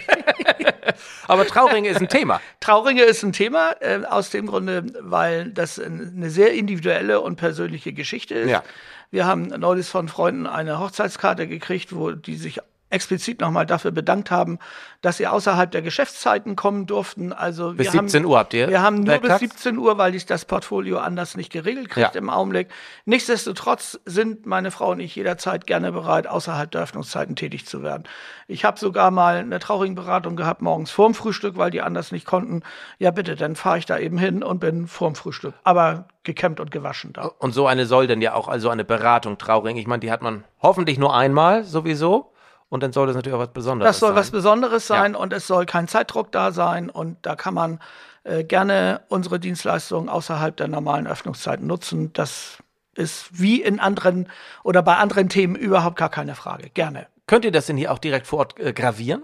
Aber 1.27 1.47
Trauringe 1.47 1.89
ist 1.89 1.99
ein 1.99 2.09
Thema. 2.09 2.39
Trauringe 2.59 3.01
ist 3.01 3.23
ein 3.23 3.33
Thema, 3.33 3.71
äh, 3.79 4.01
aus 4.07 4.29
dem 4.29 4.45
Grunde, 4.45 4.83
weil 4.99 5.49
das 5.49 5.79
eine 5.79 6.29
sehr 6.29 6.53
individuelle 6.53 7.21
und 7.21 7.37
persönliche 7.37 7.91
Geschichte 7.91 8.35
ist. 8.35 8.51
Ja. 8.51 8.63
Wir 9.09 9.25
haben 9.25 9.47
neulich 9.47 9.87
von 9.87 10.07
Freunden 10.07 10.45
eine 10.45 10.79
Hochzeitskarte 10.79 11.47
gekriegt, 11.47 11.95
wo 11.95 12.11
die 12.11 12.35
sich 12.35 12.59
explizit 12.91 13.41
nochmal 13.41 13.65
dafür 13.65 13.91
bedankt 13.91 14.31
haben, 14.31 14.59
dass 15.01 15.17
sie 15.17 15.27
außerhalb 15.27 15.71
der 15.71 15.81
Geschäftszeiten 15.81 16.55
kommen 16.55 16.85
durften. 16.85 17.33
Also 17.33 17.73
Bis 17.73 17.91
wir 17.91 17.99
haben, 17.99 18.07
17 18.07 18.25
Uhr 18.25 18.37
habt 18.37 18.53
ihr 18.53 18.67
Wir 18.69 18.81
haben 18.81 18.97
nur 18.97 19.17
bis 19.17 19.29
werktags? 19.29 19.39
17 19.39 19.77
Uhr, 19.77 19.97
weil 19.97 20.15
ich 20.15 20.25
das 20.25 20.45
Portfolio 20.45 20.99
anders 20.99 21.35
nicht 21.35 21.51
geregelt 21.51 21.89
kriegt 21.89 22.13
Ja. 22.13 22.19
im 22.19 22.29
Augenblick. 22.29 22.69
Nichtsdestotrotz 23.05 23.99
sind 24.05 24.45
meine 24.45 24.71
Frau 24.71 24.91
und 24.91 24.99
ich 24.99 25.15
jederzeit 25.15 25.67
gerne 25.67 25.91
bereit, 25.91 26.27
außerhalb 26.27 26.71
der 26.71 26.81
Öffnungszeiten 26.81 27.35
tätig 27.35 27.65
zu 27.65 27.83
werden. 27.83 28.03
Ich 28.47 28.65
habe 28.65 28.79
sogar 28.79 29.11
mal 29.11 29.37
eine 29.37 29.59
Trauringberatung 29.59 30.35
gehabt, 30.35 30.61
morgens 30.61 30.91
vorm 30.91 31.13
Frühstück, 31.13 31.57
weil 31.57 31.71
die 31.71 31.81
anders 31.81 32.11
nicht 32.11 32.25
konnten. 32.25 32.63
Ja, 32.99 33.11
bitte, 33.11 33.35
dann 33.35 33.55
fahre 33.55 33.77
ich 33.77 33.85
da 33.85 33.97
eben 33.97 34.17
hin 34.17 34.43
und 34.43 34.59
bin 34.59 34.87
vorm 34.87 35.15
Frühstück. 35.15 35.53
Aber 35.63 36.05
gekämmt 36.23 36.59
und 36.59 36.71
gewaschen 36.71 37.13
da. 37.13 37.31
Und 37.39 37.53
so 37.53 37.67
eine 37.67 37.85
soll 37.85 38.07
denn 38.07 38.21
ja 38.21 38.33
auch, 38.33 38.47
also 38.47 38.69
eine 38.69 38.83
Beratung 38.83 39.37
Trauring. 39.37 39.77
Ich 39.77 39.87
meine, 39.87 40.01
die 40.01 40.11
hat 40.11 40.21
man 40.21 40.43
hoffentlich 40.61 40.99
nur 40.99 41.15
einmal 41.15 41.63
sowieso. 41.63 42.31
Und 42.71 42.81
dann 42.83 42.93
soll 42.93 43.05
das 43.05 43.15
natürlich 43.17 43.35
auch 43.35 43.41
was 43.41 43.51
Besonderes 43.51 43.89
Das 43.89 43.99
soll 43.99 44.09
sein. 44.09 44.15
was 44.15 44.31
Besonderes 44.31 44.87
sein 44.87 45.11
Ja. 45.13 45.19
und 45.19 45.33
es 45.33 45.45
soll 45.45 45.65
kein 45.65 45.87
Zeitdruck 45.89 46.31
da 46.31 46.51
sein 46.53 46.89
und 46.89 47.17
da 47.21 47.35
kann 47.35 47.53
man 47.53 47.79
äh, 48.23 48.43
gerne 48.45 49.01
unsere 49.09 49.39
Dienstleistungen 49.41 50.07
außerhalb 50.07 50.55
der 50.55 50.69
normalen 50.69 51.05
Öffnungszeiten 51.05 51.67
nutzen. 51.67 52.13
Das 52.13 52.57
ist 52.95 53.27
wie 53.31 53.61
in 53.61 53.79
anderen 53.81 54.29
oder 54.63 54.81
bei 54.83 54.95
anderen 54.95 55.27
Themen 55.27 55.55
überhaupt 55.55 55.97
gar 55.97 56.09
keine 56.09 56.33
Frage. 56.33 56.69
Gerne. 56.69 57.07
Könnt 57.27 57.43
ihr 57.45 57.51
das 57.51 57.65
denn 57.65 57.75
hier 57.77 57.91
auch 57.91 57.99
direkt 57.99 58.25
vor 58.27 58.39
Ort 58.39 58.57
äh, 58.59 58.71
gravieren? 58.73 59.21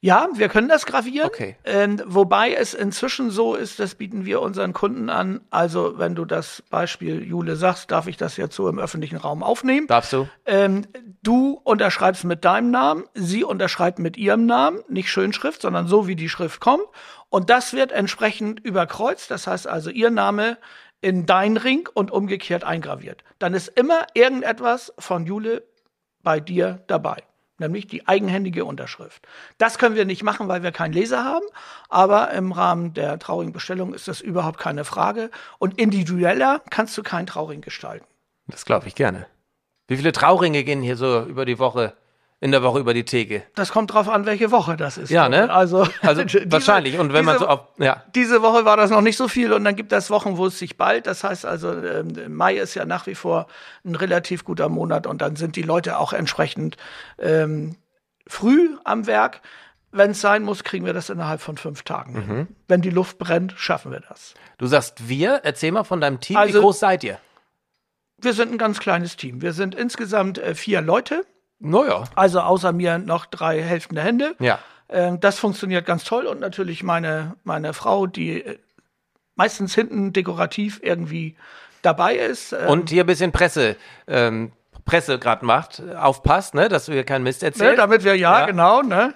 Ja, 0.00 0.28
wir 0.34 0.48
können 0.48 0.68
das 0.68 0.86
gravieren. 0.86 1.26
Okay. 1.26 1.56
Ähm, 1.64 2.00
wobei 2.06 2.52
es 2.54 2.72
inzwischen 2.72 3.30
so 3.30 3.56
ist, 3.56 3.80
das 3.80 3.96
bieten 3.96 4.24
wir 4.24 4.40
unseren 4.40 4.72
Kunden 4.72 5.10
an. 5.10 5.40
Also, 5.50 5.98
wenn 5.98 6.14
du 6.14 6.24
das 6.24 6.62
Beispiel 6.70 7.24
Jule 7.24 7.56
sagst, 7.56 7.90
darf 7.90 8.06
ich 8.06 8.16
das 8.16 8.36
jetzt 8.36 8.54
so 8.54 8.68
im 8.68 8.78
öffentlichen 8.78 9.16
Raum 9.16 9.42
aufnehmen. 9.42 9.88
Darfst 9.88 10.12
du? 10.12 10.28
Ähm, 10.46 10.86
du 11.24 11.60
unterschreibst 11.64 12.22
mit 12.22 12.44
deinem 12.44 12.70
Namen, 12.70 13.04
sie 13.14 13.42
unterschreibt 13.42 13.98
mit 13.98 14.16
ihrem 14.16 14.46
Namen, 14.46 14.82
nicht 14.88 15.10
Schönschrift, 15.10 15.62
sondern 15.62 15.88
so 15.88 16.06
wie 16.06 16.16
die 16.16 16.28
Schrift 16.28 16.60
kommt. 16.60 16.84
Und 17.28 17.50
das 17.50 17.72
wird 17.72 17.90
entsprechend 17.90 18.60
überkreuzt. 18.60 19.32
Das 19.32 19.48
heißt 19.48 19.66
also, 19.66 19.90
ihr 19.90 20.10
Name 20.10 20.58
in 21.00 21.26
dein 21.26 21.56
Ring 21.56 21.88
und 21.92 22.12
umgekehrt 22.12 22.62
eingraviert. 22.62 23.24
Dann 23.40 23.52
ist 23.52 23.68
immer 23.68 24.06
irgendetwas 24.14 24.92
von 24.98 25.26
Jule 25.26 25.64
bei 26.22 26.38
dir 26.38 26.84
dabei. 26.86 27.22
Nämlich 27.58 27.86
die 27.88 28.06
eigenhändige 28.06 28.64
Unterschrift. 28.64 29.26
Das 29.58 29.78
können 29.78 29.96
wir 29.96 30.04
nicht 30.04 30.22
machen, 30.22 30.48
weil 30.48 30.62
wir 30.62 30.72
keinen 30.72 30.92
Leser 30.92 31.24
haben. 31.24 31.44
Aber 31.88 32.30
im 32.32 32.52
Rahmen 32.52 32.94
der 32.94 33.18
Trauringbestellung 33.18 33.94
ist 33.94 34.08
das 34.08 34.20
überhaupt 34.20 34.58
keine 34.58 34.84
Frage. 34.84 35.30
Und 35.58 35.78
individueller 35.78 36.62
kannst 36.70 36.96
du 36.96 37.02
keinen 37.02 37.26
Trauring 37.26 37.60
gestalten. 37.60 38.06
Das 38.46 38.64
glaube 38.64 38.86
ich 38.86 38.94
gerne. 38.94 39.26
Wie 39.88 39.96
viele 39.96 40.12
Trauringe 40.12 40.64
gehen 40.64 40.82
hier 40.82 40.96
so 40.96 41.22
über 41.24 41.44
die 41.44 41.58
Woche, 41.58 41.94
in 42.40 42.52
der 42.52 42.62
Woche 42.62 42.78
über 42.78 42.94
die 42.94 43.04
Theke? 43.04 43.42
Das 43.56 43.70
kommt 43.72 43.92
drauf 43.92 44.08
an, 44.08 44.24
welche 44.26 44.50
Woche 44.50 44.76
das 44.76 44.96
ist. 44.98 45.10
Ja, 45.10 45.28
ne? 45.28 45.50
Also, 45.52 45.86
Also 46.02 46.22
diese- 46.24 46.50
wahrscheinlich. 46.52 46.98
Und 46.98 47.12
wenn 47.12 47.24
man 47.24 47.34
diese- 47.34 47.44
so 47.46 47.50
auf, 47.50 47.60
ja. 47.78 48.04
Diese 48.14 48.42
Woche 48.42 48.64
war 48.64 48.76
das 48.76 48.90
noch 48.90 49.00
nicht 49.00 49.16
so 49.16 49.26
viel 49.28 49.52
und 49.52 49.64
dann 49.64 49.74
gibt 49.76 49.92
es 49.92 50.10
Wochen, 50.10 50.36
wo 50.36 50.46
es 50.46 50.58
sich 50.58 50.76
bald. 50.76 51.06
Das 51.06 51.24
heißt 51.24 51.44
also, 51.46 51.72
ähm, 51.72 52.12
Mai 52.34 52.56
ist 52.56 52.74
ja 52.74 52.84
nach 52.84 53.06
wie 53.06 53.14
vor 53.16 53.46
ein 53.84 53.94
relativ 53.96 54.44
guter 54.44 54.68
Monat 54.68 55.06
und 55.06 55.20
dann 55.22 55.36
sind 55.36 55.56
die 55.56 55.62
Leute 55.62 55.98
auch 55.98 56.12
entsprechend 56.12 56.76
ähm, 57.18 57.76
früh 58.26 58.70
am 58.84 59.06
Werk. 59.06 59.40
Wenn 59.90 60.10
es 60.10 60.20
sein 60.20 60.42
muss, 60.42 60.64
kriegen 60.64 60.84
wir 60.84 60.92
das 60.92 61.08
innerhalb 61.08 61.40
von 61.40 61.56
fünf 61.56 61.82
Tagen. 61.82 62.20
hin. 62.20 62.48
Wenn 62.68 62.82
die 62.82 62.90
Luft 62.90 63.18
brennt, 63.18 63.54
schaffen 63.56 63.90
wir 63.90 64.00
das. 64.00 64.34
Du 64.58 64.66
sagst 64.66 65.08
wir, 65.08 65.40
erzähl 65.44 65.72
mal 65.72 65.84
von 65.84 66.00
deinem 66.00 66.20
Team. 66.20 66.36
Wie 66.36 66.40
Also- 66.40 66.60
groß 66.60 66.78
seid 66.78 67.02
ihr? 67.04 67.18
Wir 68.20 68.32
sind 68.34 68.52
ein 68.52 68.58
ganz 68.58 68.80
kleines 68.80 69.16
Team. 69.16 69.40
Wir 69.42 69.52
sind 69.54 69.74
insgesamt 69.74 70.38
äh, 70.38 70.54
vier 70.54 70.82
Leute, 70.82 71.24
Naja. 71.60 72.04
also 72.14 72.40
außer 72.40 72.72
mir 72.72 72.98
noch 72.98 73.26
drei 73.26 73.60
helfende 73.62 74.02
Hände. 74.02 74.34
Ja. 74.38 74.58
Ähm, 74.88 75.20
das 75.20 75.38
funktioniert 75.38 75.84
ganz 75.86 76.04
toll 76.04 76.26
und 76.26 76.40
natürlich 76.40 76.82
meine, 76.82 77.34
meine 77.44 77.74
Frau, 77.74 78.06
die 78.06 78.42
äh, 78.44 78.58
meistens 79.34 79.74
hinten 79.74 80.12
dekorativ 80.12 80.80
irgendwie 80.82 81.36
dabei 81.82 82.14
ist. 82.16 82.52
Ähm, 82.52 82.68
Und 82.68 82.90
hier 82.90 83.04
ein 83.04 83.06
bisschen 83.06 83.32
Presse, 83.32 83.76
ähm, 84.06 84.52
Presse 84.84 85.18
gerade 85.18 85.44
macht. 85.44 85.82
Aufpasst, 85.96 86.54
ne, 86.54 86.68
dass 86.68 86.86
du 86.86 86.92
hier 86.92 87.04
keinen 87.04 87.22
Mist 87.22 87.42
ne, 87.42 87.48
erzählst. 87.48 87.78
damit 87.78 88.04
wir, 88.04 88.14
ja, 88.16 88.40
Ja. 88.40 88.46
genau, 88.46 88.82
ne? 88.82 89.14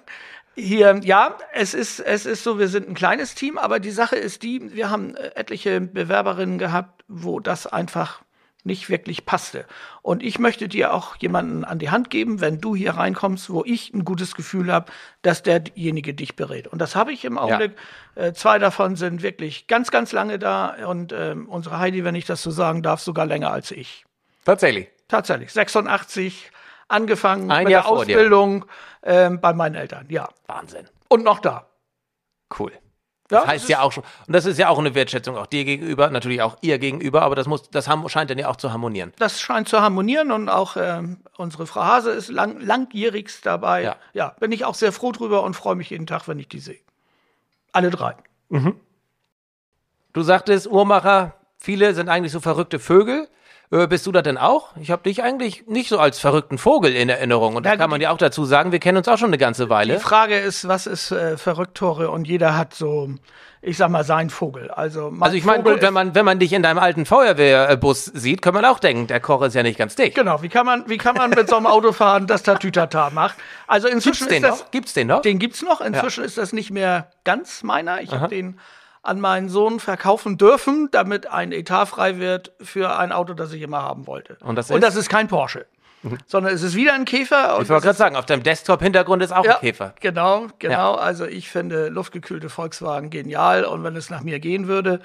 Hier, 0.55 1.01
ja, 1.03 1.39
es 1.55 1.73
ist, 1.73 1.99
es 2.01 2.27
ist 2.27 2.45
so, 2.45 2.59
wir 2.59 2.69
sind 2.69 2.87
ein 2.87 2.95
kleines 2.95 3.35
Team, 3.35 3.57
aber 3.57 3.81
die 3.81 3.91
Sache 3.91 4.17
ist 4.17 4.43
die, 4.43 4.75
wir 4.75 4.91
haben 4.91 5.17
äh, 5.17 5.31
etliche 5.35 5.81
Bewerberinnen 5.81 6.59
gehabt, 6.59 7.03
wo 7.09 7.41
das 7.41 7.67
einfach 7.67 8.21
nicht 8.65 8.89
wirklich 8.89 9.27
passte. 9.27 9.65
Und 10.03 10.23
ich 10.23 10.39
möchte 10.39 10.69
dir 10.69 10.95
auch 10.95 11.17
jemanden 11.17 11.65
an 11.65 11.79
die 11.79 11.91
Hand 11.91 12.11
geben, 12.11 12.41
wenn 12.41 12.61
du 12.61 12.75
hier 12.75 12.93
reinkommst, 12.93 13.51
wo 13.51 13.65
ich 13.65 13.93
ein 13.93 14.05
gutes 14.05 14.35
Gefühl 14.35 14.73
habe, 14.73 14.91
dass 15.23 15.43
derjenige 15.43 16.15
dich 16.15 16.37
berät. 16.37 16.69
Und 16.69 16.79
das 16.79 16.95
habe 16.95 17.13
ich 17.13 17.25
im 17.25 17.39
Augenblick. 17.39 17.73
Äh, 18.15 18.33
zwei 18.33 18.59
davon 18.59 18.97
sind 18.97 19.23
wirklich 19.23 19.67
ganz, 19.67 19.91
ganz 19.91 20.13
lange 20.13 20.39
da 20.39 20.77
und 20.87 21.13
ähm, 21.13 21.49
unsere 21.49 21.79
Heidi, 21.79 22.05
wenn 22.05 22.15
ich 22.15 22.27
das 22.27 22.43
so 22.43 22.51
sagen 22.51 22.83
darf, 22.83 23.01
sogar 23.01 23.27
länger 23.27 23.51
als 23.51 23.71
ich. 23.71 24.05
Tatsächlich. 24.45 24.89
Tatsächlich. 25.09 25.53
86 25.53 26.51
angefangen 26.89 27.51
Ein 27.51 27.65
mit 27.65 27.73
Jahr 27.73 27.83
der. 27.83 27.91
Ausbildung 27.91 28.65
ähm, 29.03 29.41
bei 29.41 29.53
meinen 29.53 29.75
Eltern, 29.75 30.07
ja. 30.09 30.29
Wahnsinn. 30.47 30.87
Und 31.09 31.25
noch 31.25 31.41
da. 31.41 31.67
Cool. 32.59 32.73
Ja, 33.33 33.41
Das 33.41 33.49
heißt 33.49 33.65
es 33.65 33.69
ja 33.71 33.81
auch 33.81 33.93
schon, 33.93 34.05
und 34.27 34.33
das 34.33 34.45
ist 34.45 34.59
ja 34.59 34.69
auch 34.69 34.79
eine 34.79 34.95
Wertschätzung 34.95 35.37
auch 35.37 35.47
dir 35.47 35.65
gegenüber, 35.65 36.11
natürlich 36.11 36.43
auch 36.43 36.57
ihr 36.61 36.79
gegenüber, 36.79 37.23
aber 37.23 37.35
das 37.35 37.47
muss, 37.47 37.71
das 37.71 37.89
scheint 38.07 38.31
dann 38.31 38.39
ja 38.39 38.49
auch 38.49 38.57
zu 38.57 38.73
harmonieren. 38.73 39.13
Das 39.19 39.41
scheint 39.41 39.69
zu 39.69 39.81
harmonieren 39.81 40.31
und 40.31 40.49
auch 40.49 40.77
ähm, 40.79 41.19
unsere 41.37 41.67
Frau 41.67 41.83
Hase 41.83 42.11
ist 42.11 42.29
lang, 42.29 42.61
langjährigst 42.61 43.45
dabei. 43.47 43.83
Ja. 43.83 43.97
ja, 44.13 44.37
bin 44.39 44.53
ich 44.53 44.65
auch 44.65 44.75
sehr 44.75 44.93
froh 44.93 45.13
drüber 45.13 45.43
und 45.43 45.55
freue 45.55 45.75
mich 45.75 45.91
jeden 45.91 46.07
Tag, 46.07 46.29
wenn 46.29 46.39
ich 46.39 46.49
die 46.49 46.61
sehe. 46.61 46.79
Alle 47.73 47.91
drei. 47.91 48.15
Du 50.13 50.23
sagtest, 50.23 50.67
Uhrmacher, 50.67 51.35
viele 51.59 51.95
sind 51.95 52.11
eigentlich 52.11 52.33
so 52.33 52.41
verrückte 52.41 52.79
Vögel. 52.79 53.29
Äh, 53.73 53.87
bist 53.87 54.07
du 54.07 54.13
das 54.13 54.23
denn 54.23 54.37
auch? 54.37 54.77
Ich 54.77 54.91
habe 54.91 55.03
dich 55.03 55.23
eigentlich 55.23 55.67
nicht 55.67 55.89
so 55.89 55.99
als 55.99 56.19
verrückten 56.19 56.59
Vogel 56.59 56.95
in 56.95 57.09
Erinnerung. 57.09 57.57
Und 57.57 57.65
das 57.65 57.79
kann 57.79 57.89
man 57.89 58.03
ja 58.03 58.11
auch 58.11 58.19
dazu 58.19 58.45
sagen, 58.45 58.71
wir 58.71 58.81
kennen 58.81 58.99
uns 58.99 59.09
auch 59.09 59.17
schon 59.17 59.29
eine 59.29 59.39
ganze 59.39 59.71
Weile. 59.71 59.95
Die 59.95 60.01
Frage 60.01 60.39
ist, 60.39 60.69
was 60.69 60.87
ist 60.87 61.11
äh, 61.11 61.39
verrückt, 61.39 61.75
Tore? 61.79 62.11
Und 62.11 62.29
jeder 62.29 62.55
hat 62.59 62.75
so, 62.75 63.09
ich 63.63 63.79
sag 63.79 63.89
mal, 63.89 64.05
sein 64.05 64.29
Vogel. 64.29 64.71
Also, 64.71 65.11
mein 65.11 65.23
Also 65.23 65.37
ich 65.39 65.45
meine, 65.45 65.63
gut, 65.63 65.81
wenn 65.81 65.95
man, 65.95 66.15
wenn 66.15 66.27
man 66.27 66.39
dich 66.39 66.53
in 66.53 66.63
deinem 66.63 66.79
alten 66.79 67.07
Feuerwehrbus 67.07 68.05
sieht, 68.05 68.43
kann 68.43 68.53
man 68.53 68.67
auch 68.67 68.79
denken, 68.79 69.07
der 69.07 69.21
Koch 69.21 69.41
ist 69.41 69.55
ja 69.55 69.63
nicht 69.63 69.79
ganz 69.79 69.97
dicht. 69.97 70.15
Genau, 70.17 70.43
wie 70.43 70.51
kann 70.51 70.67
man, 70.67 70.87
wie 70.91 70.99
kann 70.99 71.17
man 71.17 71.31
mit 71.31 71.49
so 71.49 71.57
einem 71.57 71.67
Auto 71.67 71.93
fahren, 71.93 72.27
das 72.27 72.43
Tatütata 72.43 73.09
macht? 73.09 73.37
Also 73.67 73.89
Gibt's 73.89 74.05
inzwischen 74.05 74.29
den 74.29 74.45
ist 74.45 74.51
das, 74.51 74.61
noch? 74.61 74.71
Gibt's 74.71 74.93
den 74.93 75.07
noch? 75.07 75.23
Den 75.23 75.39
gibt's 75.39 75.63
noch. 75.63 75.81
Inzwischen 75.81 76.25
ist 76.25 76.37
das 76.37 76.53
nicht 76.53 76.71
mehr 76.71 77.11
ganz 77.25 77.63
meiner. 77.63 78.03
Ich 78.03 78.13
habe 78.13 78.29
den 78.29 78.59
an 79.03 79.21
meinen 79.21 79.49
Sohn 79.49 79.81
verkaufen 79.81 80.39
dürfen, 80.39 80.89
damit 80.93 81.27
ein 81.27 81.53
Etat 81.53 81.87
frei 81.87 82.19
wird 82.19 82.53
für 82.61 82.97
ein 82.99 83.13
Auto, 83.13 83.35
das 83.35 83.53
ich 83.53 83.63
immer 83.63 83.83
haben 83.83 84.07
wollte. 84.07 84.37
Und 84.45 84.57
das 84.57 84.71
Und 84.71 84.77
ist? 84.77 84.83
das 84.85 84.97
ist 84.97 85.09
kein 85.09 85.27
Porsche, 85.29 85.67
sondern 86.27 86.55
es 86.55 86.63
ist 86.63 86.77
wieder 86.77 86.95
ein 86.95 87.05
Käfer. 87.05 87.57
Und 87.57 87.65
Ich 87.65 87.69
wollte 87.69 87.85
gerade 87.87 87.99
sagen, 87.99 88.17
auf 88.17 88.27
deinem 88.27 88.45
Desktop-Hintergrund 88.45 89.23
ist 89.23 89.33
auch 89.33 89.45
ja, 89.45 89.57
ein 89.57 89.61
Käfer. 89.61 89.95
Genau, 90.01 90.47
genau. 90.61 90.95
Also 90.95 91.27
ich 91.27 91.51
finde 91.51 91.89
luftgekühlte 91.89 92.49
Volkswagen 92.49 93.11
genial 93.11 93.65
und 93.65 93.83
wenn 93.83 93.97
es 93.97 94.09
nach 94.09 94.23
mir 94.23 94.39
gehen 94.39 94.69
würde 94.69 95.01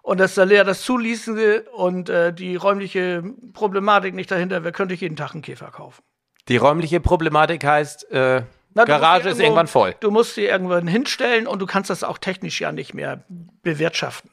und 0.00 0.18
das 0.18 0.34
Salär 0.34 0.64
das 0.64 0.82
zuließe 0.82 1.64
und 1.74 2.08
äh, 2.08 2.32
die 2.32 2.56
räumliche 2.56 3.22
Problematik 3.52 4.14
nicht 4.14 4.30
dahinter 4.30 4.64
wäre, 4.64 4.72
könnte 4.72 4.94
ich 4.94 5.02
jeden 5.02 5.16
Tag 5.16 5.32
einen 5.32 5.42
Käfer 5.42 5.70
kaufen. 5.70 6.02
Die 6.48 6.56
räumliche 6.56 7.00
Problematik 7.00 7.64
heißt, 7.64 8.10
äh, 8.10 8.42
Na, 8.74 8.84
Garage 8.84 9.28
ist 9.28 9.36
irgendwo- 9.38 9.42
irgendwann 9.44 9.66
voll. 9.66 9.94
Du 10.00 10.10
musst 10.10 10.36
die 10.36 10.44
irgendwann 10.46 10.86
hinstellen 10.86 11.46
und 11.46 11.58
du 11.60 11.66
kannst 11.66 11.90
das 11.90 12.04
auch 12.04 12.18
technisch 12.18 12.60
ja 12.60 12.72
nicht 12.72 12.94
mehr 12.94 13.22
bewirtschaften. 13.62 14.30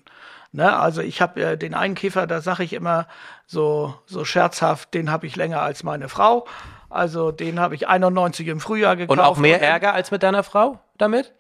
Ne? 0.52 0.78
Also 0.78 1.02
ich 1.02 1.22
habe 1.22 1.42
äh, 1.44 1.58
den 1.58 1.74
einen 1.74 1.96
Käfer, 1.96 2.26
da 2.26 2.42
sage 2.42 2.64
ich 2.64 2.74
immer 2.74 3.08
so, 3.46 3.94
so 4.06 4.26
scherzhaft, 4.26 4.94
den 4.94 5.12
habe 5.12 5.28
ich 5.28 5.36
länger 5.36 5.62
als 5.62 5.84
meine 5.84 6.10
Frau. 6.10 6.48
Also 6.90 7.32
den 7.32 7.60
habe 7.60 7.76
ich 7.76 7.88
91 7.88 8.48
im 8.48 8.60
Frühjahr 8.60 8.96
gekauft. 8.96 9.20
Und 9.20 9.24
auch 9.24 9.38
mehr 9.38 9.62
Ärger 9.62 9.94
als 9.94 10.10
mit 10.12 10.24
deiner 10.24 10.44
Frau 10.44 10.80
damit? 10.98 11.34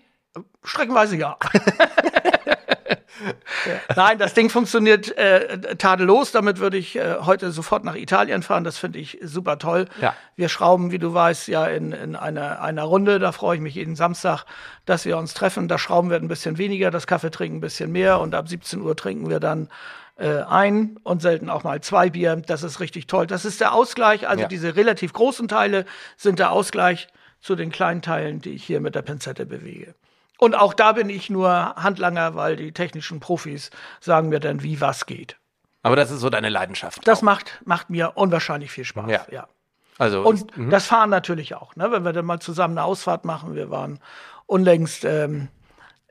Streckenweise 0.64 1.16
ja. 1.18 1.38
Nein, 3.95 4.17
das 4.17 4.34
Ding 4.34 4.50
funktioniert 4.50 5.15
äh, 5.17 5.76
tadellos. 5.76 6.32
Damit 6.32 6.60
würde 6.60 6.78
ich 6.78 6.95
äh, 6.95 7.17
heute 7.22 7.52
sofort 7.52 7.84
nach 7.84 7.95
Italien 7.95 8.43
fahren. 8.43 8.63
Das 8.63 8.78
finde 8.78 9.00
ich 9.00 9.19
super 9.22 9.58
toll. 9.58 9.86
Ja. 10.02 10.15
Wir 10.36 10.50
schrauben, 10.50 10.91
wie 10.91 11.00
du 11.00 11.13
weißt, 11.13 11.48
ja 11.48 11.65
in, 11.65 11.91
in 11.91 12.15
einer, 12.15 12.62
einer 12.62 12.84
Runde. 12.84 13.19
Da 13.19 13.32
freue 13.32 13.56
ich 13.58 13.62
mich 13.62 13.76
jeden 13.76 13.95
Samstag, 13.95 14.45
dass 14.86 15.06
wir 15.06 15.17
uns 15.17 15.34
treffen. 15.34 15.67
Da 15.67 15.78
schrauben 15.78 16.10
wir 16.10 16.17
ein 16.17 16.28
bisschen 16.28 16.58
weniger, 16.58 16.91
das 16.91 17.08
Kaffee 17.08 17.32
trinken 17.32 17.58
ein 17.58 17.62
bisschen 17.62 17.91
mehr 17.91 18.19
und 18.19 18.36
ab 18.36 18.48
17 18.48 18.82
Uhr 18.82 18.95
trinken 18.95 19.30
wir 19.30 19.39
dann 19.39 19.69
äh, 20.17 20.41
ein 20.41 20.98
und 21.04 21.22
selten 21.22 21.50
auch 21.50 21.63
mal 21.63 21.82
zwei 21.82 22.10
Bier. 22.10 22.36
Das 22.45 22.63
ist 22.63 22.80
richtig 22.80 23.08
toll. 23.08 23.28
Das 23.28 23.45
ist 23.45 23.62
der 23.62 23.74
Ausgleich. 23.74 24.28
Also 24.28 24.43
Ja. 24.43 24.48
diese 24.48 24.76
relativ 24.76 25.13
großen 25.13 25.48
Teile 25.48 25.86
sind 26.17 26.39
der 26.39 26.52
Ausgleich 26.52 27.08
zu 27.41 27.56
den 27.56 27.72
kleinen 27.72 28.02
Teilen, 28.02 28.41
die 28.41 28.52
ich 28.52 28.63
hier 28.63 28.82
mit 28.82 28.95
der 28.95 29.02
Pinzette 29.02 29.45
bewege. 29.45 29.95
Und 30.39 30.56
auch 30.56 30.73
da 30.73 30.93
bin 30.93 31.10
ich 31.10 31.30
nur 31.30 31.49
Handlanger, 31.75 32.34
weil 32.34 32.56
die 32.56 32.71
technischen 32.71 33.19
Profis 33.19 33.71
sagen 33.99 34.30
mir 34.30 34.39
dann, 34.39 34.63
wie 34.63 34.80
was 34.80 35.06
geht. 35.06 35.38
Aber 35.84 35.95
das 35.95 36.12
ist 36.12 36.21
so 36.21 36.30
deine 36.30 36.49
Leidenschaft. 36.49 37.06
Das 37.08 37.21
macht, 37.21 37.62
macht 37.65 37.89
mir 37.89 38.13
unwahrscheinlich 38.15 38.71
viel 38.71 38.86
Spaß. 38.86 39.10
Ja. 39.10 39.25
ja. 39.32 39.47
Also 39.97 40.21
Und 40.21 40.58
mhm. 40.58 40.69
das 40.69 40.86
Fahren 40.86 41.10
natürlich 41.10 41.56
auch, 41.56 41.75
ne? 41.75 41.91
wenn 41.91 42.04
wir 42.04 42.13
dann 42.13 42.25
mal 42.25 42.39
zusammen 42.39 42.78
eine 42.78 42.86
Ausfahrt 42.86 43.25
machen. 43.25 43.54
Wir 43.54 43.69
waren 43.69 43.99
unlängst 44.45 45.04
ähm, 45.04 45.49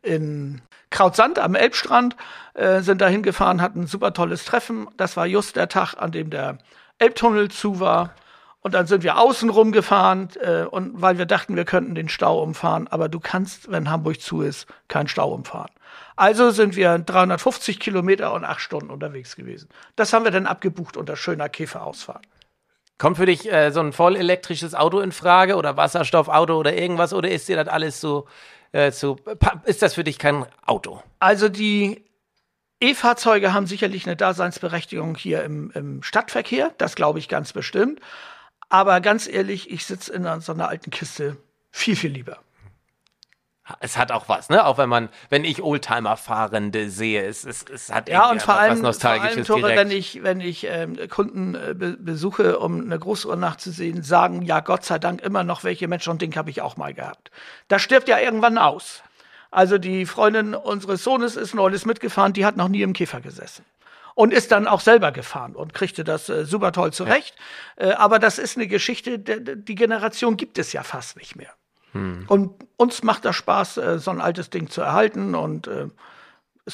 in 0.02 0.60
Krautsand 0.90 1.38
am 1.38 1.54
Elbstrand, 1.54 2.14
äh, 2.52 2.80
sind 2.80 3.00
da 3.00 3.08
hingefahren, 3.08 3.62
hatten 3.62 3.82
ein 3.82 3.86
super 3.86 4.12
tolles 4.12 4.44
Treffen. 4.44 4.88
Das 4.98 5.16
war 5.16 5.26
just 5.26 5.56
der 5.56 5.68
Tag, 5.68 5.94
an 5.94 6.12
dem 6.12 6.28
der 6.28 6.58
Elbtunnel 6.98 7.50
zu 7.50 7.80
war. 7.80 8.14
Und 8.68 8.74
dann 8.74 8.86
sind 8.86 9.02
wir 9.02 9.16
außen 9.16 9.48
rumgefahren, 9.48 10.28
äh, 10.42 10.64
und 10.64 11.00
weil 11.00 11.16
wir 11.16 11.24
dachten, 11.24 11.56
wir 11.56 11.64
könnten 11.64 11.94
den 11.94 12.10
Stau 12.10 12.42
umfahren. 12.42 12.86
Aber 12.86 13.08
du 13.08 13.18
kannst, 13.18 13.72
wenn 13.72 13.90
Hamburg 13.90 14.20
zu 14.20 14.42
ist, 14.42 14.66
keinen 14.88 15.08
Stau 15.08 15.32
umfahren. 15.32 15.70
Also 16.16 16.50
sind 16.50 16.76
wir 16.76 16.98
350 16.98 17.80
Kilometer 17.80 18.34
und 18.34 18.44
acht 18.44 18.60
Stunden 18.60 18.90
unterwegs 18.90 19.36
gewesen. 19.36 19.70
Das 19.96 20.12
haben 20.12 20.26
wir 20.26 20.32
dann 20.32 20.46
abgebucht 20.46 20.98
unter 20.98 21.16
schöner 21.16 21.48
Käferausfahrt. 21.48 22.26
Kommt 22.98 23.16
für 23.16 23.24
dich 23.24 23.50
äh, 23.50 23.70
so 23.70 23.80
ein 23.80 23.94
voll 23.94 24.16
elektrisches 24.16 24.74
Auto 24.74 25.00
in 25.00 25.12
Frage 25.12 25.56
oder 25.56 25.78
Wasserstoffauto 25.78 26.54
oder 26.58 26.76
irgendwas 26.76 27.14
oder 27.14 27.30
ist 27.30 27.48
dir 27.48 27.56
das 27.56 27.68
alles 27.68 28.02
so, 28.02 28.26
äh, 28.72 28.92
so 28.92 29.16
ist 29.64 29.80
das 29.80 29.94
für 29.94 30.04
dich 30.04 30.18
kein 30.18 30.44
Auto? 30.66 31.02
Also 31.20 31.48
die 31.48 32.04
E-Fahrzeuge 32.80 33.54
haben 33.54 33.66
sicherlich 33.66 34.04
eine 34.04 34.16
Daseinsberechtigung 34.16 35.14
hier 35.14 35.42
im, 35.42 35.70
im 35.70 36.02
Stadtverkehr, 36.02 36.74
das 36.76 36.96
glaube 36.96 37.18
ich 37.18 37.30
ganz 37.30 37.54
bestimmt. 37.54 38.00
Aber 38.68 39.00
ganz 39.00 39.26
ehrlich, 39.26 39.70
ich 39.70 39.86
sitze 39.86 40.12
in 40.12 40.40
so 40.40 40.52
einer 40.52 40.68
alten 40.68 40.90
Kiste 40.90 41.36
viel, 41.70 41.96
viel 41.96 42.12
lieber. 42.12 42.38
Es 43.80 43.98
hat 43.98 44.12
auch 44.12 44.28
was, 44.28 44.48
ne? 44.48 44.64
Auch 44.64 44.78
wenn 44.78 44.88
man, 44.88 45.08
wenn 45.28 45.44
ich 45.44 45.62
Oldtimer-Fahrende 45.62 46.88
sehe, 46.88 47.24
es, 47.24 47.44
es, 47.44 47.64
es 47.70 47.92
hat 47.92 48.08
Ja, 48.08 48.30
und 48.30 48.40
vor 48.40 48.54
allem, 48.54 48.70
was 48.70 48.78
vor 48.78 48.88
Nostalgisches 48.88 49.36
allem 49.36 49.44
Tore, 49.44 49.60
direkt. 49.60 49.78
wenn 49.78 49.90
ich, 49.90 50.22
wenn 50.22 50.40
ich 50.40 50.66
ähm, 50.66 50.96
Kunden 51.10 51.54
äh, 51.54 51.74
be 51.74 51.96
besuche, 51.98 52.58
um 52.58 52.80
eine 52.80 52.98
Großuhr 52.98 53.36
nachzusehen, 53.36 54.02
sagen, 54.02 54.42
ja, 54.42 54.60
Gott 54.60 54.84
sei 54.84 54.98
Dank 54.98 55.20
immer 55.20 55.44
noch 55.44 55.64
welche 55.64 55.86
Menschen 55.86 56.10
und 56.10 56.22
den 56.22 56.34
habe 56.34 56.50
ich 56.50 56.62
auch 56.62 56.76
mal 56.76 56.94
gehabt. 56.94 57.30
Das 57.68 57.82
stirbt 57.82 58.08
ja 58.08 58.18
irgendwann 58.18 58.56
aus. 58.56 59.02
Also 59.50 59.78
die 59.78 60.06
Freundin 60.06 60.54
unseres 60.54 61.04
Sohnes 61.04 61.36
ist 61.36 61.54
neulich 61.54 61.84
mitgefahren, 61.86 62.32
die 62.32 62.44
hat 62.46 62.56
noch 62.56 62.68
nie 62.68 62.82
im 62.82 62.92
Käfer 62.92 63.20
gesessen. 63.20 63.64
Und 64.18 64.32
ist 64.32 64.50
dann 64.50 64.66
auch 64.66 64.80
selber 64.80 65.12
gefahren 65.12 65.54
und 65.54 65.74
kriegte 65.74 66.02
das 66.02 66.28
äh, 66.28 66.44
super 66.44 66.72
toll 66.72 66.92
zurecht. 66.92 67.36
Äh, 67.76 67.92
aber 67.92 68.18
das 68.18 68.40
ist 68.40 68.56
eine 68.56 68.66
Geschichte, 68.66 69.20
die 69.20 69.74
Generation 69.76 70.36
gibt 70.36 70.58
es 70.58 70.72
ja 70.72 70.82
fast 70.82 71.16
nicht 71.16 71.36
mehr. 71.36 71.52
Und 72.26 72.66
uns 72.76 73.04
macht 73.04 73.24
das 73.24 73.36
Spaß, 73.36 73.76
äh, 73.76 73.98
so 74.00 74.10
ein 74.10 74.20
altes 74.20 74.50
Ding 74.50 74.70
zu 74.70 74.80
erhalten 74.80 75.36
und 75.36 75.68
äh, 75.68 75.86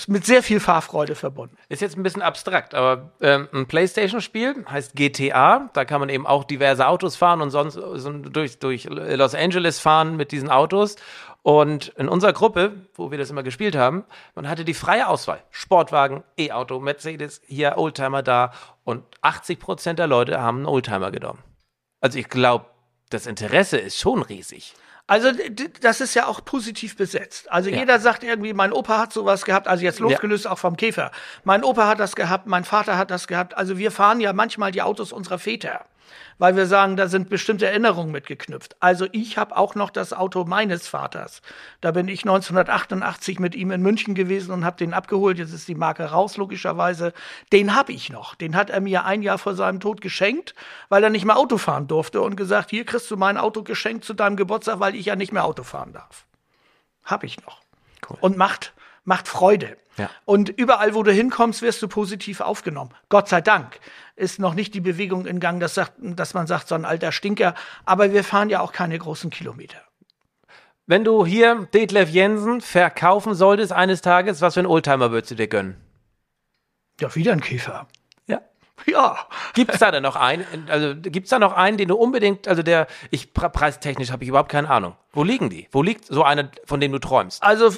ist 0.01 0.09
mit 0.09 0.27
sehr 0.27 0.43
viel 0.43 0.61
Fahrfreude 0.61 1.15
verbunden. 1.15 1.57
Ist 1.69 1.83
jetzt 1.83 1.97
ein 1.97 2.03
bisschen 2.03 2.23
abstrakt, 2.23 2.75
aber 2.75 3.13
ähm, 3.21 3.49
ein 3.53 3.67
Playstation-Spiel 3.67 4.65
heißt 4.69 4.95
GTA. 4.95 5.71
Da 5.73 5.85
kann 5.85 6.01
man 6.01 6.09
eben 6.09 6.27
auch 6.27 6.45
diverse 6.45 6.87
Autos 6.87 7.17
fahren 7.17 7.41
und 7.41 7.51
sonst 7.51 7.75
so 7.75 8.13
durch, 8.13 8.59
durch 8.59 8.85
Los 8.91 9.35
Angeles 9.35 9.79
fahren 9.79 10.17
mit 10.17 10.33
diesen 10.33 10.51
Autos. 10.51 10.97
Und 11.43 11.89
in 11.97 12.09
unserer 12.09 12.33
Gruppe, 12.33 12.73
wo 12.95 13.11
wir 13.11 13.19
das 13.19 13.31
immer 13.31 13.43
gespielt 13.43 13.77
haben, 13.77 14.05
man 14.35 14.49
hatte 14.49 14.65
die 14.65 14.75
freie 14.75 15.09
Auswahl. 15.09 15.43
Sportwagen, 15.51 16.25
E-Auto, 16.39 16.81
Mercedes, 16.81 17.43
hier 17.47 17.77
Oldtimer 17.77 18.23
da. 18.23 18.53
Und 18.83 19.05
80 19.21 19.59
Prozent 19.59 19.99
der 19.99 20.07
Leute 20.07 20.41
haben 20.41 20.59
einen 20.59 20.67
Oldtimer 20.67 21.11
genommen. 21.11 21.43
Also 22.01 22.19
ich 22.19 22.29
glaube, 22.29 22.67
das 23.11 23.27
Interesse 23.27 23.79
ist 23.79 23.99
schon 23.99 24.23
riesig. 24.23 24.75
Also 25.07 25.33
das 25.83 26.01
ist 26.01 26.15
ja 26.15 26.27
auch 26.27 26.43
positiv 26.45 26.97
besetzt. 26.97 27.53
Also 27.53 27.69
Ja. 27.69 27.79
jeder 27.81 28.01
sagt 28.01 28.25
irgendwie, 28.25 28.55
mein 28.55 28.73
Opa 28.73 28.99
hat 28.99 29.13
sowas 29.13 29.45
gehabt, 29.45 29.69
also 29.69 29.85
jetzt 29.85 30.01
losgelöst 30.01 30.47
auch 30.47 30.59
vom 30.59 30.77
Käfer. 30.79 31.11
Mein 31.45 31.63
Opa 31.63 31.87
hat 31.87 32.01
das 32.01 32.17
gehabt, 32.17 32.47
mein 32.47 32.65
Vater 32.65 32.97
hat 32.97 33.11
das 33.11 33.27
gehabt. 33.27 33.55
Also 33.55 33.77
wir 33.77 33.91
fahren 33.91 34.21
ja 34.21 34.33
manchmal 34.33 34.71
die 34.73 34.81
Autos 34.81 35.13
unserer 35.13 35.39
Väter, 35.39 35.85
weil 36.39 36.57
wir 36.57 36.67
sagen, 36.67 36.97
da 36.97 37.09
sind 37.09 37.29
bestimmte 37.29 37.67
Erinnerungen 37.67 38.13
mitgeknüpft. 38.13 38.77
Also 38.81 39.07
ich 39.13 39.39
habe 39.39 39.57
auch 39.57 39.75
noch 39.75 39.91
das 39.91 40.13
Auto 40.13 40.45
meines 40.45 40.89
Vaters. 40.89 41.43
Da 41.81 41.93
bin 41.93 42.09
ich 42.09 42.23
1988 42.23 43.39
mit 43.39 43.55
ihm 43.55 43.71
in 43.71 43.83
München 43.83 44.15
gewesen 44.15 44.53
und 44.53 44.65
habe 44.65 44.77
den 44.77 44.95
abgeholt. 44.95 45.39
Jetzt 45.39 45.53
ist 45.53 45.69
die 45.69 45.75
Marke 45.75 46.05
raus, 46.05 46.37
logischerweise. 46.37 47.13
Den 47.53 47.75
habe 47.75 47.93
ich 47.93 48.11
noch. 48.11 48.35
Den 48.35 48.57
hat 48.57 48.71
er 48.71 48.81
mir 48.81 49.05
ein 49.05 49.23
Jahr 49.23 49.39
vor 49.39 49.55
seinem 49.55 49.81
Tod 49.81 50.01
geschenkt, 50.01 50.55
weil 50.89 51.03
er 51.05 51.11
nicht 51.11 51.25
mehr 51.25 51.37
Auto 51.37 51.59
fahren 51.59 51.87
durfte 51.87 52.21
und 52.21 52.37
gesagt, 52.37 52.71
hier 52.71 52.85
kriegst 52.85 53.11
du 53.11 53.17
mein 53.17 53.37
Auto 53.37 53.63
geschenkt 53.63 54.05
zu 54.05 54.15
deinem 54.15 54.37
Geburtstag, 54.37 54.81
weil 54.81 54.95
ich 54.95 55.07
ja 55.07 55.17
nicht 55.17 55.33
mehr 55.33 55.45
Auto 55.45 55.63
fahren 55.63 55.93
darf. 55.93 56.27
Hab 57.05 57.25
ich 57.25 57.41
noch. 57.45 57.61
Und 58.21 58.37
macht, 58.37 58.75
macht 59.05 59.29
Freude. 59.29 59.77
Ja. 59.97 60.11
Und 60.25 60.49
überall, 60.49 60.95
wo 60.95 61.03
du 61.03 61.13
hinkommst, 61.13 61.63
wirst 61.63 61.81
du 61.81 61.89
positiv 61.89 62.41
aufgenommen. 62.41 62.91
Gott 63.09 63.29
sei 63.29 63.41
Dank 63.41 63.79
ist 64.17 64.41
noch 64.41 64.55
nicht 64.55 64.75
die 64.75 64.81
Bewegung 64.81 65.25
in 65.27 65.39
Gang, 65.39 65.61
dass, 65.61 65.75
sagt, 65.75 65.93
dass 65.99 66.35
man 66.35 66.47
sagt, 66.47 66.69
so 66.69 66.75
ein 66.75 66.85
alter 66.85 67.13
Stinker. 67.13 67.55
Aber 67.85 68.13
wir 68.13 68.25
fahren 68.25 68.51
ja 68.51 68.61
auch 68.61 68.73
keine 68.73 68.99
großen 68.99 69.31
Kilometer. 69.31 69.79
Wenn 70.87 71.05
du 71.05 71.25
hier 71.25 71.67
Detlef 71.73 72.11
Jensen 72.11 72.61
verkaufen 72.61 73.35
solltest 73.35 73.73
eines 73.73 74.03
Tages, 74.03 74.41
was 74.41 74.55
für 74.55 74.61
einen 74.61 74.67
Oldtimer 74.67 75.13
würdest 75.13 75.31
du 75.31 75.35
dir 75.37 75.49
gönnen? 75.49 75.77
Ja, 77.01 77.15
wieder 77.15 77.33
ein 77.33 77.41
Käfer. 77.41 77.87
Ja. 78.27 78.41
Ja. 78.87 79.29
Gibt's 79.55 79.79
da 79.79 79.91
denn 79.91 80.03
noch 80.03 80.17
einen? 80.17 80.45
Also 80.69 80.95
gibt's 80.97 81.31
da 81.31 81.39
noch 81.39 81.55
einen, 81.55 81.79
den 81.79 81.89
du 81.89 81.97
unbedingt, 81.97 82.49
also 82.49 82.63
der, 82.63 82.87
ich 83.11 83.33
pre- 83.33 83.49
preistechnisch 83.49 84.11
habe 84.11 84.25
ich 84.25 84.29
überhaupt 84.29 84.51
keine 84.51 84.69
Ahnung. 84.69 84.97
Wo 85.13 85.25
liegen 85.25 85.49
die? 85.49 85.69
Wo 85.71 85.83
liegt 85.83 86.05
so 86.05 86.23
einer, 86.23 86.51
von 86.65 86.81
dem 86.81 86.93
du 86.93 86.99
träumst? 86.99 87.43
Also, 87.43 87.73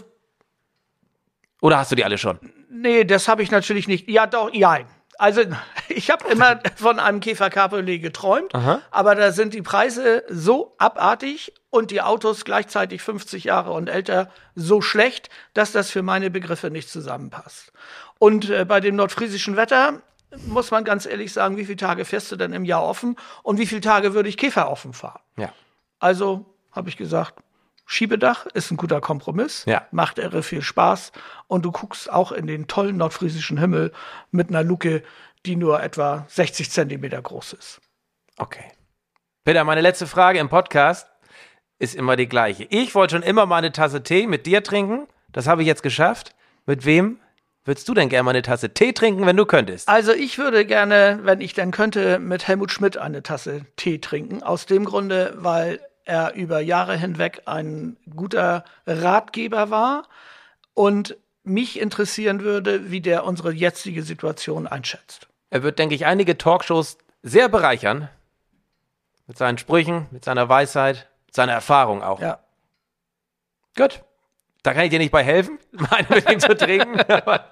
Oder 1.61 1.79
hast 1.79 1.91
du 1.91 1.97
die 1.97 2.05
alle 2.05 2.19
schon? 2.19 2.39
nee, 2.77 3.05
das 3.05 3.29
habe 3.29 3.43
ich 3.43 3.51
natürlich 3.51 3.89
nicht. 3.89 4.09
Ja, 4.09 4.27
doch, 4.27 4.53
ja. 4.53 4.79
Also, 5.19 5.43
ich 5.89 6.11
habe 6.11 6.29
immer 6.29 6.61
von 6.77 6.99
einem 6.99 7.21
Käfer 7.21 7.51
Cabriolet 7.51 8.03
geträumt, 8.03 8.53
aber 8.91 9.15
da 9.15 9.33
sind 9.33 9.55
die 9.55 9.63
Preise 9.63 10.25
so 10.29 10.75
abartig 10.79 11.53
und 11.71 11.91
die 11.91 12.03
Autos 12.03 12.45
gleichzeitig 12.45 13.03
50 13.03 13.45
Jahre 13.45 13.73
und 13.73 13.89
älter 13.89 14.31
so 14.55 14.81
schlecht, 14.81 15.31
dass 15.55 15.73
das 15.73 15.91
für 15.91 16.03
meine 16.03 16.31
Begriffe 16.31 16.71
nicht 16.71 16.89
zusammenpasst. 16.89 17.73
Und 18.19 18.49
äh, 18.49 18.65
bei 18.65 18.81
dem 18.81 18.97
nordfriesischen 18.97 19.57
Wetter 19.57 20.01
muss 20.47 20.71
man 20.71 20.85
ganz 20.85 21.07
ehrlich 21.07 21.33
sagen, 21.33 21.57
wie 21.57 21.65
viele 21.65 21.77
Tage 21.77 22.05
fährst 22.05 22.33
du 22.33 22.37
denn 22.37 22.53
im 22.53 22.65
Jahr 22.65 22.83
offen 22.83 23.17
und 23.43 23.59
wie 23.59 23.67
viele 23.67 23.81
Tage 23.81 24.15
würde 24.15 24.29
ich 24.29 24.37
Käfer 24.37 24.71
offen 24.71 24.93
fahren? 24.93 25.21
Ja. 25.37 25.53
Also 25.99 26.47
habe 26.73 26.89
ich 26.89 26.97
gesagt, 26.97 27.43
Schiebedach 27.87 28.47
ist 28.47 28.71
ein 28.71 28.77
guter 28.77 29.01
Kompromiss, 29.01 29.65
Ja. 29.67 29.87
macht 29.93 30.19
irre 30.19 30.43
viel 30.43 30.61
Spaß 30.63 31.13
und 31.47 31.65
du 31.65 31.71
guckst 31.73 32.11
auch 32.13 32.33
in 32.33 32.47
den 32.47 32.67
tollen 32.67 32.97
nordfriesischen 32.97 33.59
Himmel 33.59 33.93
mit 34.33 34.49
einer 34.51 34.63
Luke, 34.65 35.03
die 35.47 35.57
nur 35.57 35.81
etwa 35.83 36.27
60 36.29 36.71
Zentimeter 36.71 37.23
groß 37.23 37.53
ist. 37.55 37.81
Okay. 38.37 38.65
Peter, 39.45 39.63
meine 39.65 39.81
letzte 39.81 40.07
Frage 40.09 40.41
im 40.41 40.49
Podcast 40.49 41.09
ist 41.79 41.95
immer 41.95 42.17
die 42.17 42.29
gleiche. 42.29 42.65
Ich 42.71 42.95
wollte 42.95 43.15
schon 43.15 43.23
immer 43.23 43.47
mal 43.47 43.59
eine 43.59 43.71
Tasse 43.73 44.03
Tee 44.03 44.27
mit 44.27 44.47
dir 44.47 44.63
trinken. 44.65 45.07
Das 45.31 45.47
habe 45.47 45.63
ich 45.63 45.69
jetzt 45.69 45.83
geschafft. 45.85 46.35
Mit 46.67 46.85
wem 46.85 47.21
würdest 47.65 47.89
du 47.89 47.95
denn 47.95 48.09
gerne 48.09 48.25
mal 48.25 48.31
eine 48.31 48.43
Tasse 48.43 48.75
Tee 48.75 48.93
trinken, 48.93 49.25
wenn 49.27 49.37
du 49.37 49.47
könntest? 49.47 49.89
Also 49.89 50.13
ich 50.13 50.39
würde 50.39 50.65
gerne, 50.67 51.21
wenn 51.23 51.41
ich 51.41 51.53
denn 51.55 51.71
könnte, 51.71 52.19
mit 52.19 52.49
Helmut 52.49 52.73
Schmidt 52.73 52.97
eine 52.97 53.23
Tasse 53.23 53.67
Tee 53.77 53.99
trinken. 54.01 54.43
Aus 54.43 54.67
dem 54.67 54.85
Grunde, 54.85 55.35
weil 55.37 55.81
er 56.07 56.35
über 56.35 56.61
Jahre 56.61 56.97
hinweg 56.97 57.43
ein 57.45 57.97
guter 58.15 58.65
Ratgeber 58.87 59.71
war 59.71 60.09
und 60.73 61.17
mich 61.43 61.79
interessieren 61.79 62.41
würde, 62.41 62.91
wie 62.91 63.01
der 63.01 63.25
unsere 63.25 63.53
jetzige 63.53 64.03
Situation 64.03 64.67
einschätzt. 64.67 65.29
Er 65.51 65.63
wird, 65.63 65.79
denke 65.79 65.95
ich, 65.95 66.07
einige 66.07 66.39
Talkshows 66.39 66.99
sehr 67.23 67.49
bereichern. 67.49 68.09
Mit 69.27 69.39
seinen 69.39 69.59
Sprüchen, 69.59 70.07
mit 70.11 70.25
seiner 70.25 70.49
Weisheit, 70.49 71.09
mit 71.27 71.35
seiner 71.35 71.53
Erfahrung 71.53 72.03
auch. 72.03 72.21
Ja. 72.21 72.41
Gut. 73.77 74.03
Da 74.63 74.75
kann 74.75 74.85
ich 74.85 74.91
dir 74.91 74.99
nicht 74.99 75.13
bei 75.13 75.23
helfen, 75.23 75.59
meine 75.73 76.09
mit 76.09 76.31
ihm 76.31 76.41
zu 76.41 76.57
trinken. 76.57 77.01
aber, 77.09 77.45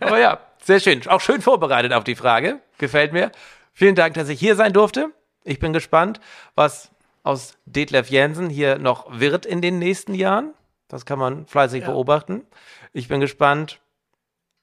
aber 0.00 0.18
ja, 0.18 0.40
sehr 0.62 0.80
schön. 0.80 1.06
Auch 1.08 1.20
schön 1.20 1.42
vorbereitet 1.42 1.92
auf 1.92 2.04
die 2.04 2.14
Frage. 2.14 2.60
Gefällt 2.78 3.12
mir. 3.12 3.30
Vielen 3.72 3.94
Dank, 3.94 4.14
dass 4.14 4.28
ich 4.28 4.40
hier 4.40 4.56
sein 4.56 4.72
durfte. 4.72 5.10
Ich 5.44 5.58
bin 5.58 5.72
gespannt, 5.72 6.20
was 6.54 6.90
aus 7.28 7.58
Detlef 7.66 8.08
Jensen 8.08 8.48
hier 8.48 8.78
noch 8.78 9.20
wird 9.20 9.44
in 9.44 9.60
den 9.60 9.78
nächsten 9.78 10.14
Jahren. 10.14 10.54
Das 10.88 11.04
kann 11.04 11.18
man 11.18 11.46
fleißig 11.46 11.82
Ja. 11.82 11.90
beobachten. 11.90 12.46
Ich 12.94 13.06
bin 13.08 13.20
gespannt, 13.20 13.82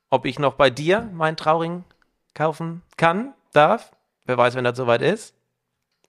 ob 0.10 0.26
ich 0.26 0.40
noch 0.40 0.56
bei 0.56 0.72
dir 0.72 1.02
meinen 1.14 1.38
Trauring 1.38 1.84
kaufen 2.34 2.82
kann, 2.98 3.36
darf. 3.54 3.92
Wer 4.26 4.40
weiß, 4.40 4.56
wenn 4.56 4.64
das 4.64 4.78
soweit 4.78 5.04
ist. 5.04 5.35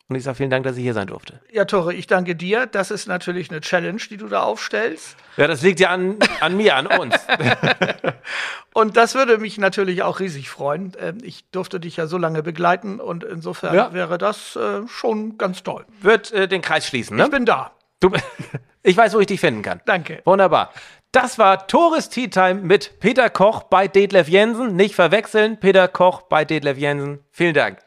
Und 0.08 0.14
ich 0.14 0.22
sage 0.22 0.36
vielen 0.36 0.50
Dank, 0.50 0.62
dass 0.64 0.76
ich 0.76 0.84
hier 0.84 0.94
sein 0.94 1.08
durfte. 1.08 1.40
Ja, 1.50 1.64
Tore, 1.64 1.92
ich 1.92 2.06
danke 2.06 2.36
dir. 2.36 2.66
Das 2.66 2.92
ist 2.92 3.08
natürlich 3.08 3.50
eine 3.50 3.60
Challenge, 3.60 4.00
die 4.08 4.16
du 4.16 4.28
da 4.28 4.42
aufstellst. 4.42 5.16
Ja, 5.36 5.48
das 5.48 5.62
liegt 5.62 5.80
ja 5.80 5.88
an, 5.90 6.18
an 6.40 6.56
mir, 6.56 6.76
an 6.76 6.86
uns. 6.86 7.16
Und 8.72 8.96
das 8.96 9.14
würde 9.14 9.38
mich 9.38 9.58
natürlich 9.58 10.02
auch 10.02 10.20
riesig 10.20 10.48
freuen. 10.48 10.92
Ähm, 11.00 11.18
Ich 11.22 11.50
durfte 11.50 11.80
dich 11.80 11.96
ja 11.96 12.06
so 12.06 12.18
lange 12.18 12.42
begleiten 12.42 13.00
und 13.00 13.24
insofern 13.24 13.74
Ja. 13.74 13.92
wäre 13.92 14.18
das 14.18 14.54
äh, 14.56 14.86
schon 14.86 15.38
ganz 15.38 15.62
toll. 15.62 15.84
Wird 16.02 16.30
äh, 16.32 16.46
den 16.46 16.62
Kreis 16.62 16.86
schließen, 16.86 17.16
ne? 17.16 17.24
Ich 17.24 17.30
bin 17.30 17.46
da. 17.46 17.72
Du, 18.00 18.12
ich 18.82 18.96
weiß, 18.96 19.14
wo 19.14 19.20
ich 19.20 19.26
dich 19.26 19.40
finden 19.40 19.62
kann. 19.62 19.80
Danke. 19.86 20.20
Wunderbar. 20.24 20.72
Das 21.10 21.38
war 21.38 21.66
Tores 21.66 22.10
Tea 22.10 22.28
Time 22.28 22.56
mit 22.56 23.00
Peter 23.00 23.30
Koch 23.30 23.62
bei 23.64 23.88
Detlef 23.88 24.28
Jensen. 24.28 24.76
Nicht 24.76 24.94
verwechseln, 24.94 25.58
Peter 25.58 25.88
Koch 25.88 26.22
bei 26.22 26.44
Detlef 26.44 26.76
Jensen. 26.76 27.20
Vielen 27.30 27.54
Dank. 27.54 27.78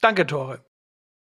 Danke, 0.00 0.26
Tore. 0.26 0.60